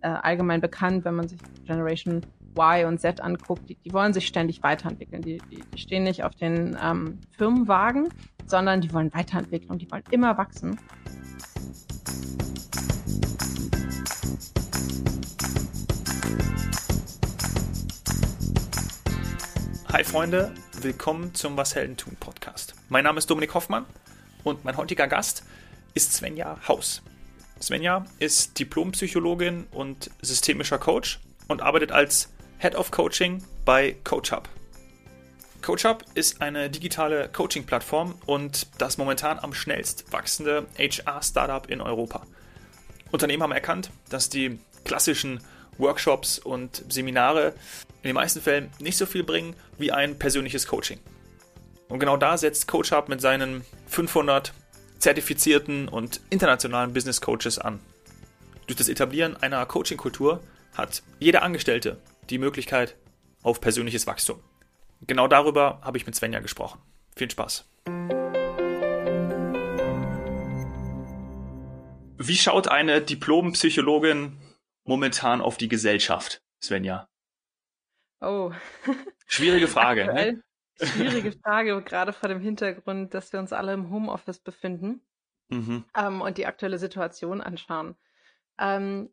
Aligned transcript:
äh, 0.00 0.08
allgemein 0.08 0.60
bekannt, 0.60 1.04
wenn 1.04 1.14
man 1.14 1.28
sich 1.28 1.38
Generation 1.66 2.24
Y 2.56 2.86
und 2.86 3.00
Z 3.00 3.20
anguckt, 3.20 3.68
die, 3.68 3.76
die 3.76 3.92
wollen 3.92 4.12
sich 4.12 4.26
ständig 4.26 4.62
weiterentwickeln. 4.62 5.22
Die, 5.22 5.38
die, 5.50 5.62
die 5.72 5.78
stehen 5.78 6.04
nicht 6.04 6.24
auf 6.24 6.34
den 6.34 6.76
ähm, 6.82 7.18
Firmenwagen, 7.36 8.08
sondern 8.46 8.80
die 8.80 8.92
wollen 8.92 9.12
weiterentwickeln 9.14 9.70
und 9.70 9.82
die 9.82 9.90
wollen 9.90 10.04
immer 10.10 10.36
wachsen. 10.38 10.78
Hi 19.92 20.04
Freunde, 20.04 20.52
willkommen 20.80 21.34
zum 21.34 21.56
Was 21.56 21.74
Helden 21.74 21.96
tun 21.96 22.16
Podcast. 22.20 22.74
Mein 22.88 23.04
Name 23.04 23.18
ist 23.18 23.28
Dominik 23.30 23.54
Hoffmann 23.54 23.84
und 24.44 24.64
mein 24.64 24.76
heutiger 24.76 25.08
Gast 25.08 25.44
ist 25.94 26.12
Svenja 26.12 26.56
Haus. 26.68 27.02
Svenja 27.60 28.04
ist 28.18 28.58
Diplompsychologin 28.58 29.66
und 29.70 30.10
systemischer 30.22 30.78
Coach 30.78 31.20
und 31.48 31.62
arbeitet 31.62 31.92
als 31.92 32.32
Head 32.58 32.74
of 32.74 32.90
Coaching 32.90 33.42
bei 33.64 33.96
CoachUp. 34.04 34.48
CoachUp 35.62 36.04
ist 36.14 36.40
eine 36.40 36.70
digitale 36.70 37.28
Coaching-Plattform 37.28 38.14
und 38.26 38.68
das 38.78 38.96
momentan 38.96 39.38
am 39.38 39.52
schnellst 39.52 40.12
wachsende 40.12 40.66
HR-Startup 40.78 41.68
in 41.68 41.80
Europa. 41.80 42.22
Unternehmen 43.10 43.42
haben 43.42 43.52
erkannt, 43.52 43.90
dass 44.08 44.28
die 44.28 44.58
klassischen 44.84 45.40
Workshops 45.78 46.38
und 46.38 46.84
Seminare 46.88 47.54
in 48.02 48.08
den 48.08 48.14
meisten 48.14 48.40
Fällen 48.40 48.70
nicht 48.78 48.96
so 48.96 49.06
viel 49.06 49.24
bringen 49.24 49.54
wie 49.78 49.92
ein 49.92 50.18
persönliches 50.18 50.66
Coaching. 50.66 51.00
Und 51.88 51.98
genau 51.98 52.16
da 52.16 52.36
setzt 52.36 52.68
CoachUp 52.68 53.08
mit 53.08 53.20
seinen 53.20 53.64
500 53.86 54.52
zertifizierten 54.98 55.88
und 55.88 56.20
internationalen 56.30 56.92
Business 56.92 57.20
Coaches 57.20 57.58
an. 57.58 57.80
Durch 58.66 58.76
das 58.76 58.88
Etablieren 58.88 59.36
einer 59.36 59.64
Coaching-Kultur 59.64 60.42
hat 60.74 61.02
jeder 61.18 61.42
Angestellte 61.42 61.98
die 62.30 62.38
Möglichkeit 62.38 62.96
auf 63.42 63.60
persönliches 63.60 64.06
Wachstum. 64.06 64.40
Genau 65.06 65.28
darüber 65.28 65.80
habe 65.82 65.96
ich 65.96 66.06
mit 66.06 66.14
Svenja 66.14 66.40
gesprochen. 66.40 66.80
Viel 67.16 67.30
Spaß. 67.30 67.64
Wie 72.20 72.36
schaut 72.36 72.68
eine 72.68 73.00
Diplompsychologin 73.00 74.36
momentan 74.84 75.40
auf 75.40 75.56
die 75.56 75.68
Gesellschaft, 75.68 76.42
Svenja? 76.62 77.08
Oh. 78.20 78.52
Schwierige 79.26 79.68
Frage. 79.68 80.06
ne? 80.12 80.42
Schwierige 80.80 81.32
Frage, 81.32 81.82
gerade 81.82 82.12
vor 82.12 82.28
dem 82.28 82.40
Hintergrund, 82.40 83.14
dass 83.14 83.32
wir 83.32 83.40
uns 83.40 83.52
alle 83.52 83.72
im 83.72 83.90
Homeoffice 83.90 84.38
befinden 84.38 85.00
mhm. 85.48 85.84
ähm, 85.96 86.20
und 86.20 86.38
die 86.38 86.46
aktuelle 86.46 86.78
Situation 86.78 87.40
anschauen. 87.40 87.96
Ähm, 88.58 89.10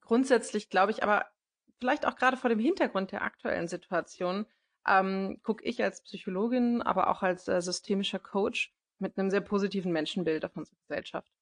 grundsätzlich 0.00 0.70
glaube 0.70 0.92
ich 0.92 1.02
aber, 1.02 1.26
vielleicht 1.80 2.06
auch 2.06 2.16
gerade 2.16 2.36
vor 2.36 2.50
dem 2.50 2.58
Hintergrund 2.58 3.12
der 3.12 3.22
aktuellen 3.22 3.68
Situation, 3.68 4.46
ähm, 4.86 5.40
gucke 5.42 5.64
ich 5.64 5.82
als 5.82 6.02
Psychologin, 6.02 6.82
aber 6.82 7.10
auch 7.10 7.22
als 7.22 7.46
äh, 7.48 7.60
systemischer 7.60 8.18
Coach 8.18 8.74
mit 8.98 9.18
einem 9.18 9.30
sehr 9.30 9.40
positiven 9.40 9.92
Menschenbild 9.92 10.44
auf 10.44 10.56
unsere 10.56 10.76
Gesellschaft. 10.76 11.32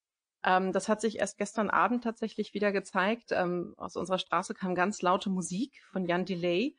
Ähm, 0.44 0.72
das 0.72 0.88
hat 0.88 1.00
sich 1.00 1.18
erst 1.18 1.38
gestern 1.38 1.70
Abend 1.70 2.04
tatsächlich 2.04 2.54
wieder 2.54 2.72
gezeigt. 2.72 3.30
Ähm, 3.32 3.74
aus 3.76 3.96
unserer 3.96 4.18
Straße 4.18 4.54
kam 4.54 4.74
ganz 4.74 5.02
laute 5.02 5.30
Musik 5.30 5.82
von 5.90 6.04
Jan 6.04 6.24
Delay. 6.24 6.76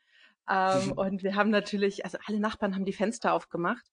Ähm, 0.49 0.93
und 0.93 1.23
wir 1.23 1.35
haben 1.35 1.49
natürlich, 1.49 2.05
also 2.05 2.17
alle 2.25 2.39
Nachbarn 2.39 2.75
haben 2.75 2.85
die 2.85 2.93
Fenster 2.93 3.33
aufgemacht 3.33 3.85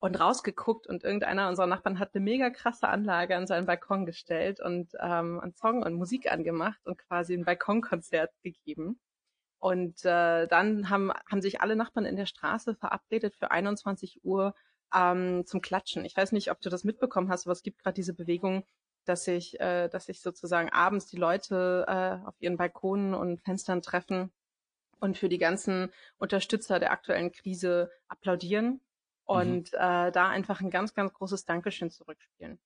und 0.00 0.20
rausgeguckt 0.20 0.86
und 0.86 1.02
irgendeiner 1.02 1.48
unserer 1.48 1.66
Nachbarn 1.66 1.98
hat 1.98 2.14
eine 2.14 2.22
mega 2.22 2.50
krasse 2.50 2.88
Anlage 2.88 3.36
an 3.36 3.46
seinen 3.46 3.66
Balkon 3.66 4.04
gestellt 4.04 4.60
und 4.60 4.92
ähm, 5.00 5.40
einen 5.40 5.54
Song 5.54 5.82
und 5.82 5.94
Musik 5.94 6.30
angemacht 6.30 6.80
und 6.84 6.98
quasi 6.98 7.34
ein 7.34 7.44
Balkonkonzert 7.44 8.30
gegeben. 8.42 9.00
Und 9.58 10.04
äh, 10.04 10.46
dann 10.46 10.90
haben, 10.90 11.10
haben 11.30 11.40
sich 11.40 11.62
alle 11.62 11.74
Nachbarn 11.76 12.04
in 12.04 12.16
der 12.16 12.26
Straße 12.26 12.74
verabredet 12.74 13.34
für 13.36 13.50
21 13.50 14.22
Uhr 14.24 14.54
ähm, 14.94 15.46
zum 15.46 15.62
Klatschen. 15.62 16.04
Ich 16.04 16.16
weiß 16.16 16.32
nicht, 16.32 16.50
ob 16.50 16.60
du 16.60 16.68
das 16.68 16.84
mitbekommen 16.84 17.30
hast, 17.30 17.46
aber 17.46 17.52
es 17.52 17.62
gibt 17.62 17.82
gerade 17.82 17.94
diese 17.94 18.12
Bewegung, 18.12 18.66
dass 19.06 19.24
sich, 19.24 19.58
äh, 19.60 19.88
dass 19.88 20.06
sich 20.06 20.20
sozusagen 20.20 20.68
abends 20.68 21.06
die 21.06 21.16
Leute 21.16 21.86
äh, 21.88 22.26
auf 22.26 22.34
ihren 22.40 22.58
Balkonen 22.58 23.14
und 23.14 23.40
Fenstern 23.40 23.80
treffen 23.80 24.32
und 25.00 25.18
für 25.18 25.28
die 25.28 25.38
ganzen 25.38 25.92
Unterstützer 26.16 26.78
der 26.78 26.92
aktuellen 26.92 27.32
Krise 27.32 27.90
applaudieren 28.08 28.66
mhm. 28.66 28.80
und 29.24 29.72
mhm. 29.72 29.78
äh, 29.78 30.12
da 30.12 30.28
einfach 30.28 30.60
ein 30.60 30.70
ganz, 30.70 30.94
ganz 30.94 31.12
großes 31.12 31.44
Dankeschön 31.44 31.90
zurückspielen. 31.90 32.58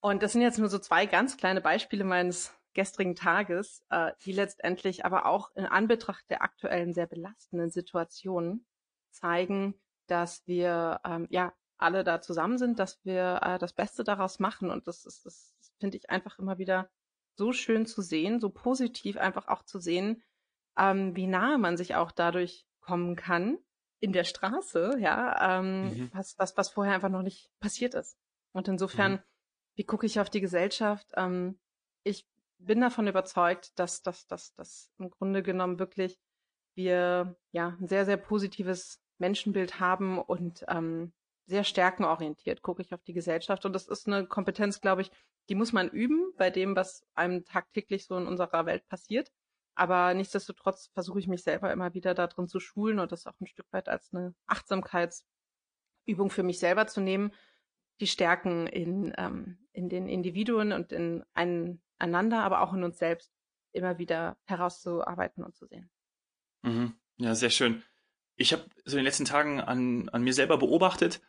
Und 0.00 0.22
das 0.22 0.32
sind 0.32 0.42
jetzt 0.42 0.58
nur 0.58 0.68
so 0.68 0.78
zwei 0.78 1.06
ganz 1.06 1.36
kleine 1.36 1.60
Beispiele 1.60 2.04
meines 2.04 2.52
gestrigen 2.74 3.14
Tages, 3.14 3.84
äh, 3.90 4.12
die 4.24 4.32
letztendlich 4.32 5.04
aber 5.04 5.26
auch 5.26 5.54
in 5.54 5.66
Anbetracht 5.66 6.28
der 6.30 6.42
aktuellen 6.42 6.94
sehr 6.94 7.06
belastenden 7.06 7.70
Situation 7.70 8.64
zeigen, 9.10 9.74
dass 10.06 10.46
wir 10.46 11.00
ähm, 11.04 11.28
ja 11.30 11.52
alle 11.78 12.04
da 12.04 12.20
zusammen 12.20 12.58
sind, 12.58 12.78
dass 12.78 13.04
wir 13.04 13.40
äh, 13.42 13.58
das 13.58 13.72
Beste 13.72 14.04
daraus 14.04 14.38
machen. 14.38 14.70
Und 14.70 14.86
das 14.86 15.04
ist, 15.04 15.26
das 15.26 15.54
finde 15.78 15.98
ich 15.98 16.10
einfach 16.10 16.38
immer 16.38 16.58
wieder 16.58 16.88
so 17.34 17.52
schön 17.52 17.86
zu 17.86 18.02
sehen, 18.02 18.40
so 18.40 18.50
positiv 18.50 19.16
einfach 19.16 19.48
auch 19.48 19.64
zu 19.64 19.78
sehen, 19.78 20.22
ähm, 20.78 21.16
wie 21.16 21.26
nahe 21.26 21.58
man 21.58 21.76
sich 21.76 21.94
auch 21.94 22.10
dadurch 22.10 22.66
kommen 22.80 23.16
kann 23.16 23.58
in 24.00 24.12
der 24.12 24.24
Straße, 24.24 24.96
ja, 24.98 25.58
ähm, 25.58 25.84
mhm. 25.84 26.10
was, 26.12 26.36
was, 26.38 26.56
was 26.56 26.70
vorher 26.70 26.94
einfach 26.94 27.08
noch 27.08 27.22
nicht 27.22 27.50
passiert 27.60 27.94
ist. 27.94 28.18
Und 28.52 28.68
insofern, 28.68 29.12
mhm. 29.12 29.20
wie 29.76 29.84
gucke 29.84 30.06
ich 30.06 30.18
auf 30.18 30.28
die 30.28 30.40
Gesellschaft? 30.40 31.06
Ähm, 31.14 31.58
ich 32.02 32.26
bin 32.58 32.80
davon 32.80 33.06
überzeugt, 33.06 33.78
dass 33.78 34.02
dass, 34.02 34.26
dass, 34.26 34.54
dass 34.54 34.90
im 34.98 35.10
Grunde 35.10 35.42
genommen 35.42 35.78
wirklich 35.78 36.18
wir 36.74 37.36
ja 37.52 37.76
ein 37.80 37.86
sehr, 37.86 38.04
sehr 38.04 38.16
positives 38.16 39.00
Menschenbild 39.18 39.78
haben 39.78 40.18
und 40.18 40.64
ähm, 40.68 41.12
sehr 41.46 41.64
stärkenorientiert 41.64 42.62
gucke 42.62 42.82
ich 42.82 42.94
auf 42.94 43.02
die 43.02 43.12
Gesellschaft. 43.12 43.64
Und 43.64 43.72
das 43.72 43.88
ist 43.88 44.06
eine 44.06 44.26
Kompetenz, 44.26 44.80
glaube 44.80 45.02
ich, 45.02 45.10
die 45.48 45.54
muss 45.54 45.72
man 45.72 45.88
üben 45.88 46.32
bei 46.36 46.50
dem, 46.50 46.76
was 46.76 47.04
einem 47.14 47.44
tagtäglich 47.44 48.06
so 48.06 48.16
in 48.16 48.26
unserer 48.26 48.66
Welt 48.66 48.86
passiert. 48.88 49.30
Aber 49.74 50.12
nichtsdestotrotz 50.14 50.88
versuche 50.92 51.18
ich 51.18 51.28
mich 51.28 51.42
selber 51.42 51.72
immer 51.72 51.94
wieder 51.94 52.14
darin 52.14 52.48
zu 52.48 52.60
schulen 52.60 52.98
und 52.98 53.12
das 53.12 53.26
auch 53.26 53.40
ein 53.40 53.46
Stück 53.46 53.66
weit 53.72 53.88
als 53.88 54.12
eine 54.12 54.34
Achtsamkeitsübung 54.46 56.30
für 56.30 56.42
mich 56.42 56.58
selber 56.58 56.86
zu 56.86 57.00
nehmen, 57.00 57.32
die 58.00 58.06
Stärken 58.06 58.66
in, 58.66 59.14
ähm, 59.16 59.58
in 59.72 59.88
den 59.88 60.08
Individuen 60.08 60.72
und 60.72 60.92
in 60.92 61.24
einander, 61.34 62.42
aber 62.42 62.60
auch 62.60 62.74
in 62.74 62.84
uns 62.84 62.98
selbst 62.98 63.32
immer 63.72 63.98
wieder 63.98 64.36
herauszuarbeiten 64.44 65.42
und 65.42 65.56
zu 65.56 65.66
sehen. 65.66 65.90
Mhm. 66.62 66.94
Ja, 67.16 67.34
sehr 67.34 67.50
schön. 67.50 67.82
Ich 68.36 68.52
habe 68.52 68.64
so 68.84 68.96
in 68.96 68.98
den 68.98 69.04
letzten 69.04 69.24
Tagen 69.24 69.60
an, 69.60 70.08
an 70.10 70.22
mir 70.22 70.34
selber 70.34 70.58
beobachtet 70.58 71.22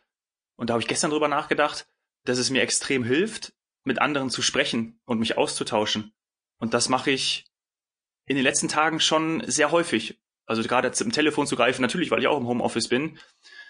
und 0.56 0.68
da 0.68 0.74
habe 0.74 0.82
ich 0.82 0.88
gestern 0.88 1.10
drüber 1.10 1.28
nachgedacht, 1.28 1.88
dass 2.24 2.38
es 2.38 2.50
mir 2.50 2.62
extrem 2.62 3.04
hilft, 3.04 3.54
mit 3.84 4.00
anderen 4.00 4.30
zu 4.30 4.42
sprechen 4.42 5.00
und 5.04 5.18
mich 5.18 5.36
auszutauschen. 5.36 6.14
Und 6.58 6.74
das 6.74 6.88
mache 6.88 7.10
ich 7.10 7.44
in 8.26 8.36
den 8.36 8.44
letzten 8.44 8.68
Tagen 8.68 9.00
schon 9.00 9.42
sehr 9.46 9.70
häufig. 9.70 10.18
Also 10.46 10.62
gerade 10.62 10.92
zum 10.92 11.12
Telefon 11.12 11.46
zu 11.46 11.56
greifen, 11.56 11.82
natürlich, 11.82 12.10
weil 12.10 12.20
ich 12.20 12.26
auch 12.26 12.38
im 12.38 12.46
Homeoffice 12.46 12.88
bin. 12.88 13.18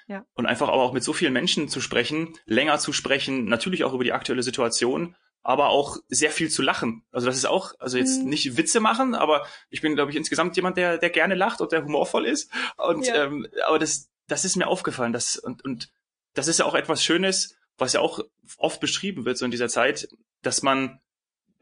Ja. 0.06 0.26
Und 0.34 0.47
einfach 0.47 0.69
aber 0.69 0.82
auch 0.82 0.92
mit 0.92 1.04
so 1.04 1.12
vielen 1.12 1.32
Menschen 1.32 1.69
zu 1.69 1.81
sprechen, 1.81 2.34
länger 2.47 2.78
zu 2.78 2.93
sprechen, 2.93 3.47
natürlich 3.47 3.84
auch 3.84 3.94
über 3.94 4.04
die 4.04 4.12
aktuelle 4.12 4.43
Situation, 4.43 5.16
aber 5.43 5.69
auch 5.69 5.98
sehr 6.09 6.31
viel 6.31 6.50
zu 6.50 6.62
lachen. 6.62 7.04
Also 7.12 7.26
das 7.26 7.37
ist 7.37 7.44
auch, 7.44 7.75
also 7.78 7.97
jetzt 7.97 8.22
mhm. 8.22 8.28
nicht 8.28 8.56
Witze 8.56 8.81
machen, 8.81 9.14
aber 9.14 9.47
ich 9.70 9.82
bin, 9.82 9.94
glaube 9.94 10.10
ich, 10.10 10.16
insgesamt 10.16 10.56
jemand, 10.56 10.76
der, 10.76 10.98
der 10.98 11.10
gerne 11.10 11.34
lacht 11.34 11.60
und 11.60 11.70
der 11.70 11.84
humorvoll 11.84 12.26
ist. 12.26 12.50
Und 12.76 13.06
ja. 13.06 13.25
ähm, 13.25 13.47
aber 13.66 13.78
das, 13.78 14.10
das 14.26 14.44
ist 14.44 14.56
mir 14.56 14.66
aufgefallen. 14.66 15.12
Das, 15.12 15.37
und, 15.37 15.64
und 15.64 15.91
das 16.34 16.48
ist 16.48 16.59
ja 16.59 16.64
auch 16.64 16.75
etwas 16.75 17.04
Schönes, 17.04 17.56
was 17.78 17.93
ja 17.93 18.00
auch 18.00 18.20
oft 18.56 18.81
beschrieben 18.81 19.25
wird 19.25 19.38
so 19.38 19.44
in 19.44 19.50
dieser 19.50 19.69
Zeit, 19.69 20.09
dass 20.43 20.62
man 20.62 21.00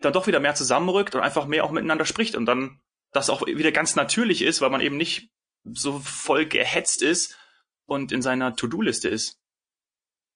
dann 0.05 0.13
doch 0.13 0.27
wieder 0.27 0.41
mehr 0.41 0.55
zusammenrückt 0.55 1.15
und 1.15 1.23
einfach 1.23 1.47
mehr 1.47 1.65
auch 1.65 1.71
miteinander 1.71 2.05
spricht 2.05 2.37
und 2.37 2.47
dann 2.47 2.81
das 3.13 3.31
auch 3.31 3.47
wieder 3.47 3.73
ganz 3.73 3.95
natürlich 3.97 4.43
ist, 4.43 4.61
weil 4.61 4.71
man 4.71 4.81
eben 4.81 4.97
nicht 4.97 5.31
so 5.65 5.99
voll 6.01 6.47
gehetzt 6.47 7.03
ist 7.03 7.39
und 7.87 8.13
in 8.13 8.23
seiner 8.23 8.57
To-Do-Liste 8.57 9.09
ist. 9.09 9.39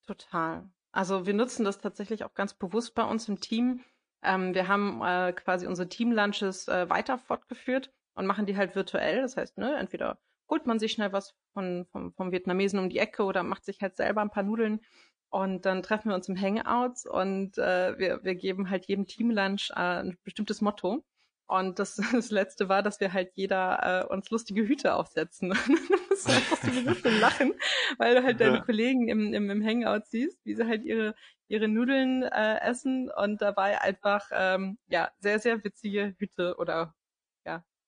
Total. 0.07 0.69
Also 0.93 1.27
wir 1.27 1.35
nutzen 1.35 1.65
das 1.65 1.79
tatsächlich 1.79 2.25
auch 2.25 2.35
ganz 2.35 2.55
bewusst 2.55 2.95
bei 2.95 3.03
uns 3.03 3.29
im 3.29 3.41
Team. 3.41 3.83
Ähm, 4.23 4.55
wir 4.55 4.69
haben 4.69 5.03
äh, 5.03 5.33
quasi 5.33 5.67
unsere 5.67 5.89
Team-Lunches 5.89 6.69
äh, 6.69 6.89
weiter 6.89 7.19
fortgeführt 7.19 7.93
und 8.15 8.27
machen 8.27 8.47
die 8.47 8.57
halt 8.57 8.75
virtuell. 8.75 9.23
Das 9.23 9.37
heißt, 9.37 9.59
ne, 9.59 9.77
entweder 9.77 10.19
holt 10.49 10.67
man 10.67 10.79
sich 10.79 10.93
schnell 10.93 11.13
was 11.13 11.35
von, 11.53 11.87
vom, 11.91 12.13
vom 12.13 12.33
Vietnamesen 12.33 12.79
um 12.79 12.89
die 12.89 12.99
Ecke 12.99 13.25
oder 13.25 13.43
macht 13.43 13.65
sich 13.65 13.81
halt 13.81 13.97
selber 13.97 14.21
ein 14.21 14.31
paar 14.31 14.43
Nudeln 14.43 14.81
und 15.37 15.67
dann 15.67 15.83
treffen 15.83 16.09
wir 16.09 16.15
uns 16.15 16.31
im 16.31 16.41
Hangouts 16.41 17.05
und 17.05 17.59
äh, 17.59 17.99
wir, 17.99 18.25
wir 18.25 18.35
geben 18.37 18.71
halt 18.71 18.87
jedem 18.87 19.07
Teamlunch 19.07 19.71
äh, 19.77 20.01
ein 20.01 20.17
bestimmtes 20.25 20.63
Motto. 20.63 21.05
Und 21.47 21.79
das, 21.79 21.97
das 22.13 22.31
letzte 22.31 22.71
war, 22.71 22.83
dass 22.83 23.01
wir 23.01 23.13
halt 23.13 23.33
jeder 23.35 24.07
äh, 24.09 24.11
uns 24.11 24.31
lustige 24.31 24.67
Hüte 24.67 24.95
aufsetzen. 24.95 25.51
du 25.51 25.97
musst 26.09 26.31
einfach 26.31 26.57
sowieso 26.57 26.95
schon 26.95 27.21
lachen, 27.21 27.53
weil 27.99 28.15
du 28.15 28.23
halt 28.25 28.41
deine 28.41 28.57
ja. 28.57 28.63
Kollegen 28.63 29.09
im, 29.09 29.35
im, 29.35 29.51
im 29.51 29.63
Hangout 29.63 30.07
siehst, 30.07 30.41
wie 30.47 30.55
sie 30.55 30.67
halt 30.67 30.85
ihre 30.85 31.15
ihre 31.49 31.69
Nudeln 31.69 32.23
äh, 32.23 32.59
essen 32.61 33.11
und 33.15 33.43
dabei 33.43 33.81
einfach 33.83 34.31
ähm, 34.33 34.79
ja 34.89 35.11
sehr 35.19 35.39
sehr 35.39 35.63
witzige 35.63 36.15
Hüte 36.19 36.57
oder 36.57 36.95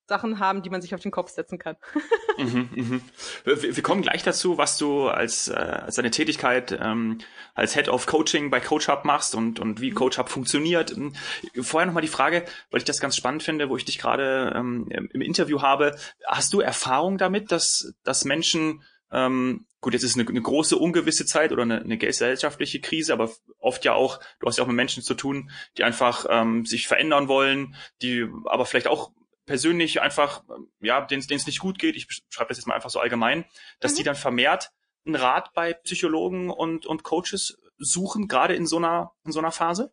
Sachen 0.09 0.39
haben, 0.39 0.63
die 0.63 0.71
man 0.71 0.81
sich 0.81 0.95
auf 0.95 1.01
den 1.01 1.11
Kopf 1.11 1.31
setzen 1.31 1.59
kann. 1.59 1.77
mhm, 2.39 2.69
mhm. 2.75 3.03
Wir, 3.45 3.77
wir, 3.77 3.83
kommen 3.83 4.03
gleich 4.03 4.23
dazu, 4.23 4.59
was 4.59 4.79
du 4.79 5.09
als, 5.09 5.49
äh, 5.49 5.55
als 5.55 5.97
deine 5.97 6.11
Tätigkeit 6.11 6.77
ähm, 6.81 7.19
als 7.55 7.75
Head 7.75 7.89
of 7.89 8.07
Coaching 8.07 8.51
bei 8.51 8.61
CoachHub 8.61 9.05
machst 9.05 9.35
und, 9.35 9.61
und 9.61 9.81
wie 9.81 9.91
mhm. 9.91 9.97
CoachHub 9.97 10.29
funktioniert. 10.29 10.97
Ähm, 10.97 11.13
vorher 11.61 11.87
nochmal 11.87 12.03
die 12.03 12.09
Frage, 12.09 12.45
weil 12.71 12.79
ich 12.79 12.85
das 12.85 13.01
ganz 13.01 13.17
spannend 13.17 13.43
finde, 13.43 13.69
wo 13.69 13.77
ich 13.77 13.85
dich 13.85 13.99
gerade 13.99 14.53
ähm, 14.57 14.89
im 14.91 15.21
Interview 15.21 15.61
habe. 15.61 15.97
Hast 16.27 16.53
du 16.55 16.61
Erfahrung 16.61 17.19
damit, 17.19 17.53
dass, 17.53 17.93
dass 18.03 18.25
Menschen 18.25 18.83
ähm, 19.11 19.67
gut, 19.81 19.95
jetzt 19.95 20.03
ist 20.03 20.19
eine, 20.19 20.29
eine 20.29 20.43
große 20.43 20.77
ungewisse 20.77 21.25
Zeit 21.25 21.53
oder 21.53 21.63
eine, 21.63 21.81
eine, 21.81 21.97
gesellschaftliche 21.97 22.81
Krise, 22.81 23.15
aber 23.15 23.31
oft 23.59 23.85
ja 23.87 23.95
auch, 23.95 24.21
du 24.39 24.47
hast 24.47 24.59
ja 24.59 24.65
auch 24.65 24.69
mit 24.69 24.77
Menschen 24.77 25.03
zu 25.03 25.15
tun, 25.15 25.51
die 25.79 25.85
einfach 25.85 26.27
ähm, 26.29 26.67
sich 26.67 26.87
verändern 26.89 27.27
wollen, 27.27 27.75
die 28.03 28.27
aber 28.45 28.67
vielleicht 28.67 28.87
auch 28.87 29.13
persönlich 29.49 30.01
einfach, 30.01 30.45
ja, 30.79 31.01
denen 31.01 31.23
es 31.23 31.47
nicht 31.47 31.59
gut 31.59 31.79
geht, 31.79 31.97
ich 31.97 32.07
schreibe 32.29 32.49
das 32.49 32.59
jetzt 32.59 32.67
mal 32.67 32.75
einfach 32.75 32.91
so 32.91 33.01
allgemein, 33.01 33.47
dass 33.81 33.93
mhm. 33.93 33.97
die 33.97 34.03
dann 34.05 34.15
vermehrt 34.15 34.71
einen 35.07 35.17
Rat 35.17 35.53
bei 35.55 35.73
Psychologen 35.73 36.51
und, 36.51 36.87
und 36.87 37.03
Coaches 37.03 37.59
suchen, 37.79 38.29
gerade 38.29 38.55
in 38.55 38.67
so 38.67 38.77
einer, 38.77 39.13
in 39.25 39.33
so 39.33 39.39
einer 39.39 39.51
Phase? 39.51 39.93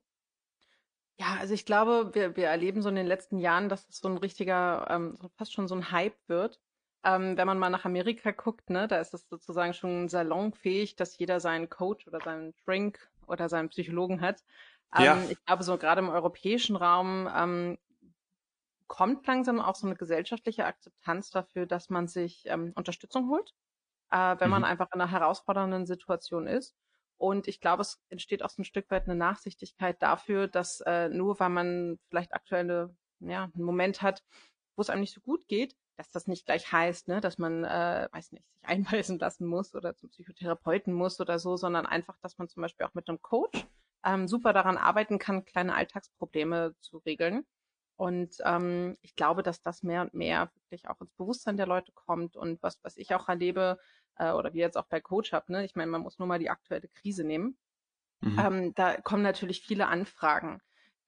Ja, 1.18 1.38
also 1.40 1.54
ich 1.54 1.66
glaube, 1.66 2.12
wir, 2.14 2.36
wir 2.36 2.48
erleben 2.48 2.82
so 2.82 2.90
in 2.90 2.96
den 2.96 3.08
letzten 3.08 3.40
Jahren, 3.40 3.70
dass 3.70 3.88
es 3.88 4.00
so 4.00 4.10
ein 4.10 4.18
richtiger, 4.18 4.88
ähm, 4.90 5.18
fast 5.38 5.54
schon 5.54 5.70
so 5.70 5.76
ein 5.76 5.92
Hype 5.92 6.18
wird. 6.28 6.60
Ähm, 7.06 7.38
wenn 7.38 7.48
man 7.48 7.60
mal 7.60 7.70
nach 7.70 7.86
Amerika 7.86 8.32
guckt, 8.32 8.70
ne, 8.70 8.88
da 8.90 9.00
ist 9.00 9.14
es 9.14 9.30
sozusagen 9.30 9.74
schon 9.74 10.10
salonfähig, 10.10 10.98
dass 10.98 11.18
jeder 11.18 11.40
seinen 11.40 11.70
Coach 11.70 12.08
oder 12.08 12.20
seinen 12.20 12.54
Drink 12.66 13.00
oder 13.28 13.48
seinen 13.48 13.70
Psychologen 13.70 14.20
hat. 14.20 14.44
Ähm, 14.94 15.04
ja. 15.06 15.24
Ich 15.30 15.46
glaube, 15.46 15.64
so 15.64 15.78
gerade 15.78 16.02
im 16.02 16.10
europäischen 16.10 16.76
Raum 16.76 17.30
ähm, 17.34 17.78
kommt 18.88 19.26
langsam 19.28 19.60
auch 19.60 19.76
so 19.76 19.88
eine 19.88 19.96
gesellschaftliche 19.96 20.66
Akzeptanz 20.66 21.30
dafür, 21.30 21.66
dass 21.66 21.90
man 21.90 22.08
sich 22.08 22.44
ähm, 22.46 22.72
Unterstützung 22.76 23.30
holt, 23.30 23.54
äh, 24.12 24.36
wenn 24.40 24.48
mhm. 24.48 24.52
man 24.52 24.64
einfach 24.64 24.88
in 24.94 25.02
einer 25.02 25.12
herausfordernden 25.12 25.86
Situation 25.86 26.48
ist. 26.48 26.76
Und 27.18 27.48
ich 27.48 27.62
glaube, 27.62 27.82
es 27.82 28.02
entsteht 28.10 28.44
auch 28.44 28.50
so 28.50 28.62
ein 28.62 28.66
Stück 28.66 28.92
weit 28.92 29.06
eine 29.06 29.16
Nachsichtigkeit 29.16 30.02
dafür, 30.02 30.48
dass 30.48 30.82
äh, 30.82 31.10
nur 31.10 31.40
weil 31.40 31.50
man 31.50 32.00
vielleicht 32.10 32.34
aktuelle, 32.34 32.96
ja, 33.20 33.50
einen 33.54 33.64
Moment 33.64 34.02
hat, 34.02 34.24
wo 34.76 34.82
es 34.82 34.90
einem 34.90 35.02
nicht 35.02 35.14
so 35.14 35.22
gut 35.22 35.48
geht, 35.48 35.76
dass 35.98 36.12
das 36.12 36.28
nicht 36.28 36.46
gleich 36.46 36.72
heißt, 36.74 37.08
ne, 37.08 37.22
dass 37.22 37.38
man, 37.38 37.64
äh, 37.64 38.10
weiß 38.12 38.34
nicht, 38.34 38.46
sich 38.52 38.64
einweisen 38.68 39.18
lassen 39.18 39.48
muss 39.48 39.74
oder 39.76 39.96
zum 39.96 40.10
Psychotherapeuten 40.10 40.94
muss 40.94 41.20
oder 41.22 41.40
so, 41.40 41.56
sondern 41.56 41.86
einfach, 41.86 42.18
dass 42.22 42.38
man 42.38 42.50
zum 42.50 42.62
Beispiel 42.62 42.86
auch 42.86 42.94
mit 42.94 43.08
einem 43.08 43.22
Coach 43.22 43.66
ähm, 44.04 44.28
super 44.28 44.52
daran 44.52 44.78
arbeiten 44.78 45.18
kann, 45.18 45.46
kleine 45.46 45.74
Alltagsprobleme 45.74 46.76
zu 46.82 46.98
regeln 46.98 47.46
und 47.98 48.36
ähm, 48.44 48.98
ich 49.02 49.16
glaube, 49.16 49.42
dass 49.42 49.62
das 49.62 49.84
mehr 49.84 50.02
und 50.02 50.14
mehr 50.14 50.52
wirklich 50.56 50.90
auch 50.90 51.00
ins 51.00 51.14
Bewusstsein 51.14 51.58
der 51.58 51.68
Leute 51.68 51.92
kommt. 51.94 52.36
Und 52.36 52.62
was, 52.62 52.84
was 52.84 52.98
ich 52.98 53.16
auch 53.16 53.30
erlebe, 53.30 53.78
äh, 54.18 54.32
oder 54.32 54.54
wie 54.54 54.60
jetzt 54.60 54.78
auch 54.78 54.88
bei 54.88 55.00
Coach 55.00 55.32
habe, 55.32 55.52
ne, 55.52 55.66
ich 55.66 55.76
meine, 55.76 55.92
man 55.92 56.02
muss 56.02 56.20
nur 56.20 56.28
mal 56.28 56.40
die 56.40 56.50
aktuelle 56.50 56.90
Krise 56.90 57.24
nehmen. 57.24 57.58
Mhm. 58.22 58.40
Ähm, 58.40 58.74
da 58.76 59.00
kommen 59.00 59.24
natürlich 59.24 59.62
viele 59.62 59.88
Anfragen, 59.88 60.60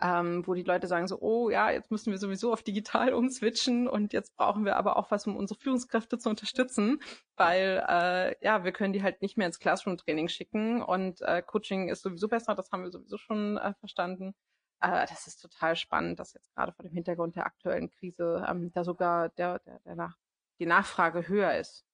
ähm, 0.02 0.46
wo 0.48 0.54
die 0.54 0.64
Leute 0.64 0.88
sagen 0.88 1.08
so, 1.08 1.20
oh 1.20 1.50
ja, 1.50 1.72
jetzt 1.72 1.92
müssen 1.92 2.12
wir 2.12 2.20
sowieso 2.20 2.54
auf 2.54 2.64
digital 2.64 3.14
umswitchen 3.14 3.90
und 3.90 4.14
jetzt 4.14 4.36
brauchen 4.38 4.64
wir 4.64 4.78
aber 4.78 4.96
auch 4.96 5.12
was, 5.12 5.28
um 5.28 5.36
unsere 5.36 5.60
Führungskräfte 5.60 6.18
zu 6.18 6.30
unterstützen, 6.30 7.02
weil 7.36 7.84
äh, 7.88 8.36
ja, 8.46 8.64
wir 8.64 8.72
können 8.72 8.94
die 8.94 9.04
halt 9.04 9.22
nicht 9.22 9.38
mehr 9.38 9.48
ins 9.48 9.60
Classroom-Training 9.60 10.30
schicken 10.30 10.82
und 10.82 11.22
äh, 11.22 11.42
Coaching 11.42 11.90
ist 11.90 12.04
sowieso 12.04 12.30
besser, 12.30 12.56
das 12.56 12.72
haben 12.72 12.84
wir 12.84 12.92
sowieso 12.92 13.18
schon 13.18 13.58
äh, 13.58 13.74
verstanden. 13.80 14.36
Äh, 14.82 15.06
das 15.08 15.28
ist 15.28 15.42
total 15.42 15.76
spannend, 15.76 16.20
dass 16.20 16.34
jetzt 16.34 16.54
gerade 16.54 16.72
vor 16.72 16.84
dem 16.84 16.94
Hintergrund 16.94 17.36
der 17.36 17.46
aktuellen 17.46 17.90
Krise 17.90 18.46
ähm, 18.48 18.72
da 18.74 18.84
sogar 18.84 19.30
der, 19.30 19.60
der, 19.60 19.80
der 19.80 19.96
nach, 19.96 20.16
die 20.60 20.66
Nachfrage 20.66 21.28
höher 21.28 21.56
ist. 21.58 21.86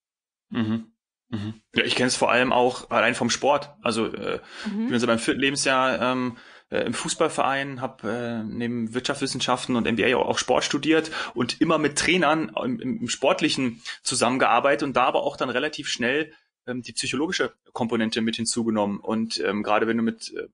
Mhm. 0.50 0.94
Mhm. 1.30 1.62
Ja, 1.74 1.84
ich 1.84 1.96
kenne 1.96 2.08
es 2.08 2.16
vor 2.16 2.32
allem 2.32 2.54
auch 2.54 2.90
allein 2.92 3.16
vom 3.16 3.30
Sport. 3.30 3.74
Also 3.82 4.08
äh, 4.08 4.40
mhm. 4.70 4.84
ich 4.84 4.90
bin 4.90 5.00
so 5.00 5.08
beim 5.08 5.20
vierten 5.20 5.40
Lebensjahr 5.40 6.00
ähm, 6.02 6.38
äh, 6.70 6.82
im 6.82 6.94
Fußballverein, 6.94 7.82
habe 7.82 8.10
äh, 8.10 8.44
neben 8.44 8.94
Wirtschaftswissenschaften 8.94 9.76
und 9.76 9.92
MBA 9.92 10.16
auch, 10.16 10.28
auch 10.28 10.38
Sport 10.38 10.64
studiert 10.64 11.12
und 11.34 11.62
immer 11.62 11.78
mit 11.78 11.98
Trainern 11.98 12.52
im, 12.62 12.80
im 12.80 13.08
Sportlichen 13.08 13.82
zusammengearbeitet 14.04 14.84
und 14.84 14.94
da 14.94 15.06
aber 15.06 15.24
auch 15.24 15.38
dann 15.38 15.50
relativ 15.50 15.88
schnell 15.90 16.34
ähm, 16.68 16.82
die 16.82 16.94
psychologische 16.94 17.54
Komponente 17.72 18.22
mit 18.22 18.36
hinzugenommen. 18.36 19.00
Und 19.00 19.40
ähm, 19.40 19.64
gerade 19.64 19.88
wenn 19.88 19.98
du 19.98 20.04
mit 20.04 20.34
äh, 20.34 20.48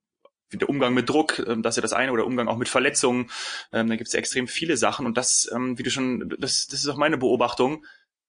der 0.51 0.69
Umgang 0.69 0.93
mit 0.93 1.09
Druck, 1.09 1.39
ähm, 1.39 1.61
das 1.61 1.73
ist 1.73 1.77
ja 1.77 1.81
das 1.81 1.93
eine, 1.93 2.11
oder 2.11 2.25
Umgang 2.25 2.47
auch 2.47 2.57
mit 2.57 2.69
Verletzungen. 2.69 3.29
Ähm, 3.71 3.89
da 3.89 3.95
gibt 3.95 4.07
es 4.07 4.13
ja 4.13 4.19
extrem 4.19 4.47
viele 4.47 4.77
Sachen. 4.77 5.05
Und 5.05 5.17
das, 5.17 5.49
ähm, 5.53 5.77
wie 5.77 5.83
du 5.83 5.91
schon, 5.91 6.29
das, 6.39 6.67
das 6.67 6.81
ist 6.81 6.87
auch 6.87 6.97
meine 6.97 7.17
Beobachtung, 7.17 7.85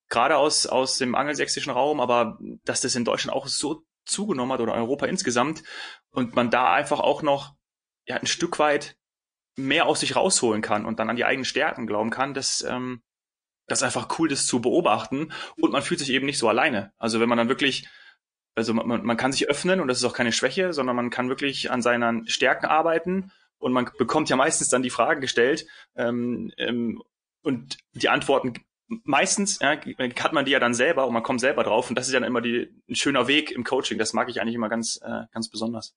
gerade 0.08 0.36
aus, 0.36 0.66
aus 0.66 0.98
dem 0.98 1.14
angelsächsischen 1.14 1.72
Raum, 1.72 2.00
aber 2.00 2.38
dass 2.64 2.80
das 2.80 2.96
in 2.96 3.04
Deutschland 3.04 3.34
auch 3.34 3.46
so 3.46 3.84
zugenommen 4.04 4.52
hat 4.52 4.60
oder 4.60 4.74
Europa 4.74 5.06
insgesamt 5.06 5.62
und 6.10 6.34
man 6.34 6.50
da 6.50 6.72
einfach 6.72 7.00
auch 7.00 7.22
noch 7.22 7.54
ja, 8.06 8.16
ein 8.16 8.26
Stück 8.26 8.58
weit 8.58 8.96
mehr 9.56 9.86
aus 9.86 10.00
sich 10.00 10.16
rausholen 10.16 10.62
kann 10.62 10.84
und 10.84 10.98
dann 10.98 11.10
an 11.10 11.16
die 11.16 11.24
eigenen 11.24 11.44
Stärken 11.44 11.86
glauben 11.86 12.10
kann, 12.10 12.34
dass 12.34 12.62
ähm, 12.62 13.02
das 13.66 13.82
einfach 13.82 14.18
cool 14.18 14.32
ist 14.32 14.48
zu 14.48 14.60
beobachten 14.60 15.32
und 15.56 15.72
man 15.72 15.82
fühlt 15.82 16.00
sich 16.00 16.10
eben 16.10 16.26
nicht 16.26 16.38
so 16.38 16.48
alleine. 16.48 16.92
Also 16.98 17.20
wenn 17.20 17.28
man 17.28 17.38
dann 17.38 17.48
wirklich 17.48 17.88
also 18.54 18.74
man, 18.74 19.04
man 19.04 19.16
kann 19.16 19.32
sich 19.32 19.48
öffnen 19.48 19.80
und 19.80 19.88
das 19.88 19.98
ist 19.98 20.04
auch 20.04 20.14
keine 20.14 20.32
Schwäche, 20.32 20.72
sondern 20.72 20.96
man 20.96 21.10
kann 21.10 21.28
wirklich 21.28 21.70
an 21.70 21.82
seinen 21.82 22.26
Stärken 22.26 22.66
arbeiten 22.66 23.32
und 23.58 23.72
man 23.72 23.90
bekommt 23.98 24.28
ja 24.28 24.36
meistens 24.36 24.68
dann 24.68 24.82
die 24.82 24.90
Fragen 24.90 25.20
gestellt 25.20 25.66
ähm, 25.94 26.52
ähm, 26.56 27.02
und 27.42 27.78
die 27.92 28.08
Antworten 28.08 28.54
meistens 29.04 29.60
ja, 29.60 29.76
hat 29.76 30.32
man 30.32 30.44
die 30.44 30.50
ja 30.50 30.58
dann 30.58 30.74
selber 30.74 31.06
und 31.06 31.14
man 31.14 31.22
kommt 31.22 31.40
selber 31.40 31.62
drauf 31.62 31.88
und 31.88 31.96
das 31.96 32.08
ist 32.08 32.12
ja 32.12 32.20
dann 32.20 32.26
immer 32.26 32.40
die, 32.40 32.74
ein 32.88 32.96
schöner 32.96 33.28
Weg 33.28 33.52
im 33.52 33.64
Coaching. 33.64 33.98
Das 33.98 34.12
mag 34.12 34.28
ich 34.28 34.40
eigentlich 34.40 34.56
immer 34.56 34.68
ganz, 34.68 34.98
äh, 35.02 35.26
ganz 35.32 35.48
besonders. 35.48 35.94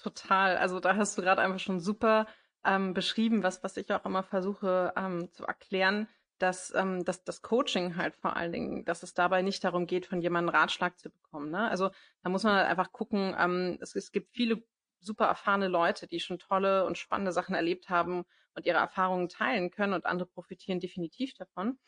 Total. 0.00 0.56
Also 0.56 0.78
da 0.78 0.94
hast 0.94 1.18
du 1.18 1.22
gerade 1.22 1.42
einfach 1.42 1.58
schon 1.58 1.80
super 1.80 2.26
ähm, 2.64 2.94
beschrieben, 2.94 3.42
was, 3.42 3.64
was 3.64 3.76
ich 3.76 3.92
auch 3.92 4.04
immer 4.04 4.22
versuche 4.22 4.92
ähm, 4.96 5.32
zu 5.32 5.44
erklären 5.44 6.06
dass, 6.38 6.72
ähm, 6.74 7.04
dass 7.04 7.24
das 7.24 7.42
Coaching 7.42 7.96
halt 7.96 8.14
vor 8.16 8.36
allen 8.36 8.52
Dingen, 8.52 8.84
dass 8.84 9.02
es 9.02 9.14
dabei 9.14 9.42
nicht 9.42 9.64
darum 9.64 9.86
geht, 9.86 10.06
von 10.06 10.20
jemandem 10.20 10.54
Ratschlag 10.54 10.98
zu 10.98 11.10
bekommen. 11.10 11.50
Ne? 11.50 11.68
Also 11.68 11.90
da 12.22 12.30
muss 12.30 12.44
man 12.44 12.54
halt 12.54 12.68
einfach 12.68 12.92
gucken, 12.92 13.34
ähm, 13.38 13.78
es, 13.80 13.94
es 13.94 14.12
gibt 14.12 14.32
viele 14.32 14.62
super 15.00 15.26
erfahrene 15.26 15.68
Leute, 15.68 16.06
die 16.06 16.20
schon 16.20 16.38
tolle 16.38 16.84
und 16.84 16.98
spannende 16.98 17.32
Sachen 17.32 17.54
erlebt 17.54 17.88
haben 17.88 18.24
und 18.54 18.66
ihre 18.66 18.78
Erfahrungen 18.78 19.28
teilen 19.28 19.70
können 19.70 19.92
und 19.92 20.06
andere 20.06 20.28
profitieren 20.28 20.80
definitiv 20.80 21.34
davon. 21.34 21.78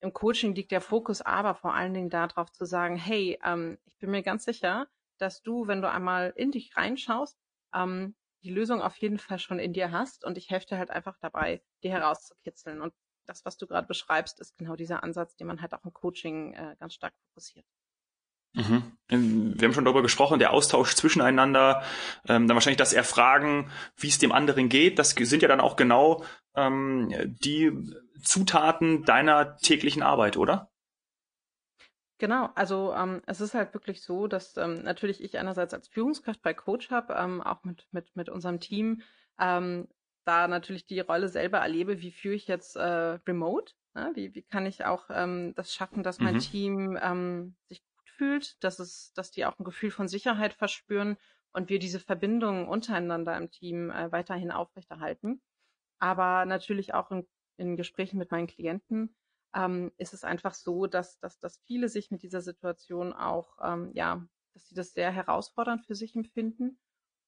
Im 0.00 0.12
Coaching 0.12 0.54
liegt 0.54 0.72
der 0.72 0.80
Fokus 0.80 1.20
aber 1.20 1.54
vor 1.54 1.74
allen 1.74 1.94
Dingen 1.94 2.10
darauf 2.10 2.50
zu 2.50 2.64
sagen, 2.64 2.96
hey, 2.96 3.38
ähm, 3.44 3.78
ich 3.84 3.98
bin 3.98 4.10
mir 4.10 4.22
ganz 4.22 4.44
sicher, 4.44 4.88
dass 5.18 5.42
du, 5.42 5.66
wenn 5.66 5.82
du 5.82 5.90
einmal 5.90 6.32
in 6.36 6.50
dich 6.50 6.76
reinschaust, 6.76 7.38
ähm, 7.74 8.16
die 8.42 8.50
Lösung 8.50 8.80
auf 8.80 8.96
jeden 8.96 9.18
Fall 9.18 9.38
schon 9.38 9.58
in 9.58 9.72
dir 9.72 9.90
hast 9.92 10.24
und 10.24 10.38
ich 10.38 10.50
helfe 10.50 10.66
dir 10.66 10.78
halt 10.78 10.90
einfach 10.90 11.18
dabei, 11.20 11.62
die 11.82 11.90
herauszukitzeln. 11.90 12.80
Und 12.80 12.94
das, 13.26 13.44
was 13.44 13.56
du 13.56 13.66
gerade 13.66 13.86
beschreibst, 13.86 14.40
ist 14.40 14.56
genau 14.58 14.76
dieser 14.76 15.02
Ansatz, 15.02 15.36
den 15.36 15.46
man 15.46 15.60
halt 15.60 15.72
auch 15.74 15.84
im 15.84 15.92
Coaching 15.92 16.54
äh, 16.54 16.76
ganz 16.78 16.94
stark 16.94 17.14
fokussiert. 17.28 17.66
Mhm. 18.52 18.96
Wir 19.08 19.68
haben 19.68 19.74
schon 19.74 19.84
darüber 19.84 20.02
gesprochen, 20.02 20.40
der 20.40 20.52
Austausch 20.52 20.94
zwischeneinander, 20.96 21.82
ähm, 22.26 22.48
dann 22.48 22.56
wahrscheinlich 22.56 22.78
das 22.78 22.92
Erfragen, 22.92 23.70
wie 23.96 24.08
es 24.08 24.18
dem 24.18 24.32
anderen 24.32 24.68
geht. 24.68 24.98
Das 24.98 25.10
sind 25.10 25.42
ja 25.42 25.48
dann 25.48 25.60
auch 25.60 25.76
genau 25.76 26.24
ähm, 26.56 27.12
die 27.42 27.72
Zutaten 28.22 29.04
deiner 29.04 29.56
täglichen 29.56 30.02
Arbeit, 30.02 30.36
oder? 30.36 30.70
Genau, 32.18 32.50
also 32.54 32.92
ähm, 32.94 33.22
es 33.26 33.40
ist 33.40 33.54
halt 33.54 33.72
wirklich 33.72 34.02
so, 34.02 34.26
dass 34.26 34.56
ähm, 34.58 34.82
natürlich 34.82 35.22
ich 35.22 35.38
einerseits 35.38 35.72
als 35.72 35.88
Führungskraft 35.88 36.42
bei 36.42 36.52
Coach 36.52 36.90
habe, 36.90 37.14
ähm, 37.14 37.40
auch 37.40 37.64
mit, 37.64 37.86
mit, 37.92 38.14
mit 38.14 38.28
unserem 38.28 38.60
Team, 38.60 39.02
ähm, 39.38 39.88
da 40.30 40.46
natürlich 40.46 40.86
die 40.86 41.00
Rolle 41.00 41.28
selber 41.28 41.58
erlebe, 41.58 42.00
wie 42.00 42.12
führe 42.12 42.36
ich 42.36 42.46
jetzt 42.46 42.76
äh, 42.76 43.18
remote? 43.26 43.74
Ne? 43.94 44.12
Wie, 44.14 44.32
wie 44.32 44.42
kann 44.42 44.64
ich 44.64 44.84
auch 44.84 45.06
ähm, 45.10 45.54
das 45.56 45.74
schaffen, 45.74 46.04
dass 46.04 46.20
mein 46.20 46.34
mhm. 46.34 46.40
Team 46.40 46.98
ähm, 47.02 47.56
sich 47.66 47.82
gut 47.96 48.08
fühlt, 48.10 48.62
dass 48.62 48.78
es, 48.78 49.12
dass 49.14 49.32
die 49.32 49.44
auch 49.44 49.58
ein 49.58 49.64
Gefühl 49.64 49.90
von 49.90 50.06
Sicherheit 50.06 50.54
verspüren 50.54 51.16
und 51.52 51.68
wir 51.68 51.80
diese 51.80 51.98
Verbindungen 51.98 52.68
untereinander 52.68 53.36
im 53.36 53.50
Team 53.50 53.90
äh, 53.90 54.12
weiterhin 54.12 54.52
aufrechterhalten. 54.52 55.42
Aber 55.98 56.44
natürlich 56.44 56.94
auch 56.94 57.10
in, 57.10 57.26
in 57.56 57.76
Gesprächen 57.76 58.16
mit 58.16 58.30
meinen 58.30 58.46
Klienten 58.46 59.16
ähm, 59.52 59.90
ist 59.96 60.14
es 60.14 60.22
einfach 60.22 60.54
so, 60.54 60.86
dass, 60.86 61.18
dass, 61.18 61.40
dass 61.40 61.58
viele 61.66 61.88
sich 61.88 62.12
mit 62.12 62.22
dieser 62.22 62.40
Situation 62.40 63.12
auch, 63.12 63.58
ähm, 63.60 63.90
ja, 63.94 64.24
dass 64.54 64.68
sie 64.68 64.76
das 64.76 64.92
sehr 64.92 65.10
herausfordernd 65.10 65.84
für 65.86 65.96
sich 65.96 66.14
empfinden 66.14 66.78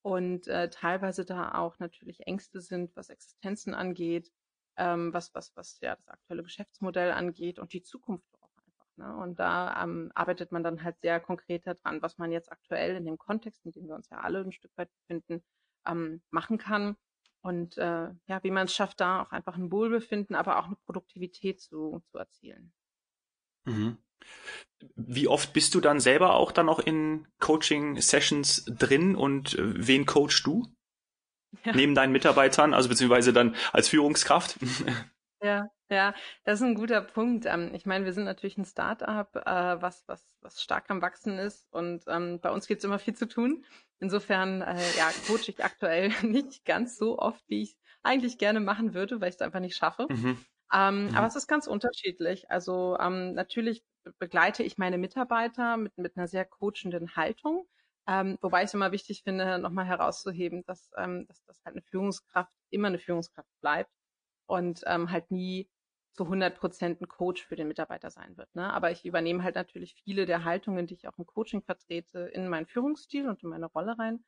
und 0.03 0.49
äh, 0.49 0.69
teilweise 0.71 1.25
da 1.25 1.55
auch 1.55 1.79
natürlich 1.79 2.27
Ängste 2.27 2.61
sind, 2.61 2.95
was 2.97 3.09
Existenzen 3.09 3.75
angeht. 3.75 4.31
ähm, 4.77 5.13
was, 5.13 5.35
was, 5.35 5.55
was 5.57 5.79
ja 5.81 5.97
das 5.97 6.09
aktuelle 6.09 6.43
Geschäftsmodell 6.43 7.13
angeht 7.13 7.59
und 7.59 7.73
die 7.73 7.83
Zukunft 7.83 8.27
auch 8.41 8.51
einfach. 8.67 8.87
Ne? 8.97 9.17
Und 9.17 9.39
da 9.39 9.83
ähm, 9.83 10.11
arbeitet 10.15 10.53
man 10.53 10.63
dann 10.63 10.83
halt 10.83 10.99
sehr 11.01 11.21
konkret 11.21 11.67
daran, 11.67 12.01
was 12.03 12.19
man 12.19 12.33
jetzt 12.33 12.51
aktuell 12.51 12.97
in 12.97 13.05
dem 13.05 13.19
Kontext, 13.19 13.65
in 13.67 13.73
dem 13.73 13.87
wir 13.89 13.95
uns 13.95 14.09
ja 14.11 14.21
alle 14.21 14.41
ein 14.41 14.53
Stück 14.53 14.73
weit 14.77 14.91
befinden, 15.01 15.45
ähm, 15.87 16.23
machen 16.31 16.59
kann. 16.59 16.97
Und 17.43 17.77
äh, 17.77 18.11
ja, 18.27 18.43
wie 18.43 18.51
man 18.51 18.67
es 18.67 18.75
schafft, 18.75 19.01
da 19.01 19.23
auch 19.23 19.33
einfach 19.33 19.57
ein 19.57 19.73
Wohlbefinden, 19.73 20.37
aber 20.37 20.59
auch 20.59 20.67
eine 20.67 20.77
Produktivität 20.77 21.61
zu, 21.61 22.03
zu 22.11 22.19
erzielen. 22.19 22.73
Mhm. 23.65 23.99
Wie 24.97 25.29
oft 25.29 25.53
bist 25.53 25.75
du 25.75 25.81
dann 25.81 26.01
selber 26.01 26.35
auch 26.35 26.53
dann 26.53 26.67
noch 26.67 26.81
in 26.81 27.29
Coaching-Sessions 27.39 28.65
drin 28.67 29.15
und 29.15 29.55
äh, 29.55 29.87
wen 29.87 30.07
coachst 30.07 30.45
du? 30.47 30.67
Ja. 31.65 31.73
Neben 31.75 31.95
deinen 31.95 32.13
Mitarbeitern, 32.13 32.75
also 32.75 32.89
beziehungsweise 32.89 33.33
dann 33.33 33.55
als 33.73 33.89
Führungskraft? 33.89 34.57
Ja, 35.43 35.69
ja, 35.91 36.15
das 36.45 36.61
ist 36.61 36.67
ein 36.67 36.77
guter 36.77 37.03
Punkt. 37.03 37.47
Ähm, 37.47 37.75
ich 37.75 37.85
meine, 37.85 38.05
wir 38.05 38.13
sind 38.13 38.25
natürlich 38.25 38.57
ein 38.59 38.65
Start-up, 38.65 39.35
äh, 39.37 39.83
was, 39.83 40.05
was, 40.07 40.37
was 40.41 40.63
stark 40.63 40.85
am 40.89 41.03
Wachsen 41.03 41.39
ist 41.39 41.67
und 41.73 42.05
ähm, 42.07 42.39
bei 42.41 42.51
uns 42.51 42.69
gibt 42.69 42.79
es 42.79 42.85
immer 42.85 43.01
viel 43.01 43.15
zu 43.15 43.27
tun. 43.27 43.65
Insofern, 43.99 44.63
äh, 44.63 44.79
ja, 44.97 45.11
coache 45.27 45.49
ich 45.49 45.65
aktuell 45.65 46.11
nicht 46.23 46.65
ganz 46.65 46.97
so 46.97 47.19
oft, 47.19 47.43
wie 47.49 47.63
ich 47.63 47.77
eigentlich 48.03 48.39
gerne 48.39 48.61
machen 48.61 48.95
würde, 48.95 49.21
weil 49.21 49.31
ich 49.31 49.35
es 49.35 49.43
einfach 49.43 49.61
nicht 49.61 49.77
schaffe. 49.77 50.07
Mhm. 50.09 50.39
Ähm, 50.73 51.07
mhm. 51.09 51.15
Aber 51.17 51.27
es 51.27 51.37
ist 51.37 51.49
ganz 51.49 51.67
unterschiedlich. 51.67 52.51
Also 52.51 52.97
ähm, 52.99 53.35
natürlich 53.35 53.83
begleite 54.19 54.63
ich 54.63 54.79
meine 54.79 54.99
Mitarbeiter 54.99 55.77
mit, 55.77 55.97
mit 55.99 56.17
einer 56.17 56.29
sehr 56.29 56.45
coachenden 56.45 57.17
Haltung. 57.17 57.67
Ähm, 58.09 58.37
wobei 58.41 58.63
ich 58.63 58.67
es 58.67 58.75
immer 58.75 58.91
wichtig 58.91 59.23
finde, 59.23 59.59
nochmal 59.59 59.87
herauszuheben, 59.87 60.65
dass, 60.67 60.91
ähm, 60.97 61.27
dass, 61.29 61.45
dass 61.45 61.65
halt 61.65 61.77
eine 61.77 61.83
Führungskraft 61.83 62.53
immer 62.71 62.89
eine 62.89 62.99
Führungskraft 62.99 63.49
bleibt 63.61 63.93
und 64.47 64.83
ähm, 64.87 65.11
halt 65.11 65.31
nie 65.31 65.69
zu 66.13 66.25
100 66.25 66.59
Prozent 66.59 67.01
ein 67.01 67.09
Coach 67.09 67.45
für 67.45 67.57
den 67.57 67.69
Mitarbeiter 67.69 68.11
sein 68.11 68.37
wird. 68.37 68.55
Ne? 68.55 68.73
Aber 68.73 68.91
ich 68.91 69.05
übernehme 69.05 69.43
halt 69.43 69.55
natürlich 69.55 69.95
viele 70.05 70.27
der 70.27 70.45
Haltungen, 70.45 70.87
die 70.87 70.95
ich 70.95 71.09
auch 71.09 71.17
im 71.19 71.27
Coaching 71.27 71.63
vertrete, 71.63 72.21
in 72.21 72.49
meinen 72.49 72.67
Führungsstil 72.67 73.29
und 73.29 73.43
in 73.43 73.49
meine 73.49 73.67
Rolle 73.67 73.99
rein. 73.99 74.25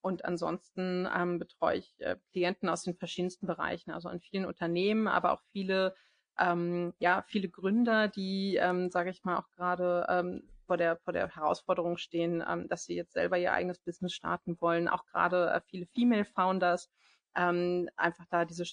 Und 0.00 0.24
ansonsten 0.24 1.08
ähm, 1.14 1.38
betreue 1.38 1.78
ich 1.78 1.94
äh, 1.98 2.16
Klienten 2.30 2.68
aus 2.68 2.84
den 2.84 2.94
verschiedensten 2.96 3.46
Bereichen, 3.46 3.90
also 3.90 4.08
in 4.08 4.20
vielen 4.20 4.46
Unternehmen, 4.46 5.08
aber 5.08 5.32
auch 5.32 5.42
viele, 5.52 5.94
ähm, 6.38 6.94
ja, 6.98 7.22
viele 7.26 7.48
Gründer, 7.48 8.08
die, 8.08 8.56
ähm, 8.56 8.90
sage 8.90 9.10
ich 9.10 9.24
mal, 9.24 9.36
auch 9.38 9.48
gerade 9.50 10.06
ähm, 10.08 10.48
vor 10.66 10.76
der 10.76 10.96
vor 10.98 11.12
der 11.12 11.28
Herausforderung 11.34 11.96
stehen, 11.96 12.44
ähm, 12.46 12.68
dass 12.68 12.84
sie 12.84 12.94
jetzt 12.94 13.14
selber 13.14 13.38
ihr 13.38 13.52
eigenes 13.52 13.78
Business 13.78 14.12
starten 14.12 14.60
wollen. 14.60 14.88
Auch 14.88 15.04
gerade 15.06 15.50
äh, 15.50 15.60
viele 15.66 15.86
Female 15.86 16.24
Founders, 16.24 16.90
ähm, 17.34 17.88
einfach 17.96 18.26
da 18.30 18.44
diese 18.44 18.64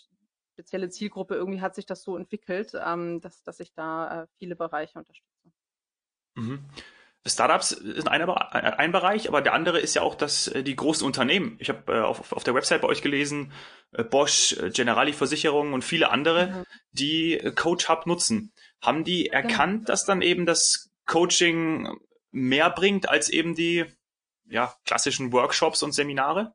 spezielle 0.53 0.89
Zielgruppe 0.89 1.35
irgendwie 1.35 1.61
hat 1.61 1.75
sich 1.75 1.85
das 1.85 2.03
so 2.03 2.17
entwickelt, 2.17 2.71
ähm, 2.75 3.21
dass 3.21 3.43
dass 3.43 3.59
ich 3.59 3.73
da 3.73 4.23
äh, 4.23 4.27
viele 4.37 4.55
Bereiche 4.55 4.99
unterstütze. 4.99 5.51
Mhm. 6.35 6.65
Startups 7.27 7.71
ist 7.71 8.07
ein, 8.07 8.21
ein 8.21 8.91
Bereich, 8.91 9.27
aber 9.27 9.41
der 9.41 9.53
andere 9.53 9.79
ist 9.79 9.95
ja 9.95 10.03
auch 10.03 10.15
das, 10.15 10.47
äh, 10.47 10.63
die 10.63 10.75
großen 10.75 11.05
Unternehmen. 11.05 11.57
Ich 11.59 11.69
habe 11.69 11.93
äh, 11.93 12.01
auf, 12.01 12.31
auf 12.31 12.43
der 12.43 12.53
Website 12.53 12.81
bei 12.81 12.87
euch 12.87 13.01
gelesen, 13.01 13.51
äh, 13.93 14.03
Bosch, 14.03 14.53
äh, 14.53 14.69
Generali 14.69 15.11
Versicherung 15.11 15.73
und 15.73 15.83
viele 15.83 16.11
andere, 16.11 16.47
mhm. 16.47 16.63
die 16.91 17.33
äh, 17.33 17.51
Coach 17.51 17.89
Hub 17.89 18.05
nutzen. 18.05 18.53
Haben 18.81 19.03
die 19.03 19.23
genau. 19.23 19.35
erkannt, 19.35 19.73
genau. 19.79 19.87
dass 19.87 20.05
dann 20.05 20.21
eben 20.21 20.45
das 20.45 20.91
Coaching 21.07 21.99
mehr 22.31 22.69
bringt 22.69 23.09
als 23.09 23.29
eben 23.29 23.55
die 23.55 23.85
ja, 24.47 24.73
klassischen 24.85 25.31
Workshops 25.31 25.81
und 25.81 25.93
Seminare? 25.93 26.53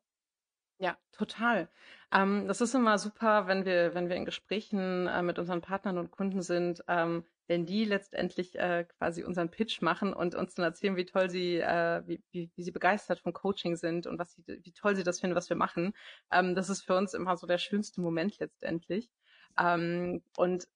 Ja, 0.79 0.97
total. 1.13 1.69
Ähm, 2.13 2.47
das 2.47 2.61
ist 2.61 2.75
immer 2.75 2.99
super, 2.99 3.49
wenn 3.49 3.65
wir, 3.65 3.95
wenn 3.95 4.09
wir 4.09 4.17
in 4.17 4.25
Gesprächen 4.25 5.09
äh, 5.09 5.23
mit 5.23 5.39
unseren 5.39 5.63
Partnern 5.63 5.99
und 5.99 6.11
Kunden 6.11 6.43
sind, 6.43 6.85
ähm, 6.87 7.25
wenn 7.51 7.67
die 7.67 7.85
letztendlich 7.85 8.57
äh, 8.57 8.85
quasi 8.85 9.25
unseren 9.25 9.51
Pitch 9.51 9.83
machen 9.83 10.13
und 10.13 10.37
uns 10.37 10.55
dann 10.55 10.65
erzählen, 10.65 10.95
wie 10.95 11.05
toll 11.05 11.29
sie, 11.29 11.57
äh, 11.57 12.01
wie, 12.07 12.23
wie, 12.31 12.49
wie 12.55 12.63
sie 12.63 12.71
begeistert 12.71 13.19
vom 13.19 13.33
Coaching 13.33 13.75
sind 13.75 14.07
und 14.07 14.21
was 14.21 14.35
sie, 14.35 14.45
wie 14.47 14.71
toll 14.71 14.95
sie 14.95 15.03
das 15.03 15.19
finden, 15.19 15.35
was 15.35 15.51
wir 15.51 15.57
machen. 15.57 15.93
Ähm, 16.31 16.55
das 16.55 16.71
ist 16.71 16.83
für 16.83 16.97
uns 16.97 17.13
immer 17.13 17.37
so 17.37 17.49
der 17.49 17.59
schönste 17.59 18.03
Moment 18.03 18.39
letztendlich. 18.39 19.11
Ähm, 19.59 20.23
und 20.37 20.69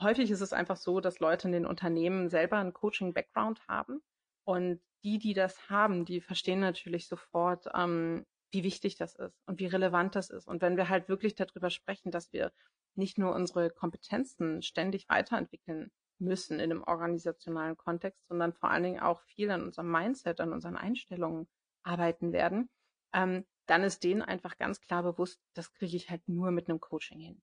häufig 0.00 0.30
ist 0.30 0.40
es 0.40 0.54
einfach 0.54 0.78
so, 0.78 1.00
dass 1.00 1.20
Leute 1.20 1.48
in 1.48 1.52
den 1.52 1.66
Unternehmen 1.66 2.30
selber 2.30 2.56
einen 2.56 2.72
Coaching-Background 2.72 3.68
haben. 3.68 4.00
Und 4.44 4.80
die, 5.04 5.18
die 5.18 5.34
das 5.34 5.68
haben, 5.68 6.06
die 6.06 6.22
verstehen 6.22 6.60
natürlich 6.60 7.08
sofort, 7.08 7.66
ähm, 7.74 8.24
wie 8.52 8.64
wichtig 8.64 8.96
das 8.96 9.16
ist 9.16 9.42
und 9.46 9.60
wie 9.60 9.66
relevant 9.66 10.16
das 10.16 10.30
ist. 10.30 10.48
Und 10.48 10.62
wenn 10.62 10.78
wir 10.78 10.88
halt 10.88 11.10
wirklich 11.10 11.34
darüber 11.34 11.68
sprechen, 11.68 12.10
dass 12.10 12.32
wir 12.32 12.52
nicht 12.94 13.18
nur 13.18 13.34
unsere 13.34 13.68
Kompetenzen 13.68 14.62
ständig 14.62 15.10
weiterentwickeln 15.10 15.90
müssen 16.22 16.60
in 16.60 16.70
einem 16.72 16.82
organisationalen 16.82 17.76
Kontext, 17.76 18.26
sondern 18.28 18.52
vor 18.52 18.70
allen 18.70 18.82
Dingen 18.82 19.00
auch 19.00 19.20
viel 19.22 19.50
an 19.50 19.62
unserem 19.62 19.90
Mindset, 19.90 20.40
an 20.40 20.52
unseren 20.52 20.76
Einstellungen 20.76 21.48
arbeiten 21.82 22.32
werden, 22.32 22.70
ähm, 23.12 23.44
dann 23.66 23.82
ist 23.82 24.04
denen 24.04 24.22
einfach 24.22 24.56
ganz 24.56 24.80
klar 24.80 25.02
bewusst, 25.02 25.40
das 25.54 25.72
kriege 25.72 25.96
ich 25.96 26.10
halt 26.10 26.26
nur 26.28 26.50
mit 26.50 26.68
einem 26.68 26.80
Coaching 26.80 27.20
hin. 27.20 27.42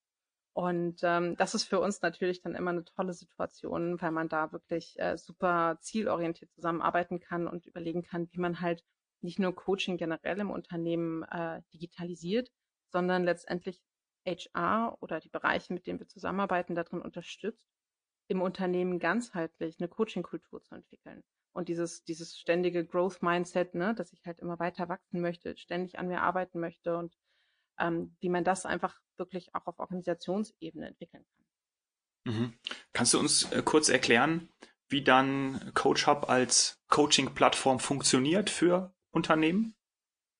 Und 0.53 0.99
ähm, 1.03 1.37
das 1.37 1.55
ist 1.55 1.63
für 1.63 1.79
uns 1.79 2.01
natürlich 2.01 2.41
dann 2.41 2.55
immer 2.55 2.71
eine 2.71 2.83
tolle 2.83 3.13
Situation, 3.13 4.01
weil 4.01 4.11
man 4.11 4.27
da 4.27 4.51
wirklich 4.51 4.99
äh, 4.99 5.17
super 5.17 5.77
zielorientiert 5.79 6.51
zusammenarbeiten 6.51 7.19
kann 7.19 7.47
und 7.47 7.65
überlegen 7.65 8.03
kann, 8.03 8.27
wie 8.31 8.39
man 8.39 8.59
halt 8.59 8.83
nicht 9.21 9.39
nur 9.39 9.55
Coaching 9.55 9.97
generell 9.97 10.39
im 10.39 10.51
Unternehmen 10.51 11.23
äh, 11.23 11.61
digitalisiert, 11.73 12.51
sondern 12.91 13.23
letztendlich 13.23 13.81
HR 14.25 14.97
oder 15.01 15.19
die 15.19 15.29
Bereiche, 15.29 15.73
mit 15.73 15.87
denen 15.87 15.99
wir 15.99 16.07
zusammenarbeiten, 16.07 16.75
darin 16.75 17.01
unterstützt, 17.01 17.63
im 18.29 18.41
Unternehmen 18.41 18.99
ganzheitlich 18.99 19.79
eine 19.79 19.87
Coaching-Kultur 19.87 20.63
zu 20.63 20.75
entwickeln. 20.75 21.23
Und 21.51 21.67
dieses, 21.67 22.03
dieses 22.03 22.37
ständige 22.37 22.85
Growth-Mindset, 22.85 23.73
ne, 23.73 23.95
dass 23.95 24.13
ich 24.13 24.25
halt 24.25 24.39
immer 24.39 24.59
weiter 24.59 24.87
wachsen 24.87 25.19
möchte, 25.19 25.57
ständig 25.57 25.97
an 25.97 26.07
mir 26.07 26.21
arbeiten 26.21 26.59
möchte 26.59 26.95
und 26.95 27.17
ähm, 27.79 28.15
wie 28.19 28.29
man 28.29 28.43
das 28.43 28.65
einfach 28.65 28.99
wirklich 29.17 29.55
auch 29.55 29.65
auf 29.65 29.79
Organisationsebene 29.79 30.87
entwickeln 30.87 31.25
kann. 31.25 32.33
Mhm. 32.33 32.53
Kannst 32.93 33.13
du 33.13 33.19
uns 33.19 33.51
äh, 33.51 33.63
kurz 33.63 33.89
erklären, 33.89 34.49
wie 34.87 35.03
dann 35.03 35.71
Coach 35.73 36.05
Hub 36.05 36.29
als 36.29 36.79
Coaching-Plattform 36.89 37.79
funktioniert 37.79 38.49
für 38.49 38.93
Unternehmen? 39.11 39.75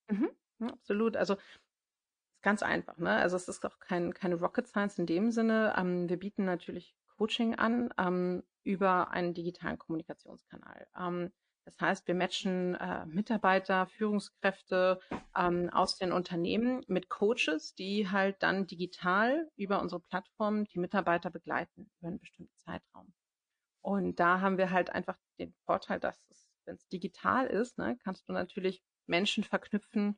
Mhm. 0.10 0.30
Ja, 0.60 0.68
absolut. 0.68 1.18
Also 1.18 1.38
ganz 2.42 2.62
einfach. 2.62 2.98
Ne? 2.98 3.12
Also 3.12 3.36
es 3.36 3.48
ist 3.48 3.66
auch 3.66 3.80
kein, 3.80 4.14
keine 4.14 4.36
Rocket 4.36 4.68
Science 4.68 5.00
in 5.00 5.08
dem 5.08 5.32
Sinne. 5.32 5.74
Ähm, 5.78 6.08
wir 6.08 6.18
bieten 6.18 6.46
natürlich 6.46 6.96
Coaching 7.20 7.56
an 7.56 7.94
ähm, 7.98 8.44
über 8.64 9.12
einen 9.12 9.34
digitalen 9.34 9.78
Kommunikationskanal. 9.78 10.88
Ähm, 10.98 11.34
das 11.66 11.80
heißt, 11.82 12.08
wir 12.08 12.16
matchen 12.16 12.76
äh, 12.76 13.06
Mitarbeiter, 13.06 13.88
Führungskräfte 13.88 15.02
ähm, 15.36 15.70
aus 15.70 15.98
den 15.98 16.14
Unternehmen 16.14 16.82
mit 16.88 17.10
Coaches, 17.10 17.76
die 17.76 18.10
halt 18.10 18.42
dann 18.42 18.68
digital 18.68 19.52
über 19.58 19.82
unsere 19.82 20.00
Plattform 20.00 20.64
die 20.66 20.80
Mitarbeiter 20.80 21.30
begleiten 21.30 21.92
über 22.00 22.08
einen 22.08 22.20
bestimmten 22.20 22.56
Zeitraum. 22.56 23.14
Und 23.82 24.20
da 24.22 24.40
haben 24.40 24.58
wir 24.58 24.72
halt 24.72 24.90
einfach 24.90 25.18
den 25.40 25.54
Vorteil, 25.66 26.00
dass 26.00 26.18
es, 26.30 26.50
wenn 26.66 26.76
es 26.76 26.88
digital 26.88 27.48
ist, 27.48 27.78
ne, 27.78 27.98
kannst 28.02 28.30
du 28.30 28.34
natürlich 28.34 28.82
Menschen 29.08 29.44
verknüpfen 29.44 30.18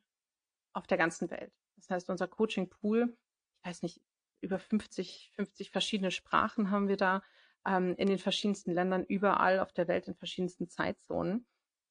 auf 0.73 0.85
der 0.85 0.99
ganzen 0.99 1.31
Welt. 1.31 1.51
Das 1.77 1.89
heißt, 1.89 2.09
unser 2.11 2.27
Coaching-Pool, 2.27 3.17
ich 3.57 3.67
weiß 3.67 3.81
nicht, 3.81 4.01
über 4.41 4.59
50, 4.59 5.31
50 5.35 5.71
verschiedene 5.71 6.11
Sprachen 6.11 6.71
haben 6.71 6.87
wir 6.87 6.97
da 6.97 7.23
ähm, 7.65 7.95
in 7.97 8.07
den 8.07 8.17
verschiedensten 8.17 8.73
Ländern 8.73 9.05
überall 9.05 9.59
auf 9.59 9.71
der 9.73 9.87
Welt 9.87 10.07
in 10.07 10.15
verschiedensten 10.15 10.67
Zeitzonen. 10.67 11.45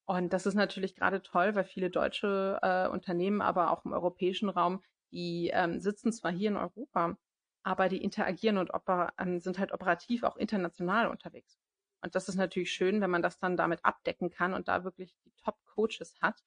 Und 0.04 0.32
das 0.32 0.46
ist 0.46 0.54
natürlich 0.54 0.96
gerade 0.96 1.22
toll, 1.22 1.54
weil 1.54 1.64
viele 1.64 1.90
deutsche 1.90 2.58
äh, 2.62 2.88
Unternehmen, 2.88 3.40
aber 3.40 3.70
auch 3.70 3.84
im 3.84 3.92
europäischen 3.92 4.48
Raum, 4.48 4.82
die 5.12 5.50
ähm, 5.54 5.80
sitzen 5.80 6.12
zwar 6.12 6.32
hier 6.32 6.50
in 6.50 6.56
Europa, 6.56 7.16
aber 7.62 7.88
die 7.88 8.02
interagieren 8.02 8.58
und 8.58 8.70
ähm, 9.18 9.38
sind 9.38 9.58
halt 9.58 9.72
operativ 9.72 10.24
auch 10.24 10.36
international 10.36 11.08
unterwegs. 11.08 11.60
Und 12.02 12.14
das 12.14 12.28
ist 12.28 12.36
natürlich 12.36 12.72
schön, 12.72 13.00
wenn 13.00 13.10
man 13.10 13.22
das 13.22 13.38
dann 13.38 13.56
damit 13.56 13.84
abdecken 13.84 14.30
kann 14.30 14.54
und 14.54 14.68
da 14.68 14.84
wirklich 14.84 15.14
die 15.24 15.32
Top-Coaches 15.44 16.16
hat 16.20 16.42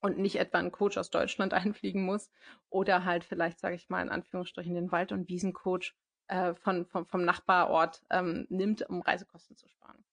und 0.00 0.18
nicht 0.18 0.36
etwa 0.36 0.58
ein 0.58 0.72
Coach 0.72 0.96
aus 0.96 1.10
Deutschland 1.10 1.52
einfliegen 1.54 2.04
muss 2.04 2.30
oder 2.70 3.04
halt 3.04 3.24
vielleicht, 3.24 3.58
sage 3.58 3.76
ich 3.76 3.88
mal 3.88 4.02
in 4.02 4.10
Anführungsstrichen, 4.10 4.74
den 4.74 4.92
Wald- 4.92 5.12
und 5.12 5.28
Wiesencoach 5.28 5.94
äh, 6.28 6.54
von, 6.54 6.86
vom, 6.86 7.06
vom 7.06 7.24
Nachbarort 7.24 8.02
ähm, 8.10 8.46
nimmt, 8.48 8.88
um 8.88 9.00
Reisekosten 9.00 9.56
zu 9.56 9.68
sparen. 9.68 10.04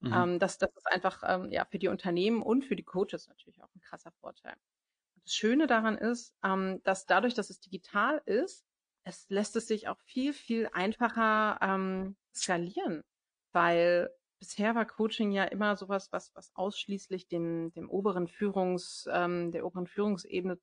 Mhm. 0.00 0.12
Ähm, 0.12 0.38
das, 0.38 0.58
das 0.58 0.70
ist 0.74 0.86
einfach 0.86 1.22
ähm, 1.26 1.50
ja 1.52 1.64
für 1.64 1.78
die 1.78 1.88
Unternehmen 1.88 2.42
und 2.42 2.64
für 2.64 2.76
die 2.76 2.84
Coaches 2.84 3.28
natürlich 3.28 3.62
auch 3.62 3.74
ein 3.74 3.80
krasser 3.80 4.12
Vorteil. 4.20 4.54
Und 5.14 5.24
das 5.24 5.34
Schöne 5.34 5.66
daran 5.66 5.96
ist, 5.96 6.34
ähm, 6.44 6.80
dass 6.82 7.06
dadurch, 7.06 7.34
dass 7.34 7.50
es 7.50 7.60
digital 7.60 8.20
ist, 8.26 8.66
es 9.04 9.28
lässt 9.28 9.56
es 9.56 9.66
sich 9.66 9.88
auch 9.88 9.98
viel, 10.00 10.32
viel 10.32 10.68
einfacher 10.72 11.58
ähm, 11.60 12.16
skalieren, 12.34 13.02
weil 13.52 14.10
bisher 14.42 14.74
war 14.74 14.84
Coaching 14.84 15.30
ja 15.30 15.44
immer 15.44 15.76
sowas, 15.76 16.10
was, 16.10 16.34
was 16.34 16.50
ausschließlich 16.56 17.28
dem, 17.28 17.72
dem 17.74 17.88
oberen 17.88 18.26
Führungs, 18.26 19.08
ähm, 19.08 19.52
der 19.52 19.64
oberen 19.64 19.86
Führungsebene 19.86 20.58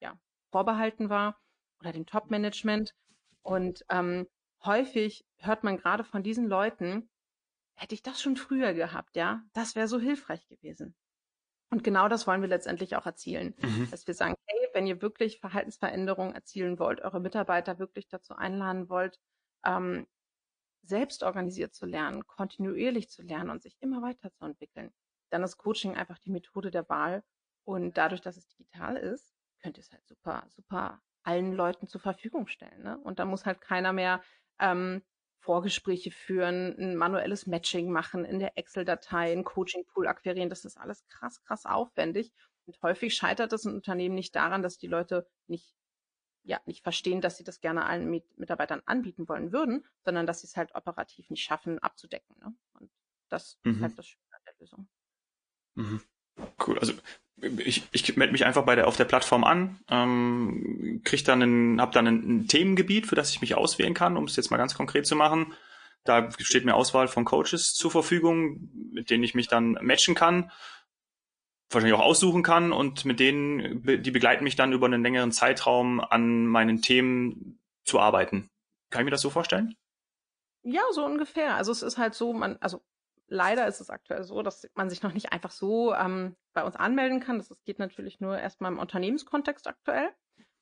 ja, 0.00 0.16
vorbehalten 0.52 1.10
war 1.10 1.36
oder 1.80 1.90
dem 1.90 2.06
Top-Management. 2.06 2.94
Und 3.42 3.84
ähm, 3.90 4.28
häufig 4.64 5.26
hört 5.38 5.64
man 5.64 5.78
gerade 5.78 6.04
von 6.04 6.22
diesen 6.22 6.46
Leuten, 6.46 7.10
hätte 7.74 7.96
ich 7.96 8.04
das 8.04 8.22
schon 8.22 8.36
früher 8.36 8.72
gehabt, 8.72 9.16
ja, 9.16 9.42
das 9.52 9.74
wäre 9.74 9.88
so 9.88 9.98
hilfreich 9.98 10.46
gewesen. 10.46 10.94
Und 11.70 11.82
genau 11.82 12.08
das 12.08 12.28
wollen 12.28 12.40
wir 12.40 12.48
letztendlich 12.48 12.94
auch 12.94 13.06
erzielen, 13.06 13.56
mhm. 13.60 13.90
dass 13.90 14.06
wir 14.06 14.14
sagen, 14.14 14.36
hey, 14.46 14.68
wenn 14.74 14.86
ihr 14.86 15.02
wirklich 15.02 15.40
Verhaltensveränderungen 15.40 16.36
erzielen 16.36 16.78
wollt, 16.78 17.00
eure 17.00 17.18
Mitarbeiter 17.18 17.80
wirklich 17.80 18.06
dazu 18.06 18.36
einladen 18.36 18.88
wollt, 18.88 19.18
ähm, 19.64 20.06
selbst 20.82 21.22
organisiert 21.22 21.74
zu 21.74 21.86
lernen, 21.86 22.26
kontinuierlich 22.26 23.10
zu 23.10 23.22
lernen 23.22 23.50
und 23.50 23.62
sich 23.62 23.76
immer 23.80 24.02
weiterzuentwickeln, 24.02 24.92
dann 25.30 25.42
ist 25.42 25.58
Coaching 25.58 25.96
einfach 25.96 26.18
die 26.18 26.30
Methode 26.30 26.70
der 26.70 26.88
Wahl. 26.88 27.22
Und 27.64 27.98
dadurch, 27.98 28.20
dass 28.22 28.36
es 28.36 28.48
digital 28.48 28.96
ist, 28.96 29.34
könnt 29.62 29.76
ihr 29.76 29.82
es 29.82 29.92
halt 29.92 30.06
super, 30.06 30.46
super 30.48 31.02
allen 31.22 31.52
Leuten 31.52 31.86
zur 31.86 32.00
Verfügung 32.00 32.46
stellen. 32.46 32.82
Ne? 32.82 32.98
Und 32.98 33.18
da 33.18 33.24
muss 33.24 33.44
halt 33.44 33.60
keiner 33.60 33.92
mehr 33.92 34.22
ähm, 34.58 35.02
Vorgespräche 35.40 36.10
führen, 36.10 36.76
ein 36.78 36.96
manuelles 36.96 37.46
Matching 37.46 37.90
machen 37.90 38.24
in 38.24 38.38
der 38.38 38.56
Excel-Datei, 38.56 39.32
ein 39.32 39.44
Coaching-Pool 39.44 40.06
akquirieren. 40.06 40.50
Das 40.50 40.64
ist 40.64 40.78
alles 40.78 41.06
krass, 41.06 41.42
krass 41.42 41.66
aufwendig. 41.66 42.32
Und 42.66 42.80
häufig 42.82 43.14
scheitert 43.14 43.52
das 43.52 43.64
in 43.64 43.74
Unternehmen 43.74 44.14
nicht 44.14 44.34
daran, 44.34 44.62
dass 44.62 44.78
die 44.78 44.88
Leute 44.88 45.26
nicht, 45.46 45.74
ja, 46.48 46.58
nicht 46.64 46.82
verstehen, 46.82 47.20
dass 47.20 47.36
sie 47.36 47.44
das 47.44 47.60
gerne 47.60 47.84
allen 47.84 48.08
Mitarbeitern 48.36 48.80
anbieten 48.86 49.28
wollen 49.28 49.52
würden, 49.52 49.84
sondern 50.02 50.26
dass 50.26 50.40
sie 50.40 50.46
es 50.46 50.56
halt 50.56 50.74
operativ 50.74 51.28
nicht 51.28 51.44
schaffen, 51.44 51.78
abzudecken. 51.78 52.36
Ne? 52.40 52.54
Und 52.72 52.90
das 53.28 53.58
mhm. 53.64 53.74
ist 53.74 53.80
halt 53.82 53.98
das 53.98 54.06
Schöne 54.06 54.24
an 54.30 54.40
der 54.46 54.54
Lösung. 54.58 54.88
Mhm. 55.74 56.00
Cool. 56.66 56.78
Also 56.78 56.94
ich, 57.58 57.86
ich 57.92 58.16
melde 58.16 58.32
mich 58.32 58.46
einfach 58.46 58.64
bei 58.64 58.74
der 58.74 58.86
auf 58.86 58.96
der 58.96 59.04
Plattform 59.04 59.44
an, 59.44 59.78
ähm, 59.90 61.02
krieg 61.04 61.22
dann 61.26 61.42
einen, 61.42 61.80
hab 61.82 61.92
dann 61.92 62.06
ein, 62.06 62.16
ein 62.16 62.48
Themengebiet, 62.48 63.06
für 63.06 63.14
das 63.14 63.30
ich 63.30 63.42
mich 63.42 63.54
auswählen 63.54 63.92
kann, 63.92 64.16
um 64.16 64.24
es 64.24 64.36
jetzt 64.36 64.50
mal 64.50 64.56
ganz 64.56 64.74
konkret 64.74 65.06
zu 65.06 65.16
machen. 65.16 65.52
Da 66.04 66.30
steht 66.38 66.64
mir 66.64 66.76
Auswahl 66.76 67.08
von 67.08 67.26
Coaches 67.26 67.74
zur 67.74 67.90
Verfügung, 67.90 68.70
mit 68.90 69.10
denen 69.10 69.22
ich 69.22 69.34
mich 69.34 69.48
dann 69.48 69.72
matchen 69.82 70.14
kann, 70.14 70.50
wahrscheinlich 71.70 71.98
auch 71.98 72.04
aussuchen 72.04 72.42
kann 72.42 72.72
und 72.72 73.04
mit 73.04 73.20
denen, 73.20 73.82
die 73.82 74.10
begleiten 74.10 74.44
mich 74.44 74.56
dann 74.56 74.72
über 74.72 74.86
einen 74.86 75.02
längeren 75.02 75.32
Zeitraum 75.32 76.00
an 76.00 76.46
meinen 76.46 76.80
Themen 76.80 77.58
zu 77.84 78.00
arbeiten. 78.00 78.48
Kann 78.90 79.02
ich 79.02 79.04
mir 79.04 79.10
das 79.10 79.20
so 79.20 79.30
vorstellen? 79.30 79.74
Ja, 80.62 80.82
so 80.92 81.04
ungefähr. 81.04 81.54
Also 81.54 81.72
es 81.72 81.82
ist 81.82 81.98
halt 81.98 82.14
so, 82.14 82.32
man, 82.32 82.56
also 82.60 82.82
leider 83.26 83.66
ist 83.66 83.80
es 83.80 83.90
aktuell 83.90 84.24
so, 84.24 84.42
dass 84.42 84.68
man 84.74 84.90
sich 84.90 85.02
noch 85.02 85.12
nicht 85.12 85.32
einfach 85.32 85.50
so 85.50 85.94
ähm, 85.94 86.36
bei 86.54 86.64
uns 86.64 86.76
anmelden 86.76 87.20
kann. 87.20 87.38
Das, 87.38 87.48
das 87.48 87.62
geht 87.64 87.78
natürlich 87.78 88.20
nur 88.20 88.38
erstmal 88.38 88.72
im 88.72 88.78
Unternehmenskontext 88.78 89.66
aktuell. 89.66 90.10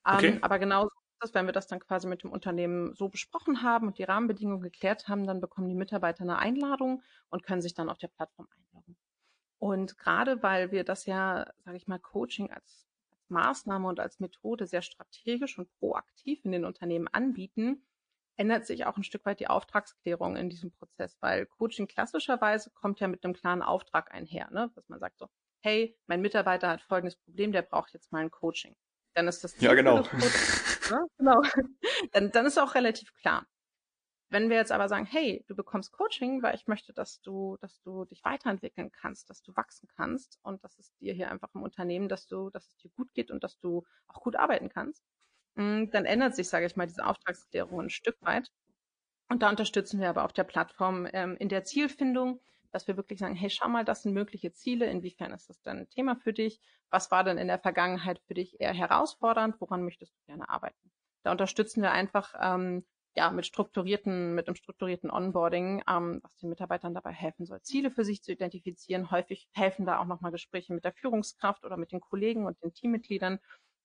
Ähm, 0.06 0.16
okay. 0.16 0.38
Aber 0.42 0.58
genauso 0.58 0.88
ist 0.88 1.30
es, 1.30 1.34
wenn 1.34 1.46
wir 1.46 1.52
das 1.52 1.68
dann 1.68 1.80
quasi 1.80 2.06
mit 2.06 2.22
dem 2.22 2.32
Unternehmen 2.32 2.94
so 2.94 3.08
besprochen 3.08 3.62
haben 3.62 3.86
und 3.86 3.98
die 3.98 4.04
Rahmenbedingungen 4.04 4.60
geklärt 4.60 5.08
haben, 5.08 5.26
dann 5.26 5.40
bekommen 5.40 5.68
die 5.68 5.74
Mitarbeiter 5.74 6.22
eine 6.22 6.38
Einladung 6.38 7.02
und 7.28 7.44
können 7.44 7.62
sich 7.62 7.74
dann 7.74 7.88
auf 7.88 7.98
der 7.98 8.08
Plattform 8.08 8.48
einloggen. 8.50 8.96
Und 9.58 9.98
gerade 9.98 10.42
weil 10.42 10.70
wir 10.70 10.84
das 10.84 11.06
ja, 11.06 11.46
sage 11.64 11.76
ich 11.76 11.86
mal, 11.86 11.98
Coaching 11.98 12.50
als, 12.50 12.86
als 13.10 13.30
Maßnahme 13.30 13.88
und 13.88 14.00
als 14.00 14.20
Methode 14.20 14.66
sehr 14.66 14.82
strategisch 14.82 15.58
und 15.58 15.70
proaktiv 15.78 16.44
in 16.44 16.52
den 16.52 16.64
Unternehmen 16.64 17.08
anbieten, 17.08 17.86
ändert 18.36 18.66
sich 18.66 18.84
auch 18.84 18.96
ein 18.96 19.02
Stück 19.02 19.24
weit 19.24 19.40
die 19.40 19.48
Auftragsklärung 19.48 20.36
in 20.36 20.50
diesem 20.50 20.70
Prozess, 20.70 21.16
weil 21.20 21.46
Coaching 21.46 21.88
klassischerweise 21.88 22.70
kommt 22.70 23.00
ja 23.00 23.08
mit 23.08 23.24
einem 23.24 23.34
klaren 23.34 23.62
Auftrag 23.62 24.12
einher, 24.12 24.50
ne? 24.50 24.70
dass 24.74 24.88
man 24.88 25.00
sagt 25.00 25.18
so, 25.18 25.28
hey, 25.60 25.98
mein 26.06 26.20
Mitarbeiter 26.20 26.68
hat 26.68 26.82
folgendes 26.82 27.16
Problem, 27.16 27.52
der 27.52 27.62
braucht 27.62 27.94
jetzt 27.94 28.12
mal 28.12 28.20
ein 28.20 28.30
Coaching. 28.30 28.76
Dann 29.14 29.26
ist 29.28 29.42
das 29.42 29.56
Ziel 29.56 29.68
ja 29.68 29.74
genau, 29.74 30.02
Coaching, 30.02 30.18
ne? 30.90 31.06
genau. 31.16 31.42
Dann, 32.12 32.30
dann 32.30 32.46
ist 32.46 32.58
auch 32.58 32.74
relativ 32.74 33.12
klar. 33.14 33.46
Wenn 34.28 34.50
wir 34.50 34.56
jetzt 34.56 34.72
aber 34.72 34.88
sagen, 34.88 35.06
hey, 35.06 35.44
du 35.46 35.54
bekommst 35.54 35.92
Coaching, 35.92 36.42
weil 36.42 36.56
ich 36.56 36.66
möchte, 36.66 36.92
dass 36.92 37.20
du, 37.20 37.56
dass 37.60 37.80
du 37.82 38.04
dich 38.06 38.24
weiterentwickeln 38.24 38.90
kannst, 38.90 39.30
dass 39.30 39.42
du 39.42 39.54
wachsen 39.54 39.88
kannst 39.96 40.40
und 40.42 40.64
dass 40.64 40.78
es 40.78 40.94
dir 40.96 41.14
hier 41.14 41.30
einfach 41.30 41.54
im 41.54 41.62
Unternehmen, 41.62 42.08
dass 42.08 42.26
du, 42.26 42.50
dass 42.50 42.66
es 42.66 42.76
dir 42.76 42.90
gut 42.90 43.12
geht 43.14 43.30
und 43.30 43.44
dass 43.44 43.58
du 43.58 43.84
auch 44.08 44.20
gut 44.20 44.34
arbeiten 44.36 44.68
kannst, 44.68 45.04
hm, 45.56 45.90
dann 45.90 46.06
ändert 46.06 46.34
sich, 46.34 46.48
sage 46.48 46.66
ich 46.66 46.76
mal, 46.76 46.86
diese 46.86 47.06
Auftragsklärung 47.06 47.82
ein 47.82 47.90
Stück 47.90 48.16
weit. 48.22 48.50
Und 49.28 49.42
da 49.42 49.50
unterstützen 49.50 50.00
wir 50.00 50.08
aber 50.08 50.24
auf 50.24 50.32
der 50.32 50.44
Plattform 50.44 51.08
ähm, 51.12 51.36
in 51.38 51.48
der 51.48 51.64
Zielfindung, 51.64 52.40
dass 52.72 52.88
wir 52.88 52.96
wirklich 52.96 53.18
sagen, 53.18 53.34
hey, 53.34 53.50
schau 53.50 53.68
mal, 53.68 53.84
das 53.84 54.02
sind 54.02 54.12
mögliche 54.12 54.52
Ziele, 54.52 54.86
inwiefern 54.86 55.32
ist 55.32 55.48
das 55.48 55.62
denn 55.62 55.78
ein 55.78 55.88
Thema 55.88 56.16
für 56.16 56.32
dich? 56.32 56.60
Was 56.90 57.10
war 57.10 57.24
denn 57.24 57.38
in 57.38 57.48
der 57.48 57.58
Vergangenheit 57.58 58.20
für 58.26 58.34
dich 58.34 58.60
eher 58.60 58.74
herausfordernd? 58.74 59.60
Woran 59.60 59.84
möchtest 59.84 60.14
du 60.16 60.22
gerne 60.26 60.48
arbeiten? 60.48 60.92
Da 61.22 61.32
unterstützen 61.32 61.82
wir 61.82 61.92
einfach 61.92 62.34
ähm, 62.40 62.84
ja 63.16 63.30
mit 63.30 63.46
strukturierten, 63.46 64.34
mit 64.34 64.46
einem 64.46 64.56
strukturierten 64.56 65.10
Onboarding, 65.10 65.82
ähm, 65.88 66.20
was 66.22 66.36
den 66.36 66.50
Mitarbeitern 66.50 66.94
dabei 66.94 67.12
helfen 67.12 67.46
soll, 67.46 67.62
Ziele 67.62 67.90
für 67.90 68.04
sich 68.04 68.22
zu 68.22 68.32
identifizieren. 68.32 69.10
Häufig 69.10 69.48
helfen 69.52 69.86
da 69.86 69.98
auch 69.98 70.04
nochmal 70.04 70.32
Gespräche 70.32 70.74
mit 70.74 70.84
der 70.84 70.92
Führungskraft 70.92 71.64
oder 71.64 71.76
mit 71.76 71.92
den 71.92 72.00
Kollegen 72.00 72.46
und 72.46 72.62
den 72.62 72.74
Teammitgliedern, 72.74 73.40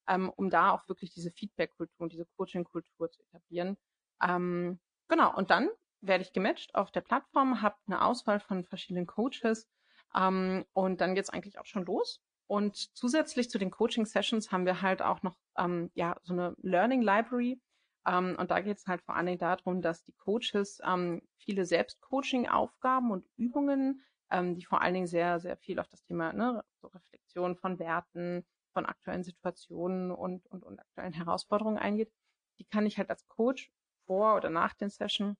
ähm, 0.07 0.29
um 0.29 0.49
da 0.49 0.71
auch 0.71 0.87
wirklich 0.89 1.11
diese 1.13 1.31
Feedback-Kultur 1.31 2.03
und 2.03 2.11
diese 2.11 2.25
Coaching-Kultur 2.37 3.09
zu 3.09 3.21
etablieren. 3.23 3.77
Ähm, 4.21 4.79
genau, 5.07 5.35
und 5.35 5.49
dann 5.49 5.69
werde 6.01 6.23
ich 6.23 6.33
gematcht 6.33 6.75
auf 6.75 6.91
der 6.91 7.01
Plattform, 7.01 7.61
habe 7.61 7.77
eine 7.87 8.03
Auswahl 8.03 8.39
von 8.39 8.65
verschiedenen 8.65 9.07
Coaches 9.07 9.69
ähm, 10.15 10.65
und 10.73 10.99
dann 10.99 11.15
geht's 11.15 11.29
eigentlich 11.29 11.57
auch 11.57 11.65
schon 11.65 11.85
los. 11.85 12.21
Und 12.47 12.75
zusätzlich 12.97 13.49
zu 13.49 13.59
den 13.59 13.71
Coaching-Sessions 13.71 14.51
haben 14.51 14.65
wir 14.65 14.81
halt 14.81 15.01
auch 15.01 15.23
noch 15.23 15.37
ähm, 15.57 15.89
ja 15.93 16.17
so 16.23 16.33
eine 16.33 16.53
Learning 16.61 17.01
Library. 17.01 17.61
Ähm, 18.07 18.35
und 18.39 18.51
da 18.51 18.59
geht 18.61 18.77
es 18.77 18.87
halt 18.87 19.01
vor 19.01 19.15
allen 19.15 19.27
Dingen 19.27 19.39
darum, 19.39 19.81
dass 19.81 20.03
die 20.03 20.13
Coaches 20.13 20.79
ähm, 20.85 21.21
viele 21.37 21.65
Selbstcoaching-Aufgaben 21.65 23.11
und 23.11 23.25
Übungen, 23.37 24.01
ähm, 24.31 24.55
die 24.55 24.65
vor 24.65 24.81
allen 24.81 24.93
Dingen 24.93 25.07
sehr, 25.07 25.39
sehr 25.39 25.57
viel 25.57 25.79
auf 25.79 25.87
das 25.87 26.03
Thema 26.03 26.33
ne, 26.33 26.63
so 26.81 26.87
Reflexion 26.87 27.55
von 27.55 27.79
Werten, 27.79 28.45
von 28.73 28.85
aktuellen 28.85 29.23
Situationen 29.23 30.11
und, 30.11 30.47
und, 30.47 30.63
und 30.63 30.79
aktuellen 30.79 31.13
Herausforderungen 31.13 31.77
eingeht, 31.77 32.11
die 32.59 32.65
kann 32.65 32.85
ich 32.85 32.97
halt 32.97 33.09
als 33.09 33.27
Coach 33.27 33.71
vor 34.05 34.35
oder 34.35 34.49
nach 34.49 34.73
den 34.73 34.89
Session 34.89 35.37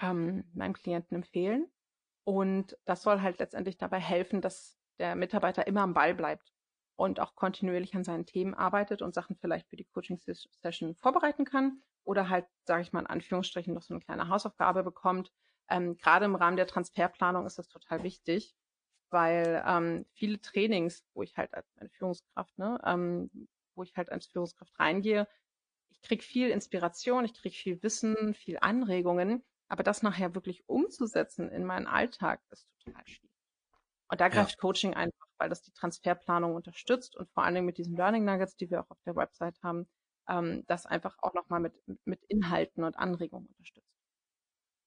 ähm, 0.00 0.44
meinem 0.54 0.74
Klienten 0.74 1.16
empfehlen. 1.16 1.66
Und 2.24 2.78
das 2.84 3.02
soll 3.02 3.20
halt 3.20 3.38
letztendlich 3.38 3.78
dabei 3.78 3.98
helfen, 3.98 4.40
dass 4.40 4.78
der 4.98 5.16
Mitarbeiter 5.16 5.66
immer 5.66 5.82
am 5.82 5.94
Ball 5.94 6.14
bleibt 6.14 6.52
und 7.02 7.18
auch 7.18 7.34
kontinuierlich 7.34 7.96
an 7.96 8.04
seinen 8.04 8.26
Themen 8.26 8.54
arbeitet 8.54 9.02
und 9.02 9.12
Sachen 9.12 9.34
vielleicht 9.34 9.68
für 9.68 9.74
die 9.74 9.86
Coaching-Session 9.86 10.94
vorbereiten 10.94 11.44
kann 11.44 11.82
oder 12.04 12.28
halt, 12.28 12.46
sage 12.64 12.82
ich 12.82 12.92
mal 12.92 13.00
in 13.00 13.08
Anführungsstrichen, 13.08 13.74
noch 13.74 13.82
so 13.82 13.92
eine 13.92 14.00
kleine 14.04 14.28
Hausaufgabe 14.28 14.84
bekommt. 14.84 15.32
Ähm, 15.68 15.96
Gerade 15.96 16.26
im 16.26 16.36
Rahmen 16.36 16.56
der 16.56 16.68
Transferplanung 16.68 17.44
ist 17.44 17.58
das 17.58 17.66
total 17.66 18.04
wichtig, 18.04 18.54
weil 19.10 19.64
ähm, 19.66 20.06
viele 20.14 20.40
Trainings, 20.40 21.04
wo 21.12 21.24
ich 21.24 21.36
halt 21.36 21.52
als 21.54 21.66
Führungskraft, 21.98 22.56
ne, 22.56 22.80
ähm, 22.84 23.48
wo 23.74 23.82
ich 23.82 23.96
halt 23.96 24.12
als 24.12 24.26
Führungskraft 24.26 24.78
reingehe, 24.78 25.26
ich 25.90 26.02
kriege 26.02 26.22
viel 26.22 26.50
Inspiration, 26.50 27.24
ich 27.24 27.34
kriege 27.34 27.56
viel 27.56 27.82
Wissen, 27.82 28.32
viel 28.34 28.58
Anregungen, 28.60 29.42
aber 29.66 29.82
das 29.82 30.04
nachher 30.04 30.36
wirklich 30.36 30.68
umzusetzen 30.68 31.50
in 31.50 31.64
meinen 31.64 31.88
Alltag 31.88 32.40
ist 32.50 32.68
total 32.84 33.02
schwierig. 33.08 33.32
Und 34.06 34.20
da 34.20 34.28
greift 34.28 34.52
ja. 34.52 34.56
Coaching 34.60 34.94
einfach, 34.94 35.21
weil 35.42 35.48
das 35.48 35.62
die 35.62 35.72
Transferplanung 35.72 36.54
unterstützt 36.54 37.16
und 37.16 37.28
vor 37.32 37.42
allen 37.42 37.56
Dingen 37.56 37.66
mit 37.66 37.76
diesen 37.76 37.96
Learning 37.96 38.24
Nuggets, 38.24 38.54
die 38.54 38.70
wir 38.70 38.80
auch 38.80 38.90
auf 38.90 38.98
der 39.04 39.16
Website 39.16 39.56
haben, 39.64 39.88
ähm, 40.28 40.62
das 40.68 40.86
einfach 40.86 41.16
auch 41.18 41.34
nochmal 41.34 41.58
mit, 41.58 41.74
mit 42.04 42.20
Inhalten 42.28 42.84
und 42.84 42.96
Anregungen 42.96 43.48
unterstützt. 43.48 43.90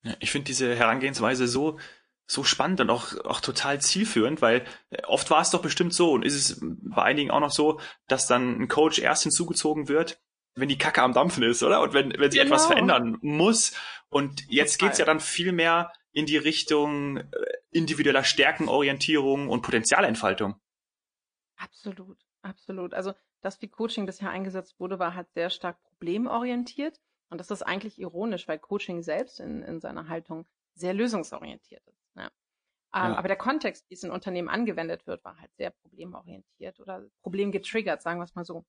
Ja, 0.04 0.14
ich 0.22 0.32
finde 0.32 0.46
diese 0.46 0.74
Herangehensweise 0.74 1.48
so 1.48 1.78
so 2.28 2.44
spannend 2.44 2.82
und 2.82 2.90
auch, 2.90 3.24
auch 3.26 3.40
total 3.40 3.82
zielführend, 3.82 4.42
weil 4.42 4.66
äh, 4.90 5.04
oft 5.04 5.30
war 5.30 5.42
es 5.42 5.52
doch 5.52 5.62
bestimmt 5.62 5.94
so 5.94 6.14
und 6.14 6.24
ist 6.24 6.36
es 6.36 6.60
bei 6.62 7.04
einigen 7.04 7.32
auch 7.32 7.42
noch 7.42 7.52
so, 7.52 7.80
dass 8.08 8.26
dann 8.26 8.60
ein 8.62 8.68
Coach 8.68 8.98
erst 8.98 9.24
hinzugezogen 9.24 9.90
wird, 9.90 10.20
wenn 10.56 10.70
die 10.70 10.78
Kacke 10.78 11.04
am 11.04 11.14
Dampfen 11.14 11.44
ist, 11.44 11.62
oder? 11.64 11.82
Und 11.82 11.94
wenn, 11.94 12.14
wenn 12.18 12.32
sie 12.32 12.38
genau. 12.38 12.48
etwas 12.48 12.66
verändern 12.66 13.18
muss. 13.22 13.74
Und 14.08 14.46
jetzt 14.48 14.80
geht's 14.80 14.98
ja 15.00 15.06
dann 15.06 15.20
viel 15.20 15.52
mehr 15.52 15.92
in 16.16 16.26
die 16.26 16.38
Richtung 16.38 17.18
äh, 17.18 17.24
individueller 17.72 18.24
Stärkenorientierung 18.24 19.50
und 19.50 19.62
Potenzialentfaltung. 19.62 20.56
Absolut, 21.58 22.18
absolut. 22.42 22.94
Also 22.94 23.14
das, 23.42 23.62
wie 23.62 23.68
Coaching 23.68 24.06
bisher 24.06 24.30
eingesetzt 24.30 24.80
wurde, 24.80 24.98
war 24.98 25.14
halt 25.14 25.32
sehr 25.34 25.50
stark 25.50 25.78
problemorientiert. 25.84 27.00
Und 27.30 27.40
das 27.40 27.52
ist 27.52 27.64
eigentlich 27.64 28.00
ironisch, 28.00 28.48
weil 28.48 28.60
Coaching 28.60 29.04
selbst 29.04 29.42
in, 29.42 29.62
in 29.62 29.82
seiner 29.82 30.08
Haltung 30.08 30.46
sehr 30.74 30.94
lösungsorientiert 30.94 31.86
ist. 31.86 32.16
Ne? 32.16 32.24
Ähm, 32.24 32.32
ja. 33.12 33.16
Aber 33.18 33.28
der 33.28 33.38
Kontext, 33.38 33.90
wie 33.90 33.96
es 33.96 34.04
in 34.04 34.12
Unternehmen 34.12 34.48
angewendet 34.48 35.06
wird, 35.08 35.24
war 35.26 35.38
halt 35.38 35.52
sehr 35.58 35.72
problemorientiert 35.72 36.80
oder 36.80 37.04
problemgetriggert, 37.24 38.02
sagen 38.02 38.20
wir 38.20 38.24
es 38.24 38.36
mal 38.36 38.46
so. 38.46 38.66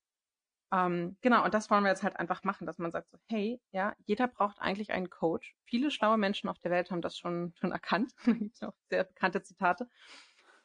Ähm, 0.71 1.17
genau, 1.21 1.45
und 1.45 1.53
das 1.53 1.69
wollen 1.69 1.83
wir 1.83 1.89
jetzt 1.89 2.03
halt 2.03 2.17
einfach 2.17 2.43
machen, 2.43 2.67
dass 2.67 2.77
man 2.77 2.91
sagt 2.91 3.09
so, 3.09 3.17
hey, 3.27 3.61
ja, 3.71 3.95
jeder 4.05 4.27
braucht 4.27 4.59
eigentlich 4.59 4.91
einen 4.91 5.09
Coach. 5.09 5.55
Viele 5.63 5.91
schlaue 5.91 6.17
Menschen 6.17 6.49
auf 6.49 6.59
der 6.59 6.71
Welt 6.71 6.91
haben 6.91 7.01
das 7.01 7.17
schon, 7.17 7.53
schon 7.59 7.71
erkannt. 7.71 8.13
da 8.25 8.33
gibt 8.33 8.55
es 8.55 8.63
auch 8.63 8.73
sehr 8.89 9.05
bekannte 9.05 9.41
Zitate. 9.41 9.89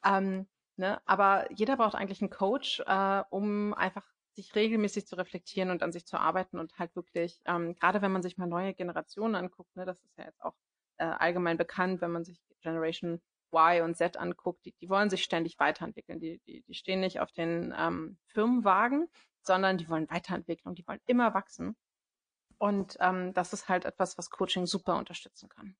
Ähm, 0.04 0.48
ne? 0.76 1.00
Aber 1.06 1.50
jeder 1.52 1.76
braucht 1.76 1.94
eigentlich 1.94 2.20
einen 2.20 2.30
Coach, 2.30 2.80
äh, 2.86 3.22
um 3.30 3.74
einfach 3.74 4.04
sich 4.34 4.54
regelmäßig 4.54 5.06
zu 5.06 5.16
reflektieren 5.16 5.70
und 5.70 5.82
an 5.82 5.92
sich 5.92 6.06
zu 6.06 6.18
arbeiten 6.18 6.58
und 6.58 6.78
halt 6.78 6.96
wirklich, 6.96 7.40
ähm, 7.44 7.74
gerade 7.76 8.02
wenn 8.02 8.12
man 8.12 8.22
sich 8.22 8.38
mal 8.38 8.46
neue 8.46 8.74
Generationen 8.74 9.34
anguckt, 9.34 9.76
ne, 9.76 9.84
das 9.84 10.02
ist 10.02 10.16
ja 10.16 10.24
jetzt 10.24 10.42
auch 10.42 10.54
äh, 10.96 11.04
allgemein 11.04 11.58
bekannt, 11.58 12.00
wenn 12.00 12.10
man 12.10 12.24
sich 12.24 12.40
Generation 12.62 13.20
Y 13.52 13.82
und 13.82 13.96
Z 13.96 14.16
anguckt, 14.16 14.64
die, 14.64 14.72
die 14.80 14.88
wollen 14.88 15.10
sich 15.10 15.22
ständig 15.22 15.58
weiterentwickeln. 15.58 16.18
Die, 16.20 16.40
die, 16.46 16.62
die 16.62 16.74
stehen 16.74 17.00
nicht 17.00 17.20
auf 17.20 17.30
den 17.32 17.74
ähm, 17.76 18.16
Firmenwagen, 18.28 19.08
sondern 19.42 19.78
die 19.78 19.88
wollen 19.88 20.10
Weiterentwicklung, 20.10 20.74
die 20.74 20.86
wollen 20.86 21.00
immer 21.06 21.34
wachsen. 21.34 21.76
Und 22.58 22.96
ähm, 23.00 23.34
das 23.34 23.52
ist 23.52 23.68
halt 23.68 23.84
etwas, 23.84 24.16
was 24.18 24.30
Coaching 24.30 24.66
super 24.66 24.96
unterstützen 24.96 25.48
kann. 25.48 25.76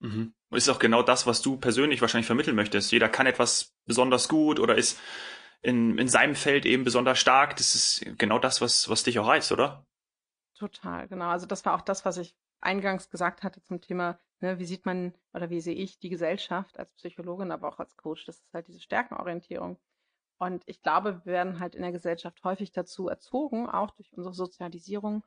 Mhm. 0.00 0.34
Ist 0.50 0.68
auch 0.68 0.78
genau 0.78 1.02
das, 1.02 1.26
was 1.26 1.42
du 1.42 1.56
persönlich 1.56 2.00
wahrscheinlich 2.00 2.26
vermitteln 2.26 2.56
möchtest. 2.56 2.92
Jeder 2.92 3.08
kann 3.08 3.26
etwas 3.26 3.74
besonders 3.84 4.28
gut 4.28 4.60
oder 4.60 4.76
ist 4.76 4.98
in, 5.60 5.98
in 5.98 6.08
seinem 6.08 6.34
Feld 6.34 6.66
eben 6.66 6.84
besonders 6.84 7.18
stark. 7.18 7.56
Das 7.56 7.74
ist 7.74 8.06
genau 8.16 8.38
das, 8.38 8.60
was, 8.60 8.88
was 8.88 9.02
dich 9.02 9.18
auch 9.18 9.26
reizt, 9.26 9.52
oder? 9.52 9.86
Total, 10.54 11.08
genau. 11.08 11.28
Also 11.28 11.46
das 11.46 11.64
war 11.64 11.74
auch 11.74 11.82
das, 11.82 12.04
was 12.04 12.16
ich 12.16 12.36
eingangs 12.60 13.10
gesagt 13.10 13.42
hatte 13.42 13.62
zum 13.62 13.80
Thema, 13.80 14.18
ne, 14.40 14.58
wie 14.58 14.64
sieht 14.64 14.86
man 14.86 15.14
oder 15.32 15.50
wie 15.50 15.60
sehe 15.60 15.74
ich 15.74 15.98
die 15.98 16.08
Gesellschaft 16.08 16.78
als 16.78 16.92
Psychologin, 16.94 17.52
aber 17.52 17.68
auch 17.68 17.78
als 17.78 17.96
Coach. 17.96 18.24
Das 18.24 18.40
ist 18.40 18.52
halt 18.52 18.68
diese 18.68 18.80
Stärkenorientierung. 18.80 19.78
Und 20.38 20.62
ich 20.66 20.82
glaube, 20.82 21.20
wir 21.24 21.32
werden 21.32 21.60
halt 21.60 21.74
in 21.74 21.82
der 21.82 21.92
Gesellschaft 21.92 22.42
häufig 22.44 22.72
dazu 22.72 23.08
erzogen, 23.08 23.68
auch 23.68 23.90
durch 23.92 24.12
unsere 24.12 24.34
Sozialisierung, 24.34 25.24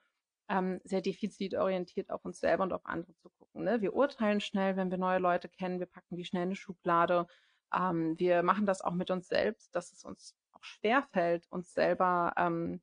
ähm, 0.50 0.82
sehr 0.84 1.02
defizitorientiert 1.02 2.10
auf 2.10 2.26
uns 2.26 2.40
selber 2.40 2.64
und 2.64 2.74
auf 2.74 2.86
andere 2.86 3.14
zu 3.16 3.30
gucken. 3.30 3.64
Ne? 3.64 3.82
Wir 3.82 3.94
urteilen 3.94 4.42
schnell, 4.42 4.76
wenn 4.76 4.92
wir 4.92 4.98
neue 4.98 5.20
Leute 5.20 5.50
kennen, 5.50 5.80
wir 5.80 5.86
packen 5.86 6.16
die 6.16 6.26
schnell 6.26 6.44
in 6.44 6.50
eine 6.50 6.56
Schublade. 6.56 7.28
Ähm, 7.74 8.18
wir 8.20 8.44
machen 8.44 8.66
das 8.66 8.82
auch 8.82 8.94
mit 8.94 9.12
uns 9.12 9.28
selbst, 9.28 9.76
dass 9.76 9.92
es 9.92 10.04
uns 10.04 10.36
auch 10.52 10.64
schwerfällt, 10.64 11.48
uns 11.50 11.74
selber 11.74 12.34
ähm, 12.38 12.82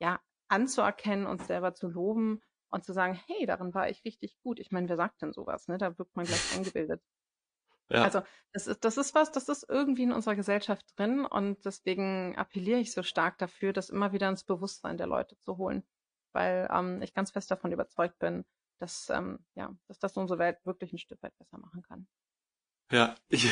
ja, 0.00 0.20
anzuerkennen, 0.48 1.26
uns 1.26 1.46
selber 1.46 1.74
zu 1.74 1.88
loben 1.88 2.40
und 2.70 2.84
zu 2.84 2.92
sagen, 2.92 3.18
hey, 3.26 3.46
darin 3.46 3.74
war 3.74 3.88
ich 3.88 4.04
richtig 4.04 4.38
gut. 4.42 4.60
Ich 4.60 4.70
meine, 4.70 4.88
wer 4.88 4.96
sagt 4.96 5.22
denn 5.22 5.32
sowas? 5.32 5.68
Ne? 5.68 5.78
Da 5.78 5.98
wirkt 5.98 6.14
man 6.16 6.26
gleich 6.26 6.56
eingebildet. 6.56 7.02
Ja. 7.90 8.02
Also 8.02 8.22
das 8.52 8.66
ist, 8.66 8.84
das 8.84 8.96
ist 8.96 9.14
was, 9.14 9.32
das 9.32 9.48
ist 9.48 9.66
irgendwie 9.68 10.02
in 10.02 10.12
unserer 10.12 10.36
Gesellschaft 10.36 10.84
drin 10.96 11.24
und 11.24 11.64
deswegen 11.64 12.36
appelliere 12.36 12.80
ich 12.80 12.92
so 12.92 13.02
stark 13.02 13.38
dafür, 13.38 13.72
das 13.72 13.90
immer 13.90 14.12
wieder 14.12 14.28
ins 14.28 14.44
Bewusstsein 14.44 14.98
der 14.98 15.06
Leute 15.06 15.38
zu 15.38 15.56
holen, 15.56 15.82
weil 16.32 16.68
ähm, 16.70 17.00
ich 17.02 17.14
ganz 17.14 17.30
fest 17.30 17.50
davon 17.50 17.72
überzeugt 17.72 18.18
bin, 18.18 18.44
dass, 18.78 19.08
ähm, 19.10 19.38
ja, 19.54 19.74
dass 19.86 19.98
das 19.98 20.16
unsere 20.16 20.38
Welt 20.38 20.58
wirklich 20.64 20.92
ein 20.92 20.98
Stück 20.98 21.22
weit 21.22 21.36
besser 21.38 21.58
machen 21.58 21.82
kann. 21.82 22.06
Ja, 22.90 23.16
ich, 23.28 23.50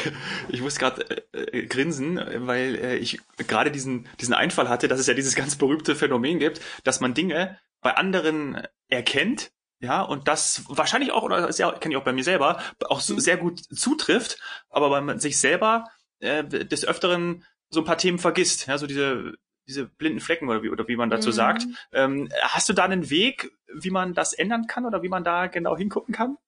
ich 0.49 0.61
muss 0.61 0.79
gerade 0.79 1.27
äh, 1.33 1.59
äh, 1.59 1.66
grinsen, 1.66 2.16
weil 2.46 2.77
äh, 2.77 2.96
ich 2.96 3.20
gerade 3.37 3.70
diesen, 3.70 4.09
diesen 4.20 4.35
Einfall 4.35 4.68
hatte, 4.68 4.88
dass 4.88 5.01
es 5.01 5.07
ja 5.07 5.14
dieses 5.14 5.35
ganz 5.35 5.57
berühmte 5.57 5.94
Phänomen 5.94 6.38
gibt, 6.38 6.61
dass 6.85 7.01
man 7.01 7.14
Dinge 7.14 7.59
bei 7.81 7.94
anderen 7.94 8.66
erkennt, 8.88 9.53
ja, 9.80 10.02
und 10.02 10.28
das 10.28 10.64
wahrscheinlich 10.68 11.12
auch, 11.12 11.22
oder 11.22 11.46
das 11.46 11.58
kenne 11.58 11.94
ich 11.94 11.96
auch 11.96 12.04
bei 12.04 12.12
mir 12.12 12.24
selber, 12.24 12.60
auch 12.86 13.00
so 13.00 13.14
mhm. 13.14 13.20
sehr 13.20 13.36
gut 13.36 13.60
zutrifft, 13.60 14.40
aber 14.70 14.90
weil 14.90 15.02
man 15.02 15.20
sich 15.20 15.38
selber 15.38 15.84
äh, 16.20 16.44
des 16.44 16.84
Öfteren 16.84 17.44
so 17.68 17.80
ein 17.80 17.86
paar 17.86 17.98
Themen 17.98 18.18
vergisst, 18.18 18.66
ja, 18.66 18.78
so 18.78 18.86
diese 18.86 19.34
diese 19.68 19.86
blinden 19.86 20.20
Flecken 20.20 20.48
oder 20.48 20.62
wie, 20.62 20.70
oder 20.70 20.86
wie 20.86 20.94
man 20.94 21.10
dazu 21.10 21.30
mhm. 21.30 21.34
sagt. 21.34 21.66
Ähm, 21.92 22.28
hast 22.40 22.68
du 22.68 22.72
da 22.72 22.84
einen 22.84 23.10
Weg, 23.10 23.50
wie 23.74 23.90
man 23.90 24.14
das 24.14 24.32
ändern 24.32 24.68
kann 24.68 24.86
oder 24.86 25.02
wie 25.02 25.08
man 25.08 25.24
da 25.24 25.48
genau 25.48 25.76
hingucken 25.76 26.14
kann? 26.14 26.38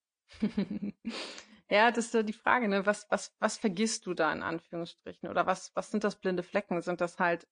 Ja, 1.71 1.91
das 1.91 2.07
ist 2.07 2.15
ja 2.15 2.23
die 2.23 2.33
Frage, 2.33 2.67
ne? 2.67 2.87
Was, 2.87 3.07
was, 3.11 3.35
was 3.41 3.59
vergisst 3.59 4.07
du 4.07 4.15
da 4.15 4.33
in 4.33 4.43
Anführungsstrichen? 4.43 5.29
Oder 5.29 5.47
was, 5.47 5.71
was 5.75 5.91
sind 5.91 6.03
das 6.03 6.17
blinde 6.17 6.43
Flecken? 6.43 6.81
Sind 6.81 7.03
das 7.03 7.19
halt, 7.19 7.47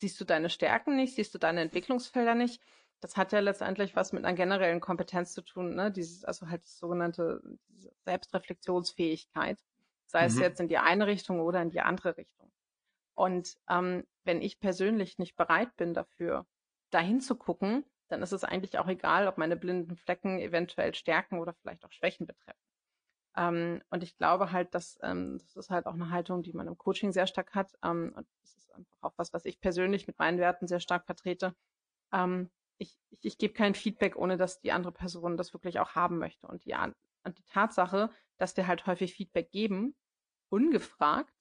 siehst 0.00 0.20
du 0.20 0.24
deine 0.24 0.50
Stärken 0.50 0.94
nicht, 0.94 1.16
siehst 1.16 1.34
du 1.34 1.38
deine 1.38 1.60
Entwicklungsfelder 1.60 2.36
nicht? 2.36 2.62
Das 3.00 3.16
hat 3.16 3.32
ja 3.32 3.40
letztendlich 3.40 3.96
was 3.96 4.12
mit 4.12 4.24
einer 4.24 4.36
generellen 4.36 4.80
Kompetenz 4.80 5.32
zu 5.32 5.42
tun, 5.42 5.74
ne? 5.74 5.90
Dieses, 5.90 6.24
also 6.24 6.48
halt 6.48 6.62
das 6.62 6.78
sogenannte 6.78 7.42
Selbstreflexionsfähigkeit. 8.04 9.58
Sei 10.06 10.22
mhm. 10.22 10.26
es 10.26 10.38
jetzt 10.38 10.60
in 10.60 10.68
die 10.68 10.78
eine 10.78 11.06
Richtung 11.06 11.40
oder 11.40 11.62
in 11.62 11.70
die 11.70 11.80
andere 11.80 12.16
Richtung. 12.16 12.52
Und 13.14 13.56
ähm, 13.68 14.04
wenn 14.24 14.42
ich 14.42 14.60
persönlich 14.60 15.18
nicht 15.18 15.36
bereit 15.36 15.76
bin 15.76 15.94
dafür, 15.94 16.46
dahin 16.90 17.20
zu 17.20 17.36
gucken, 17.36 17.84
dann 18.08 18.22
ist 18.22 18.32
es 18.32 18.44
eigentlich 18.44 18.78
auch 18.78 18.88
egal, 18.88 19.28
ob 19.28 19.38
meine 19.38 19.56
blinden 19.56 19.96
Flecken 19.96 20.38
eventuell 20.38 20.94
Stärken 20.94 21.38
oder 21.38 21.54
vielleicht 21.54 21.84
auch 21.84 21.92
Schwächen 21.92 22.26
betreffen. 22.26 22.58
Ähm, 23.36 23.82
und 23.90 24.02
ich 24.02 24.16
glaube 24.16 24.52
halt, 24.52 24.74
dass 24.74 24.98
ähm, 25.02 25.38
das 25.38 25.56
ist 25.56 25.70
halt 25.70 25.86
auch 25.86 25.94
eine 25.94 26.10
Haltung, 26.10 26.42
die 26.42 26.52
man 26.52 26.66
im 26.66 26.76
Coaching 26.76 27.12
sehr 27.12 27.26
stark 27.26 27.54
hat. 27.54 27.72
Ähm, 27.84 28.12
und 28.16 28.26
das 28.40 28.56
ist 28.56 28.74
einfach 28.74 28.96
auch 29.02 29.12
was, 29.16 29.32
was 29.32 29.44
ich 29.44 29.60
persönlich 29.60 30.06
mit 30.06 30.18
meinen 30.18 30.38
Werten 30.38 30.66
sehr 30.66 30.80
stark 30.80 31.06
vertrete. 31.06 31.54
Ähm, 32.12 32.50
ich, 32.80 32.98
ich, 33.10 33.18
ich 33.22 33.38
gebe 33.38 33.52
kein 33.52 33.74
Feedback, 33.74 34.16
ohne 34.16 34.36
dass 34.36 34.60
die 34.60 34.72
andere 34.72 34.92
Person 34.92 35.36
das 35.36 35.52
wirklich 35.52 35.78
auch 35.78 35.94
haben 35.94 36.18
möchte. 36.18 36.46
Und 36.48 36.64
die, 36.64 36.74
und 36.74 37.38
die 37.38 37.44
Tatsache, 37.44 38.10
dass 38.38 38.56
wir 38.56 38.66
halt 38.66 38.86
häufig 38.86 39.14
Feedback 39.14 39.50
geben, 39.50 39.94
ungefragt, 40.48 41.32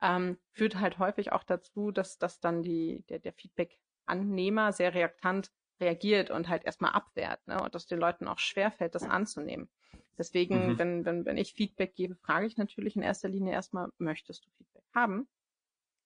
ähm, 0.00 0.38
führt 0.52 0.76
halt 0.76 0.98
häufig 0.98 1.32
auch 1.32 1.42
dazu, 1.42 1.90
dass, 1.90 2.18
dass 2.18 2.40
dann 2.40 2.62
die, 2.62 3.04
der, 3.08 3.18
der 3.18 3.32
Feedback-Annehmer 3.32 4.72
sehr 4.72 4.94
reaktant 4.94 5.50
reagiert 5.80 6.30
und 6.30 6.48
halt 6.48 6.64
erstmal 6.64 6.92
abwehrt, 6.92 7.46
ne? 7.46 7.60
Und 7.62 7.74
dass 7.74 7.86
den 7.86 7.98
Leuten 7.98 8.28
auch 8.28 8.38
schwerfällt, 8.38 8.94
das 8.94 9.02
anzunehmen. 9.02 9.68
Deswegen, 10.16 10.72
mhm. 10.72 10.78
wenn, 10.78 11.04
wenn, 11.04 11.24
wenn 11.26 11.36
ich 11.36 11.52
Feedback 11.52 11.94
gebe, 11.94 12.14
frage 12.14 12.46
ich 12.46 12.56
natürlich 12.56 12.96
in 12.96 13.02
erster 13.02 13.28
Linie 13.28 13.52
erstmal, 13.52 13.90
möchtest 13.98 14.46
du 14.46 14.50
Feedback 14.50 14.84
haben? 14.94 15.28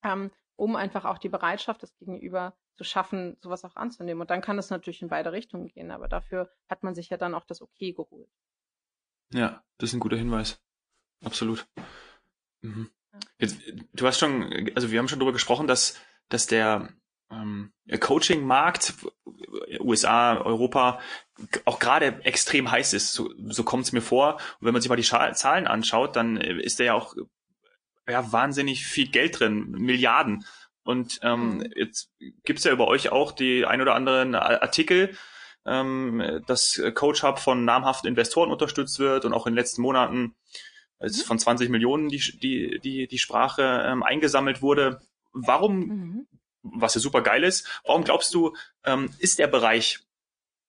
Ähm, 0.03 0.31
um 0.57 0.75
einfach 0.75 1.05
auch 1.05 1.19
die 1.19 1.29
Bereitschaft 1.29 1.83
des 1.83 1.95
Gegenüber 1.97 2.57
zu 2.81 2.85
schaffen, 2.85 3.37
sowas 3.43 3.63
auch 3.67 3.77
anzunehmen. 3.77 4.23
Und 4.23 4.31
dann 4.31 4.41
kann 4.41 4.59
es 4.59 4.71
natürlich 4.71 5.03
in 5.03 5.09
beide 5.09 5.33
Richtungen 5.33 5.69
gehen, 5.69 5.91
aber 5.91 6.09
dafür 6.09 6.51
hat 6.67 6.83
man 6.83 6.95
sich 6.95 7.11
ja 7.11 7.19
dann 7.19 7.35
auch 7.35 7.45
das 7.45 7.61
Okay 7.61 7.93
geholt. 7.93 8.31
Ja, 9.35 9.63
das 9.77 9.91
ist 9.91 9.95
ein 9.95 10.01
guter 10.01 10.17
Hinweis. 10.17 10.63
Absolut. 11.23 11.69
Mhm. 12.63 12.91
Jetzt, 13.39 13.61
du 13.93 14.07
hast 14.07 14.19
schon, 14.19 14.71
also 14.75 14.91
wir 14.91 14.99
haben 14.99 15.09
schon 15.09 15.19
darüber 15.19 15.35
gesprochen, 15.35 15.67
dass, 15.67 16.01
dass 16.31 16.47
der 16.47 16.89
ähm, 17.31 17.75
Coaching-Markt, 18.01 18.95
USA, 19.81 20.39
Europa, 20.39 21.01
auch 21.67 21.81
gerade 21.81 22.25
extrem 22.25 22.71
heiß 22.71 22.95
ist. 22.95 23.13
So, 23.13 23.31
so 23.51 23.63
kommt 23.63 23.85
es 23.85 23.93
mir 23.93 24.01
vor. 24.01 24.37
Und 24.37 24.67
wenn 24.67 24.73
man 24.73 24.81
sich 24.81 24.89
mal 24.89 24.97
die 24.97 25.05
Scha 25.05 25.35
Zahlen 25.35 25.67
anschaut, 25.67 26.17
dann 26.17 26.39
ist 26.39 26.81
da 26.81 26.85
ja 26.85 26.95
auch 26.95 27.15
ja, 28.09 28.33
wahnsinnig 28.33 28.87
viel 28.87 29.09
Geld 29.09 29.39
drin, 29.39 29.71
Milliarden. 29.73 30.47
Und 30.83 31.21
ähm, 31.23 31.59
mhm. 31.59 31.73
jetzt 31.77 32.11
gibt's 32.45 32.65
ja 32.65 32.73
über 32.73 32.89
euch 32.89 33.13
auch 33.13 33.33
die 33.33 33.67
ein 33.67 33.81
oder 33.81 33.95
anderen 33.95 34.35
Artikel, 34.35 35.17
ähm, 35.67 36.43
dass 36.47 36.81
Coach 36.95 37.23
Hub 37.23 37.39
von 37.39 37.65
namhaften 37.65 38.09
Investoren 38.09 38.51
unterstützt 38.51 38.99
wird 38.99 39.25
und 39.25 39.35
auch 39.35 39.47
in 39.47 39.53
den 39.53 39.59
letzten 39.59 39.83
Monaten 39.83 40.35
als 40.99 41.19
mhm. 41.19 41.23
von 41.23 41.39
20 41.39 41.69
Millionen 41.69 42.09
die, 42.09 42.19
die, 42.19 42.81
die, 42.83 43.07
die 43.07 43.19
Sprache 43.19 43.85
ähm, 43.87 44.03
eingesammelt 44.03 44.63
wurde. 44.63 45.01
Warum 45.33 45.79
mhm 45.79 46.27
was 46.63 46.95
ja 46.95 47.01
super 47.01 47.23
geil 47.23 47.45
ist. 47.45 47.67
Warum 47.85 48.05
glaubst 48.05 48.35
du, 48.35 48.55
ähm, 48.85 49.11
ist 49.19 49.39
der 49.39 49.47
Bereich 49.47 50.01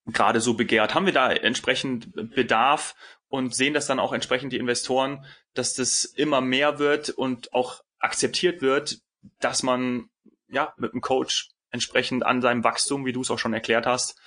gerade 0.06 0.41
so 0.41 0.54
begehrt? 0.54 0.95
Haben 0.95 1.06
wir 1.06 1.13
da 1.13 1.32
entsprechend 1.32 2.13
Bedarf 2.34 2.95
und 3.28 3.56
sehen 3.56 3.74
das 3.74 3.88
dann 3.88 4.00
auch 4.00 4.13
entsprechend 4.13 4.54
die 4.54 4.58
Investoren, 4.58 5.26
dass 5.54 5.74
das 5.74 6.04
immer 6.04 6.41
mehr 6.41 6.80
wird 6.80 7.10
und 7.10 7.54
auch 7.54 7.84
akzeptiert 8.00 8.62
wird, 8.62 9.00
dass 9.40 9.64
man 9.64 10.10
ja 10.48 10.74
mit 10.78 10.92
einem 10.92 11.02
Coach 11.02 11.50
entsprechend 11.72 12.26
an 12.26 12.42
seinem 12.42 12.64
Wachstum, 12.64 13.06
wie 13.06 13.14
du 13.14 13.22
es 13.22 13.32
auch 13.32 13.40
schon 13.40 13.54
erklärt 13.54 13.86
hast, 13.86 14.20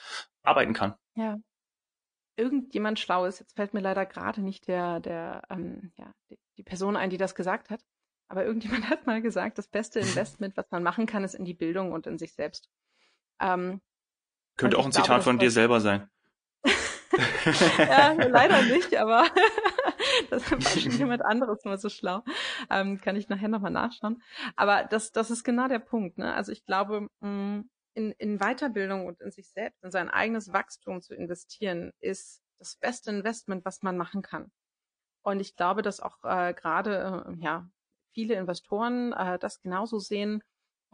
arbeiten 0.43 0.73
kann. 0.73 0.95
Ja. 1.15 1.39
Irgendjemand 2.37 2.99
schlau 2.99 3.27
ist, 3.27 3.39
jetzt 3.39 3.55
fällt 3.55 3.75
mir 3.75 3.81
leider 3.81 4.07
gerade 4.07 4.41
nicht 4.41 4.67
der, 4.67 4.99
der, 5.01 5.43
ähm, 5.51 5.93
ja, 5.97 6.13
die, 6.31 6.39
die 6.57 6.65
Person 6.65 6.97
ein, 6.97 7.11
die 7.11 7.19
das 7.19 7.35
gesagt 7.35 7.71
hat. 7.71 7.81
Aber 8.29 8.45
irgendjemand 8.45 8.89
hat 8.91 9.07
mal 9.07 9.23
gesagt, 9.23 9.59
das 9.59 9.69
beste 9.69 10.01
Investment, 10.01 10.57
was 10.57 10.71
man 10.71 10.83
machen 10.83 11.07
kann, 11.07 11.25
ist 11.25 11.35
in 11.35 11.45
die 11.45 11.55
Bildung 11.55 11.93
und 11.93 12.07
in 12.07 12.19
sich 12.19 12.33
selbst. 12.33 12.69
Ähm, 13.41 13.81
Könnte 14.57 14.79
auch 14.79 14.85
ein 14.85 14.91
glaube, 14.91 15.05
Zitat 15.05 15.25
von 15.25 15.39
dir 15.39 15.51
selber 15.51 15.81
sein. 15.81 16.09
ja, 17.79 18.13
leider 18.13 18.63
nicht, 18.63 18.97
aber 18.97 19.27
das 20.31 20.51
war 20.51 20.61
schon 20.61 20.93
jemand 20.93 21.23
anderes 21.23 21.65
mal 21.65 21.79
so 21.79 21.89
schlau. 21.89 22.23
Ähm, 22.71 23.01
kann 23.01 23.17
ich 23.17 23.29
nachher 23.29 23.49
nochmal 23.49 23.71
nachschauen. 23.71 24.23
Aber 24.57 24.85
das, 24.85 25.13
das 25.13 25.31
ist 25.31 25.45
genau 25.45 25.69
der 25.69 25.79
Punkt. 25.79 26.19
Ne? 26.19 26.35
Also 26.35 26.53
ich 26.53 26.65
glaube, 26.65 27.09
mm, 27.21 27.61
in, 27.95 28.13
in 28.13 28.39
Weiterbildung 28.39 29.07
und 29.07 29.21
in 29.21 29.31
sich 29.31 29.51
selbst, 29.51 29.83
in 29.85 29.91
sein 29.91 30.09
eigenes 30.09 30.53
Wachstum 30.53 31.01
zu 31.01 31.15
investieren, 31.15 31.93
ist 32.01 32.43
das 32.59 32.77
beste 32.77 33.11
Investment, 33.11 33.65
was 33.65 33.83
man 33.83 33.97
machen 33.97 34.23
kann. 34.23 34.51
Und 35.23 35.41
ich 35.41 35.57
glaube, 35.57 35.83
dass 35.83 36.01
auch 36.01 36.19
äh, 36.25 36.55
gerade 36.55 37.25
äh, 37.29 37.43
ja 37.43 37.69
viele 38.13 38.35
Investoren 38.35 39.13
äh, 39.13 39.39
das 39.39 39.61
genauso 39.61 39.99
sehen 39.99 40.43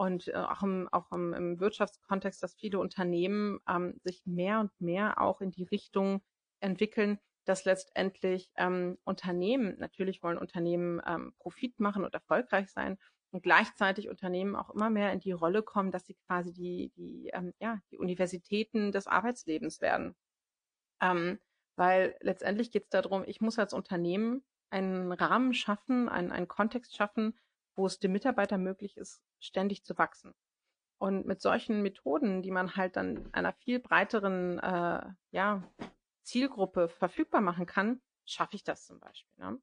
und 0.01 0.29
äh, 0.29 0.33
auch, 0.33 0.63
im, 0.63 0.89
auch 0.93 1.13
im, 1.13 1.35
im 1.35 1.61
Wirtschaftskontext, 1.61 2.43
dass 2.43 2.55
viele 2.55 2.79
Unternehmen 2.79 3.61
ähm, 3.69 4.01
sich 4.03 4.25
mehr 4.25 4.61
und 4.61 4.71
mehr 4.81 5.21
auch 5.21 5.43
in 5.43 5.51
die 5.51 5.65
Richtung 5.65 6.23
entwickeln, 6.61 7.19
dass 7.45 7.67
letztendlich 7.67 8.51
ähm, 8.57 8.97
Unternehmen, 9.05 9.79
natürlich 9.79 10.23
wollen 10.23 10.39
Unternehmen 10.39 11.03
ähm, 11.07 11.35
Profit 11.39 11.81
machen 11.81 12.03
und 12.03 12.15
erfolgreich 12.15 12.71
sein, 12.71 12.97
und 13.31 13.43
gleichzeitig 13.43 14.09
Unternehmen 14.09 14.57
auch 14.57 14.71
immer 14.71 14.89
mehr 14.89 15.13
in 15.13 15.21
die 15.21 15.33
Rolle 15.33 15.63
kommen, 15.63 15.91
dass 15.91 16.07
sie 16.07 16.17
quasi 16.27 16.51
die, 16.55 16.93
die, 16.97 17.29
ähm, 17.35 17.53
ja, 17.61 17.79
die 17.91 17.99
Universitäten 17.99 18.93
des 18.93 19.07
Arbeitslebens 19.07 19.83
werden. 19.83 20.17
Ähm, 21.03 21.39
weil 21.77 22.17
letztendlich 22.21 22.71
geht 22.71 22.85
es 22.85 22.89
darum, 22.89 23.23
ich 23.27 23.43
muss 23.43 23.59
als 23.59 23.75
Unternehmen 23.75 24.43
einen 24.71 25.13
Rahmen 25.13 25.53
schaffen, 25.53 26.09
einen, 26.09 26.33
einen 26.33 26.49
Kontext 26.49 26.97
schaffen, 26.97 27.39
wo 27.81 27.87
es 27.87 27.99
dem 27.99 28.13
Mitarbeiter 28.13 28.59
möglich 28.59 28.97
ist, 28.97 29.23
ständig 29.41 29.85
zu 29.85 29.97
wachsen. 29.99 30.35
Und 30.99 31.27
mit 31.27 31.41
solchen 31.41 31.83
Methoden, 31.83 32.43
die 32.43 32.51
man 32.51 32.77
halt 32.77 32.97
dann 32.97 33.33
einer 33.33 33.55
viel 33.55 33.81
breiteren 33.81 34.59
äh, 34.59 35.03
ja, 35.31 35.63
Zielgruppe 36.23 36.89
verfügbar 36.89 37.41
machen 37.41 37.67
kann, 37.67 38.03
schaffe 38.27 38.57
ich 38.57 38.65
das 38.65 38.85
zum 38.85 39.01
Beispiel. 39.01 39.33
Ne? 39.39 39.59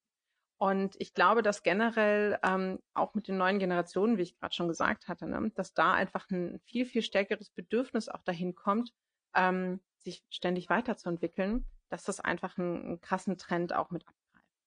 Und 0.58 0.95
ich 0.97 1.13
glaube, 1.13 1.43
dass 1.43 1.62
generell 1.62 2.39
ähm, 2.43 2.80
auch 2.95 3.13
mit 3.13 3.27
den 3.27 3.38
neuen 3.38 3.60
Generationen, 3.60 4.17
wie 4.17 4.23
ich 4.23 4.36
gerade 4.39 4.56
schon 4.56 4.67
gesagt 4.67 5.08
hatte, 5.08 5.27
ne, 5.27 5.51
dass 5.53 5.75
da 5.75 5.93
einfach 5.93 6.27
ein 6.32 6.60
viel, 6.65 6.86
viel 6.86 7.03
stärkeres 7.03 7.51
Bedürfnis 7.51 8.10
auch 8.10 8.23
dahin 8.23 8.56
kommt, 8.56 8.91
ähm, 9.36 9.80
sich 9.99 10.25
ständig 10.32 10.69
weiterzuentwickeln, 10.69 11.67
dass 11.89 12.03
das 12.03 12.19
einfach 12.19 12.58
einen, 12.58 12.84
einen 12.84 13.01
krassen 13.01 13.38
Trend 13.38 13.73
auch 13.73 13.91
mit 13.91 14.08
abgreift. 14.08 14.58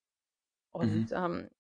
Und 0.71 1.11
mhm. 1.11 1.17
ähm, 1.17 1.51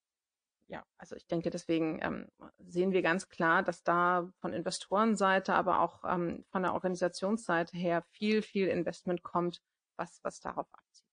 ja, 0.70 0.84
also 0.98 1.16
ich 1.16 1.26
denke, 1.26 1.50
deswegen 1.50 1.98
ähm, 2.00 2.28
sehen 2.58 2.92
wir 2.92 3.02
ganz 3.02 3.28
klar, 3.28 3.64
dass 3.64 3.82
da 3.82 4.30
von 4.40 4.52
Investorenseite, 4.52 5.52
aber 5.52 5.80
auch 5.80 6.04
ähm, 6.04 6.44
von 6.50 6.62
der 6.62 6.74
Organisationsseite 6.74 7.76
her 7.76 8.04
viel, 8.12 8.40
viel 8.40 8.68
Investment 8.68 9.24
kommt, 9.24 9.60
was, 9.96 10.20
was 10.22 10.38
darauf 10.40 10.68
abzieht. 10.72 11.06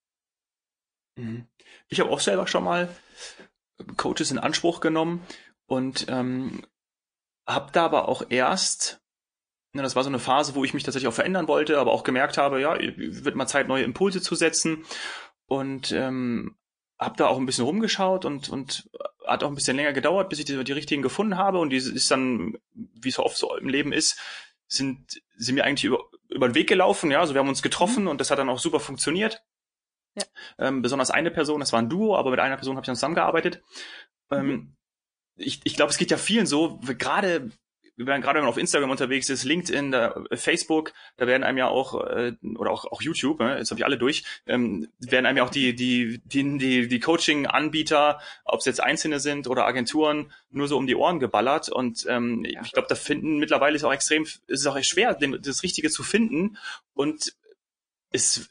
Mhm. 1.17 1.47
Ich 1.87 1.99
habe 1.99 2.11
auch 2.11 2.19
selber 2.19 2.45
schon 2.45 2.63
mal 2.63 2.95
Coaches 3.97 4.29
in 4.29 4.37
Anspruch 4.37 4.79
genommen 4.79 5.25
und 5.65 6.05
ähm, 6.07 6.63
habe 7.47 7.71
da 7.71 7.85
aber 7.85 8.09
auch 8.09 8.25
erst, 8.29 9.01
ne, 9.73 9.81
das 9.81 9.95
war 9.95 10.03
so 10.03 10.09
eine 10.09 10.19
Phase, 10.19 10.53
wo 10.53 10.65
ich 10.65 10.75
mich 10.75 10.83
tatsächlich 10.83 11.07
auch 11.07 11.13
verändern 11.13 11.47
wollte, 11.47 11.79
aber 11.79 11.93
auch 11.93 12.03
gemerkt 12.03 12.37
habe, 12.37 12.61
ja, 12.61 12.77
wird 12.79 13.35
mal 13.35 13.47
Zeit, 13.47 13.67
neue 13.67 13.83
Impulse 13.83 14.21
zu 14.21 14.35
setzen 14.35 14.85
und 15.47 15.91
ähm, 15.93 16.59
habe 16.99 17.17
da 17.17 17.25
auch 17.25 17.37
ein 17.37 17.45
bisschen 17.47 17.65
rumgeschaut 17.65 18.25
und 18.25 18.49
und 18.49 18.89
hat 19.27 19.43
auch 19.43 19.49
ein 19.49 19.55
bisschen 19.55 19.77
länger 19.77 19.93
gedauert, 19.93 20.29
bis 20.29 20.39
ich 20.39 20.45
die, 20.45 20.63
die 20.63 20.71
richtigen 20.71 21.01
gefunden 21.01 21.37
habe 21.37 21.59
und 21.59 21.69
die 21.69 21.77
ist 21.77 22.11
dann, 22.11 22.57
wie 22.73 23.09
es 23.09 23.15
so 23.15 23.23
oft 23.23 23.37
so 23.37 23.55
im 23.55 23.69
Leben 23.69 23.93
ist, 23.93 24.19
sind 24.67 25.21
sind 25.35 25.55
mir 25.55 25.65
eigentlich 25.65 25.85
über 25.85 25.99
über 26.29 26.49
den 26.49 26.55
Weg 26.55 26.67
gelaufen, 26.67 27.11
ja, 27.11 27.19
also 27.19 27.33
wir 27.33 27.39
haben 27.39 27.49
uns 27.49 27.61
getroffen 27.61 28.03
mhm. 28.03 28.09
und 28.09 28.21
das 28.21 28.31
hat 28.31 28.39
dann 28.39 28.49
auch 28.49 28.59
super 28.59 28.79
funktioniert. 28.79 29.43
Ja. 30.15 30.23
Ähm, 30.57 30.81
besonders 30.81 31.11
eine 31.11 31.31
Person, 31.31 31.59
das 31.59 31.73
war 31.73 31.79
ein 31.79 31.89
Duo, 31.89 32.15
aber 32.15 32.31
mit 32.31 32.39
einer 32.39 32.57
Person 32.57 32.75
habe 32.75 32.83
ich 32.83 32.87
dann 32.87 32.95
zusammengearbeitet. 32.95 33.61
Ähm, 34.31 34.47
mhm. 34.47 34.75
ich 35.37 35.61
ich 35.63 35.75
glaube, 35.75 35.91
es 35.91 35.97
geht 35.97 36.11
ja 36.11 36.17
vielen 36.17 36.47
so, 36.47 36.79
gerade 36.97 37.51
werden 38.05 38.21
gerade 38.21 38.37
wenn 38.37 38.43
man 38.43 38.49
auf 38.49 38.57
Instagram 38.57 38.91
unterwegs 38.91 39.29
ist, 39.29 39.43
LinkedIn, 39.43 39.91
da, 39.91 40.23
äh, 40.29 40.37
Facebook, 40.37 40.93
da 41.17 41.25
werden 41.25 41.43
einem 41.43 41.57
ja 41.57 41.67
auch 41.67 42.05
äh, 42.05 42.33
oder 42.55 42.71
auch 42.71 42.85
auch 42.85 43.01
YouTube, 43.01 43.41
äh, 43.41 43.57
jetzt 43.57 43.71
habe 43.71 43.79
ich 43.79 43.85
alle 43.85 43.97
durch, 43.97 44.23
ähm, 44.45 44.87
werden 44.99 45.25
einem 45.25 45.37
ja 45.37 45.43
auch 45.43 45.49
die 45.49 45.73
die 45.73 46.21
die 46.23 46.57
die, 46.57 46.87
die 46.87 46.99
Coaching-Anbieter, 46.99 48.19
ob 48.45 48.59
es 48.59 48.65
jetzt 48.65 48.83
Einzelne 48.83 49.19
sind 49.19 49.47
oder 49.47 49.65
Agenturen, 49.65 50.31
nur 50.51 50.67
so 50.67 50.77
um 50.77 50.85
die 50.85 50.95
Ohren 50.95 51.19
geballert 51.19 51.69
und 51.69 52.05
ähm, 52.07 52.45
ja. 52.45 52.61
ich 52.63 52.71
glaube, 52.71 52.87
da 52.87 52.95
finden 52.95 53.37
mittlerweile 53.37 53.75
ist 53.75 53.83
auch 53.83 53.93
extrem, 53.93 54.23
ist 54.23 54.41
es 54.47 54.67
auch 54.67 54.77
echt 54.77 54.89
schwer, 54.89 55.15
das 55.15 55.63
Richtige 55.63 55.89
zu 55.89 56.03
finden 56.03 56.57
und 56.93 57.33
es 58.11 58.49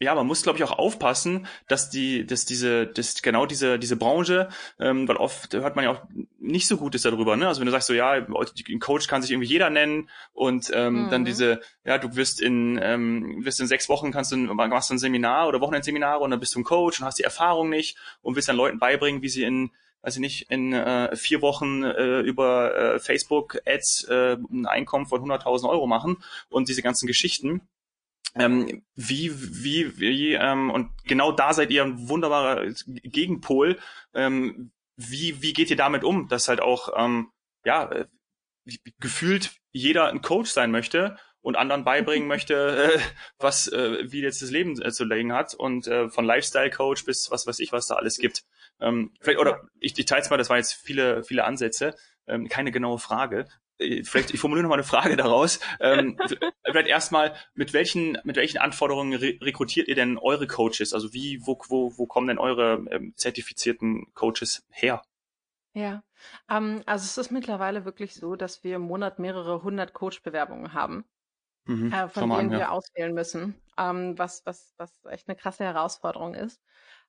ja, 0.00 0.14
man 0.14 0.26
muss, 0.26 0.42
glaube 0.42 0.58
ich, 0.58 0.64
auch 0.64 0.78
aufpassen, 0.78 1.46
dass 1.68 1.90
die, 1.90 2.26
dass 2.26 2.46
diese, 2.46 2.86
dass 2.86 3.20
genau 3.20 3.44
diese, 3.44 3.78
diese 3.78 3.96
Branche, 3.96 4.48
ähm, 4.78 5.06
weil 5.06 5.16
oft 5.16 5.52
hört 5.52 5.76
man 5.76 5.84
ja 5.84 5.90
auch 5.92 6.02
nicht 6.38 6.66
so 6.66 6.78
Gutes 6.78 7.02
darüber, 7.02 7.36
ne? 7.36 7.46
Also 7.46 7.60
wenn 7.60 7.66
du 7.66 7.72
sagst 7.72 7.88
so, 7.88 7.92
ja, 7.92 8.12
ein 8.12 8.80
Coach 8.80 9.08
kann 9.08 9.20
sich 9.20 9.30
irgendwie 9.30 9.48
jeder 9.48 9.68
nennen 9.68 10.08
und 10.32 10.70
ähm, 10.74 11.04
mhm. 11.04 11.10
dann 11.10 11.24
diese, 11.26 11.60
ja, 11.84 11.98
du 11.98 12.16
wirst 12.16 12.40
in, 12.40 12.80
ähm, 12.82 13.44
wirst 13.44 13.60
in 13.60 13.66
sechs 13.66 13.90
Wochen 13.90 14.10
kannst 14.10 14.32
du 14.32 14.36
machst 14.38 14.88
du 14.88 14.94
ein 14.94 14.98
Seminar 14.98 15.48
oder 15.48 15.60
Wochenendseminare 15.60 16.20
und 16.20 16.30
dann 16.30 16.40
bist 16.40 16.54
du 16.54 16.60
ein 16.60 16.64
Coach 16.64 16.98
und 16.98 17.06
hast 17.06 17.18
die 17.18 17.24
Erfahrung 17.24 17.68
nicht 17.68 17.98
und 18.22 18.36
willst 18.36 18.48
dann 18.48 18.56
Leuten 18.56 18.78
beibringen, 18.78 19.20
wie 19.20 19.28
sie 19.28 19.44
in 19.44 19.70
weiß 20.02 20.14
ich 20.14 20.20
nicht, 20.20 20.50
in 20.50 20.72
äh, 20.72 21.14
vier 21.14 21.42
Wochen 21.42 21.82
äh, 21.82 22.20
über 22.20 22.74
äh, 22.74 22.98
Facebook 22.98 23.60
Ads 23.66 24.04
äh, 24.04 24.38
ein 24.50 24.64
Einkommen 24.64 25.04
von 25.04 25.20
100.000 25.20 25.68
Euro 25.68 25.86
machen 25.86 26.16
und 26.48 26.70
diese 26.70 26.80
ganzen 26.80 27.06
Geschichten 27.06 27.60
ähm, 28.34 28.84
wie, 28.94 29.32
wie, 29.34 29.98
wie, 29.98 30.34
ähm, 30.34 30.70
und 30.70 30.90
genau 31.04 31.32
da 31.32 31.52
seid 31.52 31.70
ihr 31.70 31.82
ein 31.82 32.08
wunderbarer 32.08 32.66
Gegenpol. 32.86 33.78
Ähm, 34.14 34.72
wie, 34.96 35.42
wie 35.42 35.52
geht 35.52 35.70
ihr 35.70 35.76
damit 35.76 36.04
um, 36.04 36.28
dass 36.28 36.48
halt 36.48 36.60
auch, 36.60 36.90
ähm, 36.96 37.30
ja, 37.64 37.90
äh, 37.90 38.06
gefühlt 39.00 39.52
jeder 39.72 40.08
ein 40.08 40.20
Coach 40.20 40.50
sein 40.50 40.70
möchte 40.70 41.16
und 41.40 41.56
anderen 41.56 41.84
beibringen 41.84 42.28
möchte, 42.28 42.92
äh, 42.94 43.00
was, 43.38 43.68
äh, 43.68 44.10
wie 44.12 44.20
jetzt 44.20 44.42
das 44.42 44.50
Leben 44.50 44.80
äh, 44.80 44.92
zu 44.92 45.04
legen 45.04 45.32
hat 45.32 45.54
und 45.54 45.86
äh, 45.86 46.08
von 46.08 46.24
Lifestyle-Coach 46.24 47.04
bis 47.04 47.30
was 47.30 47.46
weiß 47.46 47.58
ich, 47.60 47.72
was 47.72 47.86
da 47.86 47.94
alles 47.96 48.18
gibt. 48.18 48.44
Ähm, 48.80 49.12
vielleicht, 49.20 49.40
oder 49.40 49.68
ich, 49.80 49.98
ich 49.98 50.06
teile 50.06 50.22
es 50.22 50.30
mal, 50.30 50.36
das 50.36 50.50
waren 50.50 50.58
jetzt 50.58 50.74
viele, 50.74 51.24
viele 51.24 51.44
Ansätze, 51.44 51.94
ähm, 52.26 52.48
keine 52.48 52.70
genaue 52.70 52.98
Frage. 52.98 53.46
Äh, 53.80 54.04
vielleicht, 54.04 54.32
ich 54.32 54.40
formuliere 54.40 54.64
noch 54.64 54.70
mal 54.70 54.74
eine 54.74 54.84
Frage 54.84 55.16
daraus. 55.16 55.58
Ähm, 55.80 56.18
vielleicht 56.64 56.88
erstmal, 56.88 57.34
mit 57.54 57.72
welchen, 57.72 58.18
mit 58.24 58.36
welchen 58.36 58.58
Anforderungen 58.58 59.14
re 59.14 59.38
rekrutiert 59.40 59.88
ihr 59.88 59.94
denn 59.94 60.18
eure 60.18 60.46
Coaches? 60.46 60.92
Also 60.92 61.12
wie, 61.12 61.40
wo, 61.46 61.58
wo, 61.68 61.96
wo 61.96 62.06
kommen 62.06 62.28
denn 62.28 62.38
eure 62.38 62.84
ähm, 62.90 63.14
zertifizierten 63.16 64.12
Coaches 64.14 64.66
her? 64.70 65.02
Ja, 65.72 66.02
ähm, 66.48 66.82
also 66.86 67.04
es 67.04 67.16
ist 67.16 67.30
mittlerweile 67.30 67.84
wirklich 67.84 68.14
so, 68.14 68.34
dass 68.36 68.64
wir 68.64 68.76
im 68.76 68.82
Monat 68.82 69.18
mehrere 69.18 69.62
hundert 69.62 69.92
Coach-Bewerbungen 69.92 70.74
haben, 70.74 71.04
mhm, 71.64 71.92
äh, 71.92 72.08
von 72.08 72.28
denen 72.28 72.32
an, 72.32 72.50
ja. 72.50 72.58
wir 72.58 72.72
auswählen 72.72 73.14
müssen, 73.14 73.54
ähm, 73.78 74.18
was, 74.18 74.44
was, 74.44 74.74
was 74.78 75.04
echt 75.06 75.28
eine 75.28 75.36
krasse 75.36 75.64
Herausforderung 75.64 76.34
ist. 76.34 76.60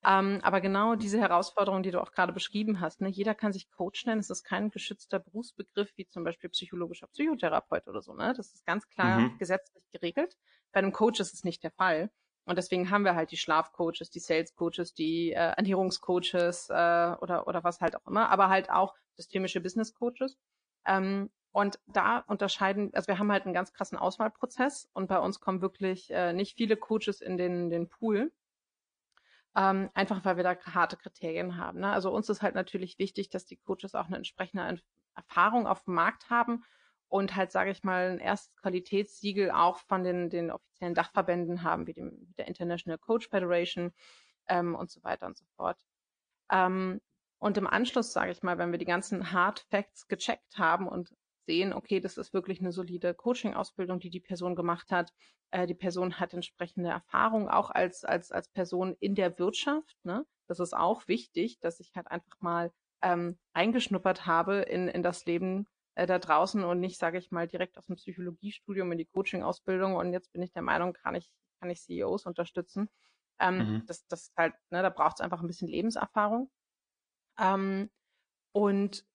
Ähm, 0.04 0.40
aber 0.42 0.62
genau 0.62 0.96
diese 0.96 1.20
Herausforderung, 1.20 1.84
die 1.84 1.92
du 1.92 2.02
auch 2.02 2.12
gerade 2.12 2.34
beschrieben 2.34 2.80
hast, 2.80 3.02
ne, 3.02 3.10
jeder 3.10 3.36
kann 3.36 3.54
sich 3.54 3.70
Coach 3.70 4.06
nennen. 4.06 4.20
Es 4.20 4.32
ist 4.32 4.44
kein 4.44 4.72
geschützter 4.72 5.20
Berufsbegriff 5.20 5.92
wie 5.96 6.08
zum 6.08 6.24
Beispiel 6.24 6.50
psychologischer 6.50 7.08
Psychotherapeut 7.08 7.88
oder 7.88 8.02
so. 8.02 8.14
Ne? 8.14 8.34
Das 8.36 8.54
ist 8.54 8.66
ganz 8.66 8.88
klar 8.90 9.20
mhm. 9.20 9.38
gesetzlich 9.38 9.84
geregelt. 9.92 10.38
Bei 10.72 10.80
einem 10.80 10.92
Coach 10.92 11.20
ist 11.20 11.34
es 11.34 11.44
nicht 11.44 11.64
der 11.64 11.72
Fall. 11.72 12.10
Und 12.46 12.58
deswegen 12.58 12.90
haben 12.90 13.06
wir 13.06 13.16
halt 13.16 13.30
die 13.30 13.38
Schlafcoaches, 13.38 14.10
die 14.10 14.20
Salescoaches, 14.20 14.96
die 14.96 15.32
äh, 15.32 15.54
Ernährungscoaches 15.56 16.70
äh, 16.70 17.16
oder, 17.22 17.48
oder 17.48 17.64
was 17.64 17.82
halt 17.82 17.96
auch 17.96 18.08
immer, 18.08 18.30
aber 18.30 18.50
halt 18.50 18.72
auch 18.72 18.96
systemische 19.16 19.62
Business 19.62 19.94
Coaches. 19.94 20.40
Ähm, 20.86 21.30
und 21.52 21.80
da 21.86 22.20
unterscheiden, 22.28 22.92
also 22.94 23.08
wir 23.08 23.20
haben 23.20 23.32
halt 23.32 23.46
einen 23.46 23.54
ganz 23.54 23.74
krassen 23.74 23.98
Auswahlprozess 23.98 24.90
und 24.94 25.08
bei 25.08 25.20
uns 25.20 25.40
kommen 25.40 25.62
wirklich 25.62 26.10
äh, 26.10 26.34
nicht 26.34 26.58
viele 26.58 26.78
Coaches 26.78 27.22
in 27.22 27.38
den, 27.38 27.70
den 27.70 27.90
Pool, 27.90 28.32
ähm, 29.56 29.90
einfach 29.94 30.24
weil 30.24 30.38
wir 30.38 30.44
da 30.44 30.56
harte 30.74 30.98
Kriterien 30.98 31.58
haben. 31.58 31.80
Ne? 31.80 31.92
Also 31.92 32.12
uns 32.12 32.30
ist 32.30 32.42
halt 32.42 32.56
natürlich 32.56 33.00
wichtig, 33.00 33.30
dass 33.30 33.46
die 33.46 33.58
Coaches 33.58 33.96
auch 33.96 34.08
eine 34.08 34.18
entsprechende 34.18 34.80
Erfahrung 35.16 35.68
auf 35.68 35.84
dem 35.84 35.96
Markt 35.96 36.30
haben 36.30 36.64
und 37.08 37.36
halt, 37.36 37.52
sage 37.52 37.72
ich 37.72 37.84
mal, 37.84 38.12
ein 38.12 38.20
erstes 38.20 38.56
Qualitätssiegel 38.56 39.52
auch 39.52 39.80
von 39.80 40.04
den, 40.04 40.30
den 40.30 40.52
offiziellen 40.52 40.96
Dachverbänden 40.96 41.64
haben, 41.64 41.86
wie 41.86 41.94
dem, 41.94 42.34
der 42.38 42.48
International 42.48 42.98
Coach 42.98 43.28
Federation 43.28 43.92
ähm, 44.48 44.76
und 44.76 44.90
so 44.90 45.04
weiter 45.04 45.26
und 45.26 45.36
so 45.36 45.46
fort. 45.58 45.78
Ähm, 46.50 47.02
und 47.38 47.58
im 47.58 47.68
Anschluss, 47.68 48.14
sage 48.14 48.32
ich 48.32 48.44
mal, 48.44 48.58
wenn 48.58 48.72
wir 48.72 48.80
die 48.80 48.86
ganzen 48.86 49.34
Hard 49.34 49.66
Facts 49.70 50.08
gecheckt 50.08 50.58
haben 50.58 50.88
und 50.88 51.14
sehen, 51.46 51.74
okay, 51.74 52.00
das 52.00 52.18
ist 52.18 52.34
wirklich 52.34 52.60
eine 52.60 52.72
solide 52.72 53.14
Coaching-Ausbildung, 53.14 54.00
die 54.00 54.10
die 54.10 54.20
Person 54.20 54.56
gemacht 54.56 54.92
hat. 54.92 55.14
Äh, 55.52 55.68
die 55.68 55.76
Person 55.76 56.20
hat 56.20 56.34
entsprechende 56.34 56.90
Erfahrung 56.90 57.50
auch 57.50 57.70
als, 57.70 58.04
als, 58.04 58.32
als 58.32 58.48
Person 58.50 58.96
in 59.00 59.16
der 59.16 59.38
Wirtschaft. 59.40 59.98
Ne? 60.04 60.26
Das 60.48 60.60
ist 60.60 60.76
auch 60.76 61.08
wichtig, 61.08 61.60
dass 61.60 61.80
ich 61.80 61.92
halt 61.96 62.10
einfach 62.10 62.40
mal 62.40 62.72
ähm, 63.02 63.38
eingeschnuppert 63.54 64.26
habe 64.26 64.58
in, 64.58 64.88
in 64.88 65.04
das 65.04 65.26
Leben 65.26 65.68
äh, 65.96 66.06
da 66.06 66.20
draußen 66.20 66.64
und 66.64 66.80
nicht, 66.80 66.98
sage 66.98 67.18
ich 67.18 67.32
mal, 67.32 67.48
direkt 67.48 67.78
aus 67.78 67.86
dem 67.86 67.96
Psychologiestudium 67.96 68.92
in 68.92 68.98
die 68.98 69.06
Coaching-Ausbildung 69.06 69.96
und 69.96 70.14
jetzt 70.14 70.32
bin 70.32 70.42
ich 70.42 70.52
der 70.52 70.62
Meinung, 70.62 70.94
kann 70.94 71.16
ich, 71.16 71.32
kann 71.60 71.70
ich 71.70 71.82
CEOs 71.82 72.26
unterstützen. 72.26 72.90
Ähm, 73.40 73.58
mhm. 73.58 73.86
Das, 73.88 74.06
das 74.08 74.32
halt, 74.38 74.54
ne, 74.70 74.84
da 74.84 74.90
braucht 74.90 75.18
es 75.18 75.22
einfach 75.22 75.42
ein 75.42 75.48
bisschen 75.48 75.68
Lebenserfahrung. 75.68 76.52
Ähm, 77.40 77.90
und 78.54 79.06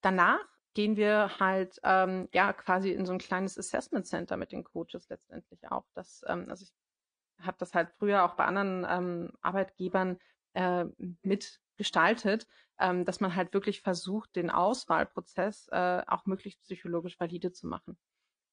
danach 0.00 0.44
gehen 0.74 0.96
wir 0.96 1.38
halt 1.38 1.80
ähm, 1.82 2.28
ja 2.32 2.52
quasi 2.52 2.90
in 2.90 3.06
so 3.06 3.12
ein 3.12 3.18
kleines 3.18 3.58
Assessment 3.58 4.06
Center 4.06 4.36
mit 4.36 4.52
den 4.52 4.64
Coaches 4.64 5.08
letztendlich 5.08 5.70
auch. 5.70 5.84
Das, 5.94 6.24
ähm, 6.26 6.46
also 6.48 6.64
ich 6.64 7.46
habe 7.46 7.56
das 7.58 7.74
halt 7.74 7.90
früher 7.98 8.24
auch 8.24 8.34
bei 8.34 8.44
anderen 8.44 8.86
ähm, 8.88 9.32
Arbeitgebern 9.40 10.18
äh, 10.54 10.84
mitgestaltet, 11.22 12.46
ähm, 12.78 13.04
dass 13.04 13.20
man 13.20 13.34
halt 13.34 13.52
wirklich 13.54 13.80
versucht, 13.80 14.36
den 14.36 14.50
Auswahlprozess 14.50 15.68
äh, 15.70 16.02
auch 16.06 16.26
möglichst 16.26 16.62
psychologisch 16.62 17.18
valide 17.18 17.52
zu 17.52 17.66
machen. 17.66 17.98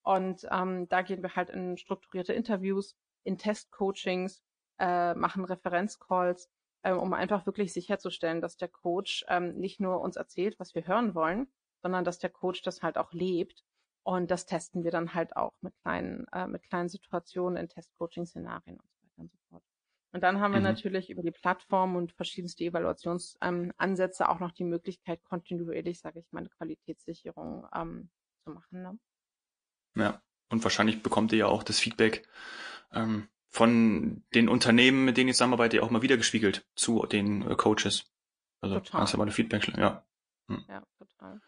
Und 0.04 0.48
ähm, 0.52 0.88
da 0.88 1.02
gehen 1.02 1.24
wir 1.24 1.36
halt 1.36 1.50
in 1.50 1.78
strukturierte 1.78 2.34
Interviews, 2.34 2.96
in 3.24 3.38
Testcoachings, 3.38 4.44
äh, 4.78 5.16
machen 5.16 5.46
Referenzcalls, 5.46 6.50
äh, 6.84 6.92
um 6.92 7.14
einfach 7.14 7.46
wirklich 7.48 7.74
sicherzustellen, 7.74 8.42
dass 8.42 8.58
der 8.58 8.68
Coach 8.68 9.26
ähm, 9.28 9.56
nicht 9.56 9.80
nur 9.80 10.02
uns 10.02 10.16
erzählt, 10.16 10.60
was 10.60 10.76
wir 10.76 10.86
hören 10.86 11.16
wollen, 11.16 11.48
sondern 11.86 12.04
dass 12.04 12.18
der 12.18 12.32
Coach 12.32 12.64
das 12.64 12.82
halt 12.82 12.98
auch 12.98 13.14
lebt. 13.14 13.64
Und 14.02 14.32
das 14.32 14.48
testen 14.48 14.84
wir 14.84 14.90
dann 14.90 15.14
halt 15.14 15.38
auch 15.38 15.54
mit 15.62 15.76
kleinen, 15.84 16.26
äh, 16.34 16.48
mit 16.48 16.64
kleinen 16.64 16.90
Situationen 16.90 17.58
in 17.58 17.70
Test-Coaching-Szenarien 17.70 18.80
und 18.80 18.90
so 18.90 19.04
weiter 19.04 19.22
und 19.22 19.32
so 19.32 19.38
fort. 19.50 19.64
Und 20.12 20.22
dann 20.22 20.40
haben 20.40 20.54
wir 20.54 20.62
mhm. 20.62 20.66
natürlich 20.66 21.12
über 21.12 21.22
die 21.22 21.30
Plattform 21.30 21.96
und 21.96 22.12
verschiedenste 22.14 22.64
Evaluationsansätze 22.64 24.24
ähm, 24.24 24.30
auch 24.30 24.40
noch 24.40 24.52
die 24.52 24.64
Möglichkeit, 24.64 25.24
kontinuierlich, 25.26 26.00
sage 26.00 26.22
ich 26.22 26.32
mal, 26.32 26.40
eine 26.40 26.50
Qualitätssicherung 26.50 27.68
ähm, 27.76 28.10
zu 28.44 28.50
machen. 28.50 28.82
Ne? 28.82 29.00
Ja, 29.96 30.24
und 30.50 30.64
wahrscheinlich 30.64 31.04
bekommt 31.04 31.34
ihr 31.34 31.38
ja 31.40 31.48
auch 31.48 31.62
das 31.62 31.80
Feedback 31.80 32.28
ähm, 32.94 33.28
von 33.50 34.24
den 34.34 34.50
Unternehmen, 34.50 35.06
mit 35.06 35.18
denen 35.18 35.28
ihr 35.28 35.36
zusammenarbeitet, 35.36 35.82
auch 35.82 35.92
mal 35.92 36.02
wieder 36.02 36.18
gespiegelt 36.18 36.68
zu 36.74 37.06
den 37.06 37.48
äh, 37.48 37.56
Coaches. 37.56 38.12
Also 38.62 38.80
total. 38.80 39.02
hast 39.02 39.14
du 39.14 39.18
mal 39.18 39.26
eine 39.26 39.32
Feedback, 39.32 39.68
ja. 39.78 40.04
Hm. 40.48 40.66
Ja, 40.68 40.84
total. 40.98 41.42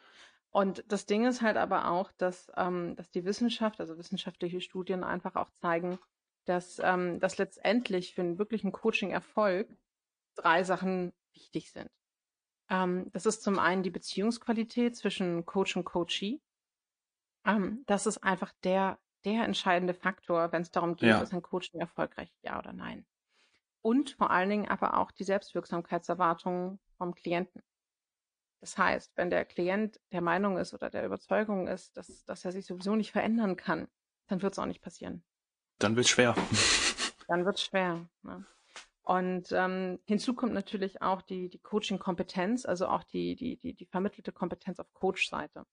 Und 0.51 0.83
das 0.87 1.05
Ding 1.05 1.25
ist 1.25 1.41
halt 1.41 1.57
aber 1.57 1.91
auch, 1.91 2.11
dass, 2.13 2.51
ähm, 2.55 2.95
dass 2.95 3.11
die 3.11 3.25
Wissenschaft, 3.25 3.79
also 3.79 3.97
wissenschaftliche 3.97 4.61
Studien 4.61 5.03
einfach 5.03 5.35
auch 5.35 5.49
zeigen, 5.61 5.99
dass, 6.45 6.79
ähm, 6.83 7.19
dass 7.19 7.37
letztendlich 7.37 8.15
für 8.15 8.21
einen 8.21 8.39
wirklichen 8.39 8.71
Coaching-Erfolg 8.71 9.67
drei 10.35 10.63
Sachen 10.63 11.13
wichtig 11.33 11.71
sind. 11.71 11.91
Ähm, 12.69 13.09
das 13.11 13.25
ist 13.25 13.43
zum 13.43 13.59
einen 13.59 13.83
die 13.83 13.89
Beziehungsqualität 13.89 14.95
zwischen 14.95 15.45
Coach 15.45 15.75
und 15.75 15.85
Coachee. 15.85 16.41
Ähm, 17.45 17.83
das 17.85 18.07
ist 18.07 18.19
einfach 18.19 18.53
der, 18.63 18.99
der 19.25 19.43
entscheidende 19.43 19.93
Faktor, 19.93 20.51
wenn 20.51 20.61
es 20.61 20.71
darum 20.71 20.95
geht, 20.95 21.09
ja. 21.09 21.21
ist 21.21 21.33
ein 21.33 21.41
Coaching 21.41 21.79
erfolgreich, 21.79 22.33
ja 22.41 22.57
oder 22.59 22.73
nein. 22.73 23.05
Und 23.81 24.11
vor 24.11 24.31
allen 24.31 24.49
Dingen 24.49 24.67
aber 24.67 24.97
auch 24.97 25.11
die 25.11 25.23
Selbstwirksamkeitserwartungen 25.23 26.79
vom 26.97 27.13
Klienten. 27.13 27.61
Das 28.59 28.77
heißt, 28.77 29.15
wenn 29.15 29.29
der 29.29 29.45
Klient 29.45 29.99
der 30.11 30.21
Meinung 30.21 30.57
ist 30.57 30.73
oder 30.73 30.89
der 30.89 31.05
Überzeugung 31.05 31.67
ist, 31.67 31.95
dass, 31.95 32.23
dass 32.25 32.43
er 32.43 32.51
sich 32.51 32.65
sowieso 32.65 32.95
nicht 32.95 33.11
verändern 33.11 33.55
kann, 33.55 33.87
dann 34.27 34.41
wird 34.41 34.53
es 34.53 34.59
auch 34.59 34.65
nicht 34.65 34.81
passieren. 34.81 35.23
Dann 35.79 35.95
wird 35.95 36.05
es 36.05 36.11
schwer. 36.11 36.35
Dann 37.27 37.45
wird 37.45 37.57
es 37.57 37.63
schwer. 37.63 38.07
Ne? 38.23 38.45
Und 39.03 39.51
ähm, 39.51 39.99
hinzu 40.05 40.33
kommt 40.33 40.53
natürlich 40.53 41.01
auch 41.01 41.21
die, 41.21 41.49
die 41.49 41.59
Coaching-Kompetenz, 41.59 42.65
also 42.65 42.87
auch 42.87 43.03
die, 43.03 43.35
die, 43.35 43.57
die, 43.57 43.73
die 43.73 43.85
vermittelte 43.85 44.31
Kompetenz 44.31 44.79
auf 44.79 44.91
Coach-Seite. 44.93 45.65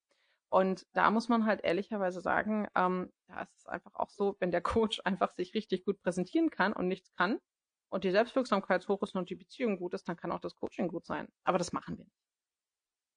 Und 0.50 0.86
da 0.92 1.10
muss 1.10 1.28
man 1.28 1.46
halt 1.46 1.64
ehrlicherweise 1.64 2.20
sagen, 2.20 2.68
ähm, 2.76 3.12
da 3.26 3.42
ist 3.42 3.56
es 3.56 3.66
einfach 3.66 3.94
auch 3.94 4.10
so, 4.10 4.36
wenn 4.38 4.52
der 4.52 4.60
Coach 4.60 5.00
einfach 5.04 5.32
sich 5.34 5.54
richtig 5.54 5.84
gut 5.84 6.00
präsentieren 6.02 6.50
kann 6.50 6.72
und 6.72 6.86
nichts 6.86 7.12
kann 7.16 7.40
und 7.88 8.04
die 8.04 8.12
Selbstwirksamkeit 8.12 8.86
hoch 8.86 9.02
ist 9.02 9.16
und 9.16 9.30
die 9.30 9.34
Beziehung 9.34 9.78
gut 9.78 9.94
ist, 9.94 10.08
dann 10.08 10.16
kann 10.16 10.30
auch 10.30 10.40
das 10.40 10.54
Coaching 10.54 10.88
gut 10.88 11.06
sein. 11.06 11.26
Aber 11.42 11.58
das 11.58 11.72
machen 11.72 11.98
wir 11.98 12.04
nicht. 12.04 12.23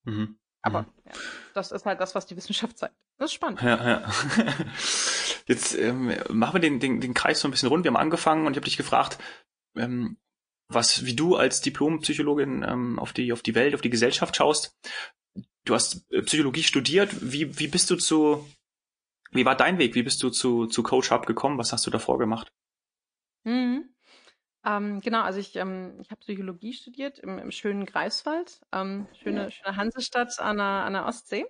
Mhm. 0.08 0.40
Aber 0.62 0.84
mhm. 0.84 0.88
Ja, 1.06 1.12
das 1.54 1.72
ist 1.72 1.86
halt 1.86 2.00
das, 2.00 2.16
was 2.16 2.26
die 2.26 2.36
Wissenschaft 2.36 2.78
zeigt. 2.78 2.96
Das 3.18 3.32
ist 3.32 3.34
spannend. 3.34 3.62
Ja, 3.62 3.88
ja. 3.88 4.12
Jetzt 5.48 5.76
ähm, 5.76 6.14
machen 6.30 6.56
wir 6.56 6.62
den, 6.62 6.80
den, 6.80 7.02
den 7.02 7.14
Kreis 7.14 7.40
so 7.40 7.48
ein 7.48 7.52
bisschen 7.52 7.70
rund. 7.70 7.84
Wir 7.84 7.92
haben 7.92 7.98
angefangen 7.98 8.46
und 8.46 8.54
ich 8.54 8.58
habe 8.58 8.66
dich 8.66 8.78
gefragt, 8.78 9.18
ähm, 9.76 10.18
was, 10.70 11.06
wie 11.06 11.16
du 11.16 11.36
als 11.36 11.62
Diplompsychologin 11.62 12.64
ähm, 12.64 13.00
auf 13.00 13.14
die 13.14 13.32
auf 13.32 13.42
die 13.42 13.56
Welt, 13.56 13.74
auf 13.74 13.82
die 13.82 13.90
Gesellschaft 13.90 14.36
schaust. 14.36 14.76
Du 15.66 15.74
hast 15.74 16.12
äh, 16.12 16.22
Psychologie 16.22 16.64
studiert. 16.64 17.10
Wie 17.22 17.58
wie 17.60 17.68
bist 17.68 17.90
du 17.90 17.96
zu 17.96 18.46
wie 19.32 19.46
war 19.46 19.56
dein 19.56 19.78
Weg? 19.78 19.96
Wie 19.96 20.04
bist 20.04 20.22
du 20.24 20.30
zu 20.30 20.68
zu 20.68 20.84
Coach 20.84 21.12
Hub 21.12 21.26
gekommen? 21.26 21.58
Was 21.58 21.72
hast 21.72 21.86
du 21.88 21.92
davor 21.92 22.18
gemacht? 22.18 22.52
Mhm. 23.46 23.90
Ähm, 24.68 25.00
genau, 25.00 25.22
also 25.22 25.40
ich, 25.40 25.56
ähm, 25.56 25.98
ich 26.02 26.12
habe 26.12 26.20
Psychologie 26.20 26.74
studiert 26.74 27.20
im, 27.20 27.40
im 27.40 27.52
schönen 27.52 27.86
Greifswald, 27.86 28.60
ähm, 28.74 29.08
schöne, 29.14 29.50
schöne 29.50 29.78
Hansestadt 29.78 30.40
an 30.40 30.58
der, 30.58 30.66
an 30.66 30.94
der 30.94 31.06
Ostsee. 31.06 31.46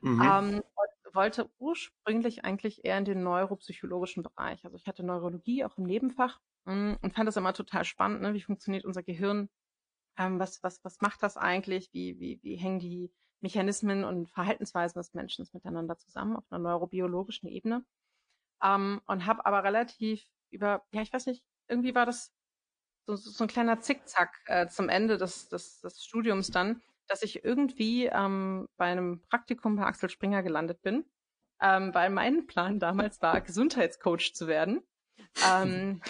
Mhm. 0.00 0.22
Ähm, 0.22 0.54
und 0.56 1.14
wollte 1.14 1.50
ursprünglich 1.58 2.44
eigentlich 2.44 2.84
eher 2.84 2.98
in 2.98 3.04
den 3.04 3.22
neuropsychologischen 3.22 4.22
Bereich. 4.22 4.64
Also 4.64 4.76
ich 4.76 4.86
hatte 4.86 5.04
Neurologie 5.04 5.64
auch 5.64 5.76
im 5.78 5.84
Nebenfach 5.84 6.40
mh, 6.64 6.74
mm, 6.74 6.98
und 7.02 7.14
fand 7.14 7.28
das 7.28 7.36
immer 7.36 7.54
total 7.54 7.84
spannend, 7.84 8.22
ne? 8.22 8.34
wie 8.34 8.42
funktioniert 8.42 8.84
unser 8.84 9.02
Gehirn, 9.02 9.48
ähm, 10.16 10.38
was, 10.38 10.62
was, 10.62 10.82
was 10.84 11.00
macht 11.00 11.22
das 11.22 11.36
eigentlich, 11.36 11.90
wie, 11.92 12.18
wie, 12.18 12.40
wie 12.42 12.56
hängen 12.56 12.80
die 12.80 13.12
Mechanismen 13.40 14.04
und 14.04 14.30
Verhaltensweisen 14.30 14.98
des 14.98 15.14
Menschen 15.14 15.46
miteinander 15.52 15.96
zusammen 15.96 16.36
auf 16.36 16.44
einer 16.50 16.58
neurobiologischen 16.58 17.48
Ebene. 17.48 17.84
Ähm, 18.62 19.00
und 19.06 19.26
habe 19.26 19.46
aber 19.46 19.62
relativ 19.62 20.24
über, 20.50 20.84
ja, 20.92 21.02
ich 21.02 21.12
weiß 21.12 21.26
nicht, 21.26 21.44
irgendwie 21.68 21.94
war 21.94 22.06
das 22.06 22.32
so, 23.16 23.30
so 23.30 23.44
ein 23.44 23.48
kleiner 23.48 23.80
Zickzack 23.80 24.38
äh, 24.46 24.68
zum 24.68 24.88
Ende 24.88 25.16
des, 25.16 25.48
des, 25.48 25.80
des 25.80 26.04
Studiums 26.04 26.50
dann, 26.50 26.82
dass 27.06 27.22
ich 27.22 27.44
irgendwie 27.44 28.06
ähm, 28.06 28.68
bei 28.76 28.86
einem 28.86 29.22
Praktikum 29.28 29.76
bei 29.76 29.84
Axel 29.84 30.10
Springer 30.10 30.42
gelandet 30.42 30.82
bin, 30.82 31.04
ähm, 31.60 31.94
weil 31.94 32.10
mein 32.10 32.46
Plan 32.46 32.78
damals 32.78 33.22
war, 33.22 33.40
Gesundheitscoach 33.40 34.34
zu 34.34 34.46
werden. 34.46 34.82
Ähm, 35.50 36.02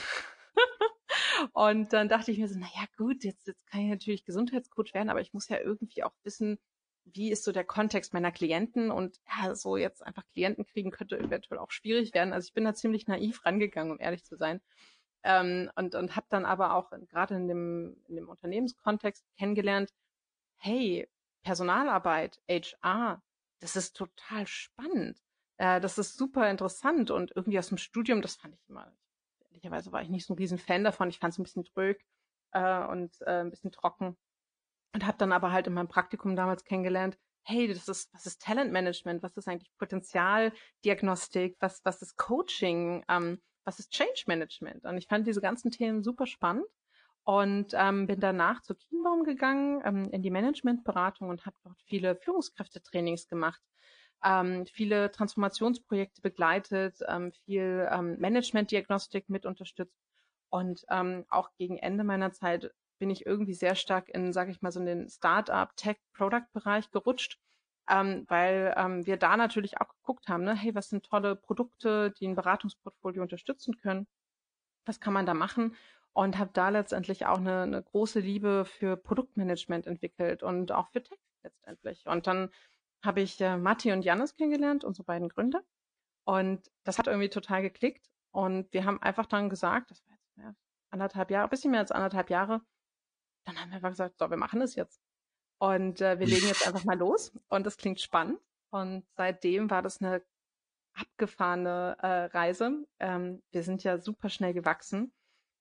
und 1.52 1.92
dann 1.92 2.08
dachte 2.08 2.32
ich 2.32 2.38
mir 2.38 2.48
so, 2.48 2.58
naja 2.58 2.86
gut, 2.96 3.22
jetzt, 3.22 3.46
jetzt 3.46 3.66
kann 3.68 3.82
ich 3.82 3.90
natürlich 3.90 4.24
Gesundheitscoach 4.24 4.92
werden, 4.92 5.08
aber 5.08 5.20
ich 5.20 5.32
muss 5.32 5.48
ja 5.48 5.58
irgendwie 5.58 6.02
auch 6.02 6.14
wissen, 6.24 6.58
wie 7.04 7.30
ist 7.30 7.44
so 7.44 7.52
der 7.52 7.64
Kontext 7.64 8.12
meiner 8.12 8.32
Klienten 8.32 8.90
und 8.90 9.18
ja, 9.28 9.54
so 9.54 9.76
jetzt 9.76 10.04
einfach 10.04 10.24
Klienten 10.34 10.66
kriegen 10.66 10.90
könnte 10.90 11.18
eventuell 11.18 11.58
auch 11.58 11.70
schwierig 11.70 12.12
werden. 12.12 12.34
Also 12.34 12.48
ich 12.48 12.54
bin 12.54 12.64
da 12.64 12.74
ziemlich 12.74 13.06
naiv 13.06 13.46
rangegangen, 13.46 13.92
um 13.92 14.00
ehrlich 14.00 14.24
zu 14.24 14.36
sein. 14.36 14.60
Ähm, 15.24 15.70
und 15.76 15.94
und 15.94 16.16
habe 16.16 16.26
dann 16.30 16.44
aber 16.44 16.74
auch 16.74 16.90
gerade 17.08 17.34
in 17.34 17.48
dem, 17.48 17.96
in 18.08 18.16
dem 18.16 18.28
Unternehmenskontext 18.28 19.24
kennengelernt, 19.36 19.92
hey, 20.58 21.08
Personalarbeit, 21.42 22.40
HR, 22.48 23.22
das 23.60 23.76
ist 23.76 23.96
total 23.96 24.46
spannend. 24.46 25.22
Äh, 25.56 25.80
das 25.80 25.98
ist 25.98 26.16
super 26.16 26.48
interessant 26.50 27.10
und 27.10 27.32
irgendwie 27.34 27.58
aus 27.58 27.68
dem 27.68 27.78
Studium, 27.78 28.22
das 28.22 28.36
fand 28.36 28.54
ich 28.54 28.68
immer, 28.68 28.92
ehrlicherweise 29.50 29.92
war 29.92 30.02
ich 30.02 30.08
nicht 30.08 30.26
so 30.26 30.34
ein 30.34 30.38
riesen 30.38 30.58
Fan 30.58 30.84
davon. 30.84 31.08
Ich 31.08 31.18
fand 31.18 31.32
es 31.32 31.38
ein 31.38 31.42
bisschen 31.42 31.64
trög 31.64 32.00
äh, 32.52 32.84
und 32.86 33.20
äh, 33.22 33.40
ein 33.40 33.50
bisschen 33.50 33.72
trocken. 33.72 34.16
Und 34.94 35.06
habe 35.06 35.18
dann 35.18 35.32
aber 35.32 35.52
halt 35.52 35.66
in 35.66 35.74
meinem 35.74 35.88
Praktikum 35.88 36.36
damals 36.36 36.64
kennengelernt, 36.64 37.18
hey, 37.42 37.68
das 37.68 37.88
ist, 37.88 38.12
was 38.14 38.26
ist 38.26 38.42
Talentmanagement, 38.42 39.22
was 39.22 39.36
ist 39.36 39.48
eigentlich 39.48 39.70
Potenzialdiagnostik, 39.78 41.56
was, 41.60 41.84
was 41.84 42.02
ist 42.02 42.16
Coaching, 42.16 43.04
ähm, 43.08 43.40
was 43.68 43.78
ist 43.78 43.92
Change 43.92 44.24
Management? 44.26 44.84
Und 44.86 44.96
ich 44.96 45.06
fand 45.06 45.26
diese 45.26 45.42
ganzen 45.42 45.70
Themen 45.70 46.02
super 46.02 46.26
spannend 46.26 46.64
und 47.24 47.74
ähm, 47.74 48.06
bin 48.06 48.18
danach 48.18 48.62
zu 48.62 48.74
Kienbaum 48.74 49.24
gegangen 49.24 49.82
ähm, 49.84 50.10
in 50.10 50.22
die 50.22 50.30
Managementberatung 50.30 51.28
und 51.28 51.44
habe 51.44 51.56
dort 51.62 51.78
viele 51.84 52.16
Führungskräftetrainings 52.16 53.28
gemacht, 53.28 53.60
ähm, 54.24 54.64
viele 54.72 55.12
Transformationsprojekte 55.12 56.22
begleitet, 56.22 57.00
ähm, 57.06 57.30
viel 57.44 57.86
ähm, 57.92 58.18
Managementdiagnostik 58.18 59.28
mit 59.28 59.44
unterstützt 59.44 60.00
und 60.48 60.86
ähm, 60.88 61.26
auch 61.28 61.50
gegen 61.58 61.76
Ende 61.76 62.04
meiner 62.04 62.32
Zeit 62.32 62.72
bin 62.98 63.10
ich 63.10 63.26
irgendwie 63.26 63.52
sehr 63.52 63.74
stark 63.74 64.08
in, 64.08 64.32
sage 64.32 64.50
ich 64.50 64.62
mal, 64.62 64.72
so 64.72 64.80
in 64.80 64.86
den 64.86 65.08
Startup, 65.10 65.76
Tech, 65.76 65.98
Product-Bereich 66.14 66.90
gerutscht 66.90 67.38
ähm, 67.88 68.24
weil 68.28 68.74
ähm, 68.76 69.06
wir 69.06 69.16
da 69.16 69.36
natürlich 69.36 69.80
auch 69.80 69.88
geguckt 69.88 70.28
haben, 70.28 70.44
ne, 70.44 70.54
hey, 70.54 70.74
was 70.74 70.88
sind 70.90 71.04
tolle 71.04 71.36
Produkte, 71.36 72.12
die 72.12 72.26
ein 72.28 72.34
Beratungsportfolio 72.34 73.22
unterstützen 73.22 73.76
können? 73.78 74.06
Was 74.86 75.00
kann 75.00 75.12
man 75.12 75.26
da 75.26 75.34
machen? 75.34 75.76
Und 76.12 76.38
habe 76.38 76.50
da 76.52 76.68
letztendlich 76.70 77.26
auch 77.26 77.38
eine, 77.38 77.62
eine 77.62 77.82
große 77.82 78.20
Liebe 78.20 78.64
für 78.64 78.96
Produktmanagement 78.96 79.86
entwickelt 79.86 80.42
und 80.42 80.72
auch 80.72 80.88
für 80.90 81.02
Tech 81.02 81.18
letztendlich. 81.42 82.06
Und 82.06 82.26
dann 82.26 82.50
habe 83.04 83.20
ich 83.20 83.40
äh, 83.40 83.56
Matti 83.56 83.92
und 83.92 84.04
Janis 84.04 84.34
kennengelernt, 84.34 84.84
unsere 84.84 85.04
beiden 85.04 85.28
Gründer. 85.28 85.62
Und 86.24 86.70
das 86.84 86.98
hat 86.98 87.06
irgendwie 87.06 87.30
total 87.30 87.62
geklickt. 87.62 88.08
Und 88.32 88.72
wir 88.72 88.84
haben 88.84 89.00
einfach 89.02 89.26
dann 89.26 89.48
gesagt, 89.48 89.90
das 89.90 90.04
war 90.06 90.14
jetzt 90.14 90.36
ja, 90.36 90.54
anderthalb 90.90 91.30
Jahre, 91.30 91.48
bisschen 91.48 91.70
mehr 91.70 91.80
als 91.80 91.92
anderthalb 91.92 92.30
Jahre, 92.30 92.62
dann 93.44 93.58
haben 93.58 93.70
wir 93.70 93.76
einfach 93.76 93.90
gesagt, 93.90 94.18
so, 94.18 94.28
wir 94.28 94.36
machen 94.36 94.60
es 94.60 94.74
jetzt. 94.74 95.00
Und 95.58 96.00
äh, 96.00 96.18
wir 96.18 96.26
legen 96.26 96.46
jetzt 96.46 96.66
einfach 96.66 96.84
mal 96.84 96.96
los 96.96 97.32
und 97.48 97.66
das 97.66 97.76
klingt 97.76 98.00
spannend. 98.00 98.38
Und 98.70 99.04
seitdem 99.16 99.70
war 99.70 99.82
das 99.82 100.00
eine 100.00 100.22
abgefahrene 100.94 101.96
äh, 102.00 102.24
Reise. 102.36 102.86
Ähm, 103.00 103.42
wir 103.50 103.62
sind 103.62 103.82
ja 103.84 103.98
super 103.98 104.28
schnell 104.28 104.52
gewachsen. 104.52 105.12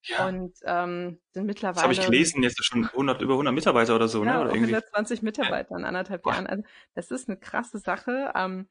Ja. 0.03 0.27
Und 0.27 0.55
ähm, 0.63 1.19
sind 1.31 1.45
mittlerweile. 1.45 1.75
Das 1.75 1.83
habe 1.83 1.93
ich 1.93 2.05
gelesen, 2.05 2.43
jetzt 2.43 2.63
schon 2.63 2.85
100, 2.85 3.21
über 3.21 3.33
100 3.33 3.53
Mitarbeiter 3.53 3.95
oder 3.95 4.07
so, 4.07 4.23
ne? 4.23 4.31
ja, 4.31 4.37
ne? 4.37 4.41
Oder 4.45 4.53
120 4.53 5.21
Mitarbeiter 5.21 5.75
in 5.75 5.83
anderthalb 5.83 6.23
Boah. 6.23 6.33
Jahren. 6.33 6.47
Also, 6.47 6.63
das 6.93 7.11
ist 7.11 7.27
eine 7.27 7.37
krasse 7.37 7.79
Sache. 7.79 8.31
Ähm, 8.35 8.69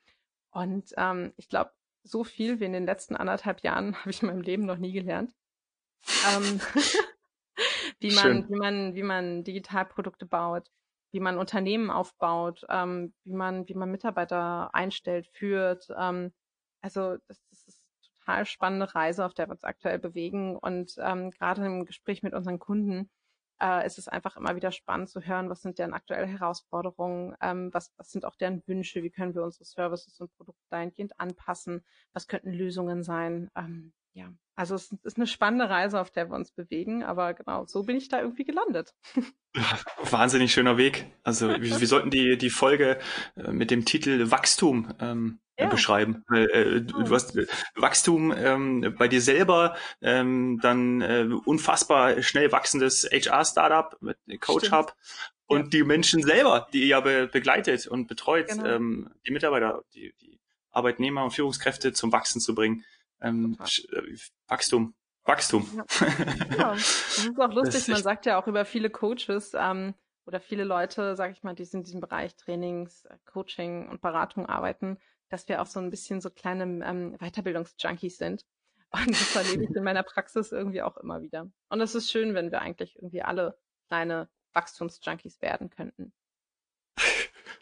und 0.51 0.95
ähm, 0.97 1.35
ich 1.37 1.49
glaube, 1.49 1.73
so 2.05 2.25
viel 2.25 2.61
wie 2.61 2.65
in 2.65 2.73
den 2.73 2.87
letzten 2.87 3.17
anderthalb 3.17 3.63
Jahren 3.63 3.97
habe 4.01 4.11
ich 4.11 4.23
in 4.23 4.29
meinem 4.29 4.43
Leben 4.43 4.65
noch 4.65 4.79
nie 4.79 4.93
gelernt. 4.93 5.35
ähm, 6.35 6.61
wie 8.01 8.15
man, 8.15 8.49
wie 8.49 8.57
man, 8.57 8.95
wie 8.95 9.03
man 9.03 9.45
Digitalprodukte 9.45 10.27
baut, 10.27 10.71
wie 11.13 11.21
man 11.21 11.39
Unternehmen 11.39 11.91
aufbaut, 11.91 12.65
ähm, 12.69 13.15
wie 13.25 13.35
man, 13.35 13.69
wie 13.69 13.75
man 13.75 13.91
Mitarbeiter 13.91 14.75
einstellt, 14.75 15.29
führt. 15.29 15.89
Ähm, 15.97 16.33
also 16.81 17.17
das, 17.29 17.41
das 17.51 17.65
ist 17.67 17.85
total 18.03 18.47
spannende 18.47 18.95
Reise, 18.95 19.25
auf 19.25 19.35
der 19.35 19.49
wir 19.49 19.53
uns 19.53 19.65
aktuell 19.65 19.99
bewegen. 19.99 20.57
Und 20.57 20.95
ähm, 20.99 21.31
gerade 21.31 21.65
im 21.65 21.85
Gespräch 21.85 22.23
mit 22.23 22.35
unseren 22.35 22.59
Kunden 22.59 23.11
äh, 23.61 23.87
ist 23.87 23.99
es 23.99 24.09
einfach 24.09 24.37
immer 24.37 24.57
wieder 24.57 24.73
spannend 24.73 25.09
zu 25.09 25.21
hören, 25.21 25.49
was 25.49 25.63
sind 25.63 25.79
deren 25.79 25.95
aktuelle 25.95 26.27
Herausforderungen, 26.27 27.35
ähm, 27.41 27.71
was, 27.73 27.93
was 27.97 28.11
sind 28.11 28.25
auch 28.25 28.37
deren 28.37 28.63
Wünsche, 28.67 29.03
wie 29.03 29.11
können 29.11 29.35
wir 29.35 29.43
unsere 29.43 29.65
Services 29.65 30.21
und 30.21 30.35
Produkte 30.37 30.65
dahingehend 30.71 31.19
anpassen, 31.19 31.85
was 32.13 32.29
könnten 32.29 32.53
Lösungen 32.53 33.03
sein. 33.03 33.51
Ähm, 33.57 33.93
ja, 34.13 34.33
also 34.57 34.75
es 34.75 34.91
ist 35.05 35.19
eine 35.19 35.27
spannende 35.27 35.69
Reise, 35.69 36.01
auf 36.01 36.11
der 36.11 36.31
wir 36.31 36.35
uns 36.35 36.51
bewegen, 36.51 37.05
aber 37.05 37.35
genau, 37.35 37.67
so 37.67 37.83
bin 37.83 37.97
ich 37.97 38.09
da 38.09 38.23
irgendwie 38.23 38.45
gelandet. 38.45 38.95
Wahnsinnig 40.11 40.53
schöner 40.53 40.79
Weg. 40.79 41.07
Also 41.23 41.49
wir, 41.49 41.81
wir 41.81 41.87
sollten 41.87 42.11
die, 42.11 42.39
die 42.39 42.51
Folge 42.51 42.99
äh, 43.37 43.53
mit 43.53 43.71
dem 43.71 43.85
Titel 43.85 44.31
Wachstum 44.31 44.95
ähm, 44.99 45.41
ja. 45.59 45.69
beschreiben. 45.69 46.25
Weil, 46.29 46.51
äh, 46.51 46.81
du, 46.81 47.03
du 47.03 47.15
hast 47.15 47.37
äh, 47.37 47.47
Wachstum 47.75 48.33
ähm, 48.37 48.95
bei 48.99 49.09
dir 49.09 49.21
selber, 49.21 49.77
ähm, 50.01 50.59
dann 50.63 51.03
äh, 51.03 51.29
unfassbar 51.45 52.23
schnell 52.23 52.51
wachsendes 52.51 53.05
HR-Startup 53.05 53.97
mit 54.01 54.19
Coach 54.41 54.73
Hub 54.73 54.95
und 55.47 55.65
ja. 55.65 55.69
die 55.69 55.85
Menschen 55.85 56.23
selber, 56.23 56.67
die 56.73 56.81
ihr 56.81 56.87
ja 56.87 57.01
be 57.01 57.29
begleitet 57.31 57.87
und 57.87 58.09
betreut, 58.09 58.49
genau. 58.49 58.65
ähm, 58.65 59.11
die 59.27 59.33
Mitarbeiter, 59.33 59.83
die, 59.95 60.15
die 60.21 60.41
Arbeitnehmer 60.71 61.25
und 61.25 61.33
Führungskräfte 61.33 61.93
zum 61.93 62.13
Wachsen 62.13 62.41
zu 62.41 62.55
bringen. 62.55 62.85
Ähm, 63.21 63.57
äh, 63.61 64.17
Wachstum. 64.49 64.95
Wachstum. 65.25 65.69
Ja. 65.75 66.07
ja. 66.57 66.73
Das 66.73 67.19
ist 67.19 67.41
auch 67.41 67.53
lustig. 67.53 67.89
Man 67.89 68.03
sagt 68.03 68.27
ja 68.27 68.41
auch 68.41 68.47
über 68.47 68.65
viele 68.65 68.91
Coaches 68.91 69.53
ähm, 69.55 69.95
oder 70.25 70.41
viele 70.41 70.65
Leute, 70.65 71.17
sag 71.17 71.33
ich 71.33 71.43
mal, 71.43 71.55
die 71.55 71.69
in 71.73 71.83
diesem 71.83 72.01
Bereich 72.01 72.37
Trainings, 72.37 73.05
äh, 73.07 73.17
Coaching 73.25 73.89
und 73.89 74.01
Beratung 74.01 74.47
arbeiten, 74.47 74.99
dass 75.29 75.49
wir 75.49 75.61
auch 75.61 75.67
so 75.67 75.81
ein 75.81 75.91
bisschen 75.91 76.21
so 76.21 76.31
kleine 76.31 76.85
ähm, 76.85 77.17
Weiterbildungsjunkies 77.19 78.19
sind. 78.19 78.45
Und 78.91 79.11
das 79.11 79.35
erlebe 79.35 79.65
ich 79.65 79.71
in 79.71 79.83
meiner 79.83 80.05
Praxis 80.05 80.53
irgendwie 80.53 80.83
auch 80.83 80.97
immer 80.97 81.21
wieder. 81.21 81.51
Und 81.69 81.81
es 81.81 81.95
ist 81.95 82.11
schön, 82.11 82.35
wenn 82.35 82.51
wir 82.51 82.61
eigentlich 82.61 82.97
irgendwie 82.97 83.23
alle 83.23 83.59
kleine 83.89 84.29
Wachstumsjunkies 84.53 85.43
werden 85.43 85.71
könnten. 85.71 86.13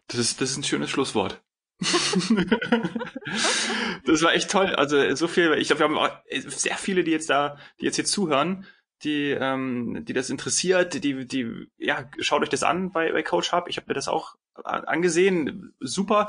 Das 0.07 0.19
ist, 0.21 0.41
das 0.41 0.51
ist 0.51 0.57
ein 0.59 0.65
schönes 0.65 0.91
Schlusswort. 0.91 1.43
das 4.07 4.23
war 4.23 4.35
echt 4.35 4.51
toll. 4.51 4.75
Also 4.75 5.15
so 5.15 5.29
viel, 5.29 5.53
ich 5.55 5.69
glaube, 5.69 5.81
wir 5.81 5.87
haben 5.87 5.99
auch 5.99 6.11
sehr 6.31 6.77
viele, 6.77 7.05
die 7.05 7.11
jetzt 7.11 7.31
da, 7.31 7.59
die 7.81 7.87
jetzt 7.87 7.97
hier 7.97 8.05
zuhören, 8.05 8.67
die, 9.03 9.31
ähm, 9.31 10.05
die 10.05 10.13
das 10.13 10.31
interessiert, 10.31 11.05
die, 11.05 11.27
die, 11.27 11.69
ja, 11.77 12.09
schaut 12.19 12.43
euch 12.43 12.49
das 12.49 12.63
an 12.63 12.93
bei, 12.93 13.13
bei 13.13 13.23
Coach 13.23 13.53
Hub. 13.53 13.69
Ich 13.69 13.77
habe 13.77 13.89
mir 13.89 13.95
das 13.95 14.09
auch 14.09 14.37
angesehen. 14.55 15.75
Super. 15.81 16.29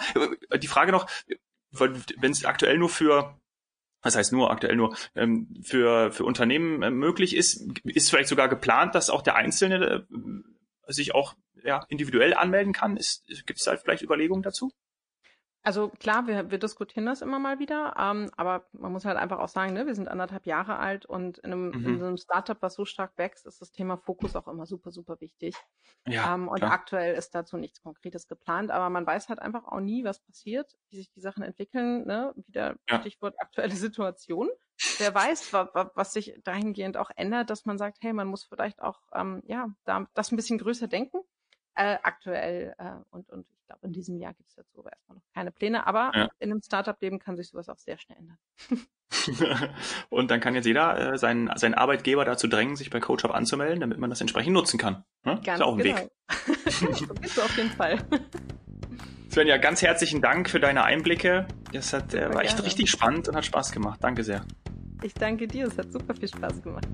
Die 0.62 0.68
Frage 0.68 0.92
noch, 0.92 1.08
wenn 1.72 2.32
es 2.32 2.46
aktuell 2.46 2.78
nur 2.78 2.90
für 2.90 3.40
was 4.02 4.16
heißt 4.16 4.34
nur 4.34 4.52
aktuell 4.52 4.76
nur 4.76 4.96
ähm, 5.16 5.48
für 5.64 6.12
für 6.12 6.26
Unternehmen 6.26 6.84
äh, 6.84 6.92
möglich 6.92 7.36
ist, 7.36 7.66
ist 7.86 8.12
vielleicht 8.12 8.30
sogar 8.30 8.48
geplant, 8.48 8.94
dass 8.94 9.10
auch 9.10 9.24
der 9.24 9.36
Einzelne 9.36 10.06
äh, 10.88 10.94
sich 10.94 11.16
auch 11.16 11.34
ja, 11.64 11.84
individuell 11.90 12.36
anmelden 12.36 12.72
kann. 12.72 13.00
Gibt 13.48 13.60
es 13.60 13.66
da 13.66 13.76
vielleicht 13.78 14.04
Überlegungen 14.04 14.44
dazu? 14.44 14.72
Also 15.66 15.90
klar, 15.90 16.28
wir, 16.28 16.52
wir 16.52 16.60
diskutieren 16.60 17.08
das 17.08 17.24
immer 17.24 17.40
mal 17.40 17.58
wieder, 17.58 17.96
ähm, 17.98 18.30
aber 18.38 18.68
man 18.72 18.92
muss 18.92 19.04
halt 19.04 19.18
einfach 19.18 19.40
auch 19.40 19.48
sagen, 19.48 19.74
ne, 19.74 19.88
wir 19.88 19.96
sind 19.96 20.08
anderthalb 20.08 20.46
Jahre 20.46 20.78
alt 20.78 21.08
und 21.08 21.40
in 21.40 21.52
einem, 21.52 21.70
mhm. 21.70 21.86
in 21.88 22.04
einem 22.04 22.18
Startup, 22.18 22.62
was 22.62 22.76
so 22.76 22.86
stark 22.86 23.18
wächst, 23.18 23.48
ist 23.48 23.62
das 23.62 23.72
Thema 23.72 23.98
Fokus 23.98 24.36
auch 24.36 24.48
immer 24.48 24.68
super, 24.68 24.92
super 24.92 25.20
wichtig. 25.22 25.56
Ja, 26.08 26.36
ähm, 26.36 26.50
und 26.50 26.60
klar. 26.60 26.72
aktuell 26.72 27.16
ist 27.16 27.34
dazu 27.34 27.58
nichts 27.58 27.82
Konkretes 27.82 28.28
geplant, 28.28 28.70
aber 28.70 28.92
man 28.92 29.08
weiß 29.08 29.28
halt 29.28 29.40
einfach 29.40 29.66
auch 29.66 29.80
nie, 29.80 30.04
was 30.04 30.20
passiert, 30.20 30.78
wie 30.90 30.98
sich 30.98 31.10
die 31.10 31.22
Sachen 31.22 31.42
entwickeln, 31.42 32.06
ne? 32.06 32.32
Wieder 32.48 32.76
ja. 32.88 33.00
Stichwort 33.00 33.34
aktuelle 33.40 33.76
Situation. 33.76 34.50
Wer 35.00 35.16
weiß, 35.16 35.52
wa, 35.52 35.92
was 35.96 36.14
sich 36.14 36.40
dahingehend 36.44 36.96
auch 36.96 37.10
ändert, 37.16 37.50
dass 37.50 37.66
man 37.66 37.80
sagt, 37.80 37.98
hey, 38.02 38.14
man 38.14 38.28
muss 38.28 38.44
vielleicht 38.44 38.84
auch 38.84 39.00
ähm, 39.16 39.42
ja, 39.48 39.70
da, 39.86 40.06
das 40.14 40.32
ein 40.32 40.36
bisschen 40.36 40.60
größer 40.60 40.88
denken 40.88 41.22
äh, 41.76 41.98
aktuell. 42.04 42.74
Äh, 42.78 42.96
und, 43.12 43.30
und 43.30 43.46
in 43.86 43.94
diesem 43.94 44.18
Jahr 44.18 44.34
gibt 44.34 44.50
es 44.50 44.56
dazu 44.56 44.80
aber 44.80 44.92
erstmal 44.92 45.18
noch 45.18 45.24
keine 45.34 45.52
Pläne. 45.52 45.88
Aber 45.88 46.12
ja. 46.14 46.30
in 46.40 46.52
einem 46.52 46.62
Startup-Leben 46.62 47.20
kann 47.20 47.38
sich 47.38 47.50
sowas 47.50 47.70
auch 47.70 47.78
sehr 47.78 47.98
schnell 47.98 48.18
ändern. 48.18 48.38
und 50.10 50.32
dann 50.32 50.40
kann 50.40 50.56
jetzt 50.56 50.66
jeder 50.66 51.14
äh, 51.14 51.18
seinen, 51.18 51.50
seinen 51.56 51.76
Arbeitgeber 51.76 52.26
dazu 52.26 52.48
drängen, 52.48 52.76
sich 52.76 52.90
bei 52.90 53.00
CoachUp 53.00 53.34
anzumelden, 53.34 53.80
damit 53.80 54.00
man 54.00 54.10
das 54.10 54.22
entsprechend 54.22 54.54
nutzen 54.54 54.78
kann. 54.78 55.06
Ne? 55.24 55.40
Ganz 55.44 55.60
ist 55.60 55.66
auch 55.66 55.78
ein 55.78 55.84
genau. 55.84 55.98
Weg. 55.98 56.10
so 57.30 57.42
auf 57.42 57.58
jeden 57.58 57.72
Fall. 57.72 58.00
Svenja, 59.30 59.58
ganz 59.58 59.82
herzlichen 59.82 60.22
Dank 60.22 60.50
für 60.50 60.60
deine 60.60 60.84
Einblicke. 60.84 61.48
Das 61.74 61.94
hat, 61.94 62.14
äh, 62.14 62.34
war 62.34 62.42
echt 62.44 62.56
gerne. 62.56 62.66
richtig 62.66 62.90
spannend 62.90 63.28
und 63.28 63.36
hat 63.36 63.46
Spaß 63.46 63.72
gemacht. 63.72 64.00
Danke 64.02 64.24
sehr. 64.24 64.46
Ich 65.04 65.14
danke 65.14 65.48
dir, 65.48 65.68
es 65.68 65.78
hat 65.78 65.92
super 65.92 66.16
viel 66.16 66.30
Spaß 66.30 66.62
gemacht. 66.62 66.88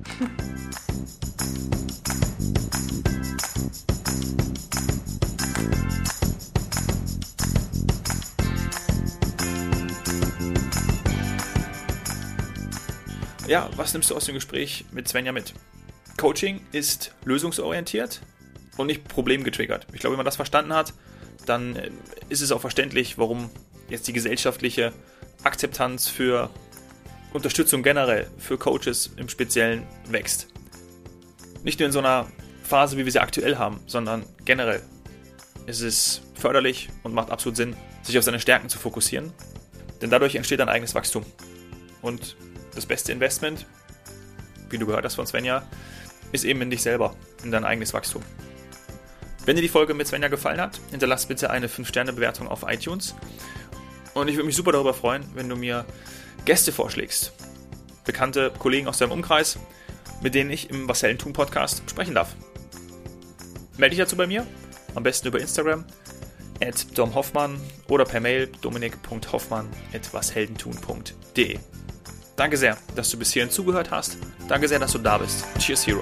Ja, 13.52 13.70
was 13.76 13.92
nimmst 13.92 14.10
du 14.10 14.16
aus 14.16 14.24
dem 14.24 14.36
Gespräch 14.36 14.86
mit 14.92 15.10
Svenja 15.10 15.34
mit? 15.34 15.54
Coaching 16.16 16.62
ist 16.72 17.14
lösungsorientiert 17.26 18.22
und 18.78 18.88
nicht 18.88 19.06
problemgetriggert. 19.10 19.88
Ich 19.92 20.00
glaube, 20.00 20.14
wenn 20.14 20.20
man 20.20 20.26
das 20.26 20.38
verstanden 20.38 20.74
hat, 20.74 20.94
dann 21.46 21.76
äh, 21.76 21.92
ist 22.30 22.40
es 22.40 22.54
auch 22.54 22.62
verständlich, 22.62 23.18
warum 23.18 23.50
jetzt 23.90 24.08
die 24.08 24.14
gesellschaftliche 24.14 24.94
Akzeptanz 25.44 26.08
für 26.08 26.50
Unterstützung 27.34 27.84
generell, 27.84 28.32
für 28.38 28.58
Coaches 28.58 29.12
im 29.18 29.28
Speziellen 29.28 29.84
wächst. 30.08 30.48
Nicht 31.64 31.78
nur 31.80 31.88
in 31.88 31.92
so 31.92 32.00
einer 32.00 32.28
Phase, 32.64 32.96
wie 32.96 33.04
wir 33.04 33.12
sie 33.12 33.20
aktuell 33.20 33.58
haben, 33.58 33.82
sondern 33.86 34.24
generell 34.46 34.82
ist 35.66 35.82
es 35.82 36.22
förderlich 36.36 36.88
und 37.04 37.14
macht 37.14 37.32
absolut 37.32 37.58
Sinn, 37.58 37.76
sich 38.02 38.18
auf 38.18 38.24
seine 38.24 38.40
Stärken 38.40 38.70
zu 38.70 38.80
fokussieren, 38.80 39.34
denn 40.02 40.10
dadurch 40.10 40.36
entsteht 40.36 40.62
ein 40.62 40.70
eigenes 40.70 40.96
Wachstum. 40.96 41.26
Und 42.02 42.38
das 42.76 42.86
beste 42.86 43.12
Investment, 43.12 43.66
wie 44.70 44.78
du 44.78 44.86
gehört 44.86 45.06
hast 45.06 45.16
von 45.16 45.28
Svenja, 45.28 45.64
ist 46.32 46.46
eben 46.46 46.62
in 46.62 46.70
dich 46.70 46.82
selber, 46.82 47.16
in 47.44 47.52
dein 47.52 47.66
eigenes 47.66 47.94
Wachstum. 47.94 48.24
Wenn 49.46 49.56
dir 49.56 49.62
die 49.62 49.70
Folge 49.70 49.94
mit 49.94 50.08
Svenja 50.08 50.28
gefallen 50.28 50.62
hat, 50.62 50.80
hinterlass 50.92 51.26
bitte 51.26 51.50
eine 51.50 51.68
5-Sterne-Bewertung 51.68 52.48
auf 52.48 52.64
iTunes. 52.68 53.16
Und 54.14 54.28
ich 54.28 54.36
würde 54.36 54.46
mich 54.46 54.56
super 54.56 54.72
darüber 54.72 54.94
freuen, 54.94 55.24
wenn 55.34 55.50
du 55.50 55.56
mir 55.56 55.86
Gäste 56.46 56.72
vorschlägst. 56.72 57.34
Bekannte 58.06 58.52
Kollegen 58.58 58.88
aus 58.88 59.00
deinem 59.00 59.12
Umkreis, 59.12 59.58
mit 60.22 60.36
denen 60.36 60.52
ich 60.52 60.70
im 60.70 60.88
Was 60.88 61.02
Helden 61.02 61.34
Podcast 61.34 61.82
sprechen 61.90 62.16
darf. 62.16 62.36
Melde 63.78 63.96
dich 63.96 64.04
dazu 64.04 64.16
bei 64.16 64.28
mir, 64.28 64.46
am 64.94 65.04
besten 65.04 65.28
über 65.28 65.40
Instagram, 65.40 65.86
at 66.62 66.98
domhoffmann 66.98 67.60
oder 67.88 68.06
per 68.06 68.20
Mail 68.20 68.48
dominik.hoffmann 68.62 69.68
at 69.94 70.14
washeldentun.de. 70.14 71.60
Danke 72.36 72.58
sehr, 72.58 72.78
dass 72.96 73.10
du 73.10 73.18
bis 73.18 73.32
hierhin 73.34 73.52
zugehört 73.52 73.92
hast. 73.92 74.18
Danke 74.48 74.68
sehr, 74.68 74.80
dass 74.80 74.92
du 74.94 75.00
da 75.00 75.18
bist. 75.18 75.46
Cheers, 75.60 75.86
Hero. 75.86 76.02